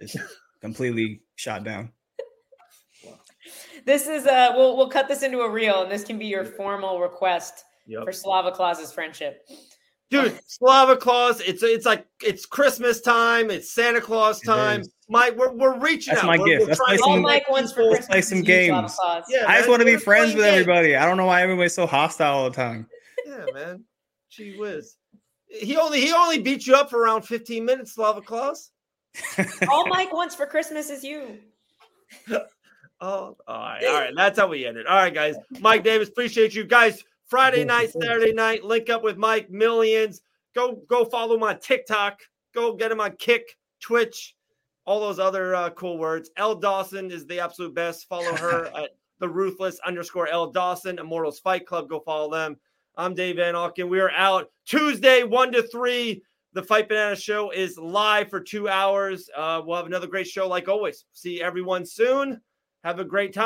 just 0.00 0.16
completely 0.60 1.22
shot 1.36 1.64
down. 1.64 1.90
This 3.84 4.08
is 4.08 4.26
uh 4.26 4.52
we'll 4.56 4.76
we'll 4.76 4.88
cut 4.90 5.08
this 5.08 5.22
into 5.22 5.40
a 5.40 5.50
reel 5.50 5.82
and 5.82 5.90
this 5.90 6.04
can 6.04 6.18
be 6.18 6.26
your 6.26 6.44
formal 6.44 7.00
request 7.00 7.64
Yep. 7.88 8.02
for 8.04 8.12
Slava 8.12 8.50
Claus's 8.50 8.92
friendship. 8.92 9.46
Dude, 10.08 10.38
Slava 10.46 10.96
Claus, 10.96 11.40
it's 11.40 11.62
it's 11.64 11.84
like 11.84 12.06
it's 12.22 12.46
Christmas 12.46 13.00
time, 13.00 13.50
it's 13.50 13.72
Santa 13.74 14.00
Claus 14.00 14.40
time. 14.40 14.82
Mike, 15.08 15.36
we're, 15.36 15.52
we're 15.52 15.78
reaching 15.78 16.14
That's 16.14 16.24
out. 16.24 16.28
my 16.28 16.38
We're- 16.38 16.50
gift. 16.58 16.60
we're 16.62 16.66
Let's 16.68 16.78
trying 16.78 16.88
play 16.88 16.96
to 16.98 17.02
All 17.04 17.14
some- 17.14 17.22
Mike 17.22 17.50
wants 17.50 17.72
for 17.72 17.76
people- 17.80 17.90
let's 17.92 18.06
play 18.06 18.20
some 18.22 18.38
is 18.38 18.48
you, 18.48 18.66
Slava 18.66 18.82
games. 18.82 19.24
Yeah, 19.28 19.44
I 19.48 19.56
just 19.58 19.68
want 19.68 19.80
to 19.80 19.86
be 19.86 19.96
friends 19.96 20.32
playing 20.32 20.36
with 20.36 20.44
games. 20.46 20.60
everybody. 20.60 20.96
I 20.96 21.04
don't 21.06 21.16
know 21.16 21.26
why 21.26 21.42
everybody's 21.42 21.74
so 21.74 21.86
hostile 21.86 22.34
all 22.36 22.50
the 22.50 22.54
time. 22.56 22.88
Yeah, 23.26 23.44
man. 23.52 23.84
Gee 24.30 24.56
whiz. 24.58 24.96
He 25.48 25.76
only 25.76 26.00
he 26.00 26.12
only 26.12 26.40
beat 26.40 26.66
you 26.66 26.74
up 26.74 26.90
for 26.90 27.00
around 27.00 27.22
15 27.22 27.64
minutes, 27.64 27.94
Slava 27.94 28.20
Claus. 28.20 28.70
All 29.70 29.86
Mike 29.88 30.12
wants 30.12 30.34
for 30.34 30.46
Christmas 30.46 30.90
is 30.90 31.02
you. 31.02 31.38
Oh, 32.98 33.36
all 33.46 33.58
right, 33.60 33.84
all 33.84 33.92
right. 34.00 34.12
That's 34.16 34.38
how 34.38 34.46
we 34.48 34.64
end 34.64 34.78
it. 34.78 34.86
All 34.86 34.96
right, 34.96 35.12
guys. 35.12 35.34
Mike 35.60 35.84
Davis, 35.84 36.08
appreciate 36.08 36.54
you 36.54 36.64
guys. 36.64 37.04
Friday 37.28 37.64
night. 37.64 37.90
Saturday 37.92 38.32
night, 38.32 38.64
link 38.64 38.88
up 38.90 39.02
with 39.02 39.16
Mike 39.16 39.50
Millions. 39.50 40.22
Go 40.54 40.80
go 40.88 41.04
follow 41.04 41.34
him 41.34 41.42
on 41.42 41.58
TikTok. 41.58 42.20
Go 42.54 42.74
get 42.74 42.90
him 42.92 43.00
on 43.00 43.16
Kick, 43.16 43.56
Twitch, 43.80 44.36
all 44.84 45.00
those 45.00 45.18
other 45.18 45.54
uh, 45.54 45.70
cool 45.70 45.98
words. 45.98 46.30
Elle 46.36 46.54
Dawson 46.54 47.10
is 47.10 47.26
the 47.26 47.40
absolute 47.40 47.74
best. 47.74 48.08
Follow 48.08 48.34
her 48.36 48.66
at 48.76 48.90
the 49.18 49.28
ruthless 49.28 49.78
underscore 49.86 50.28
Elle 50.28 50.50
Dawson. 50.52 50.98
Immortals 50.98 51.40
Fight 51.40 51.66
Club. 51.66 51.88
Go 51.88 52.00
follow 52.00 52.30
them. 52.30 52.56
I'm 52.96 53.14
Dave 53.14 53.36
Van 53.36 53.54
Auken. 53.54 53.90
We 53.90 54.00
are 54.00 54.12
out 54.12 54.50
Tuesday, 54.64 55.22
one 55.22 55.52
to 55.52 55.62
three. 55.62 56.22
The 56.54 56.62
Fight 56.62 56.88
Banana 56.88 57.16
Show 57.16 57.50
is 57.50 57.76
live 57.76 58.30
for 58.30 58.40
two 58.40 58.68
hours. 58.68 59.28
Uh, 59.36 59.60
we'll 59.62 59.76
have 59.76 59.84
another 59.84 60.06
great 60.06 60.26
show 60.26 60.48
like 60.48 60.68
always. 60.68 61.04
See 61.12 61.42
everyone 61.42 61.84
soon. 61.84 62.40
Have 62.82 62.98
a 62.98 63.04
great 63.04 63.34
time. 63.34 63.45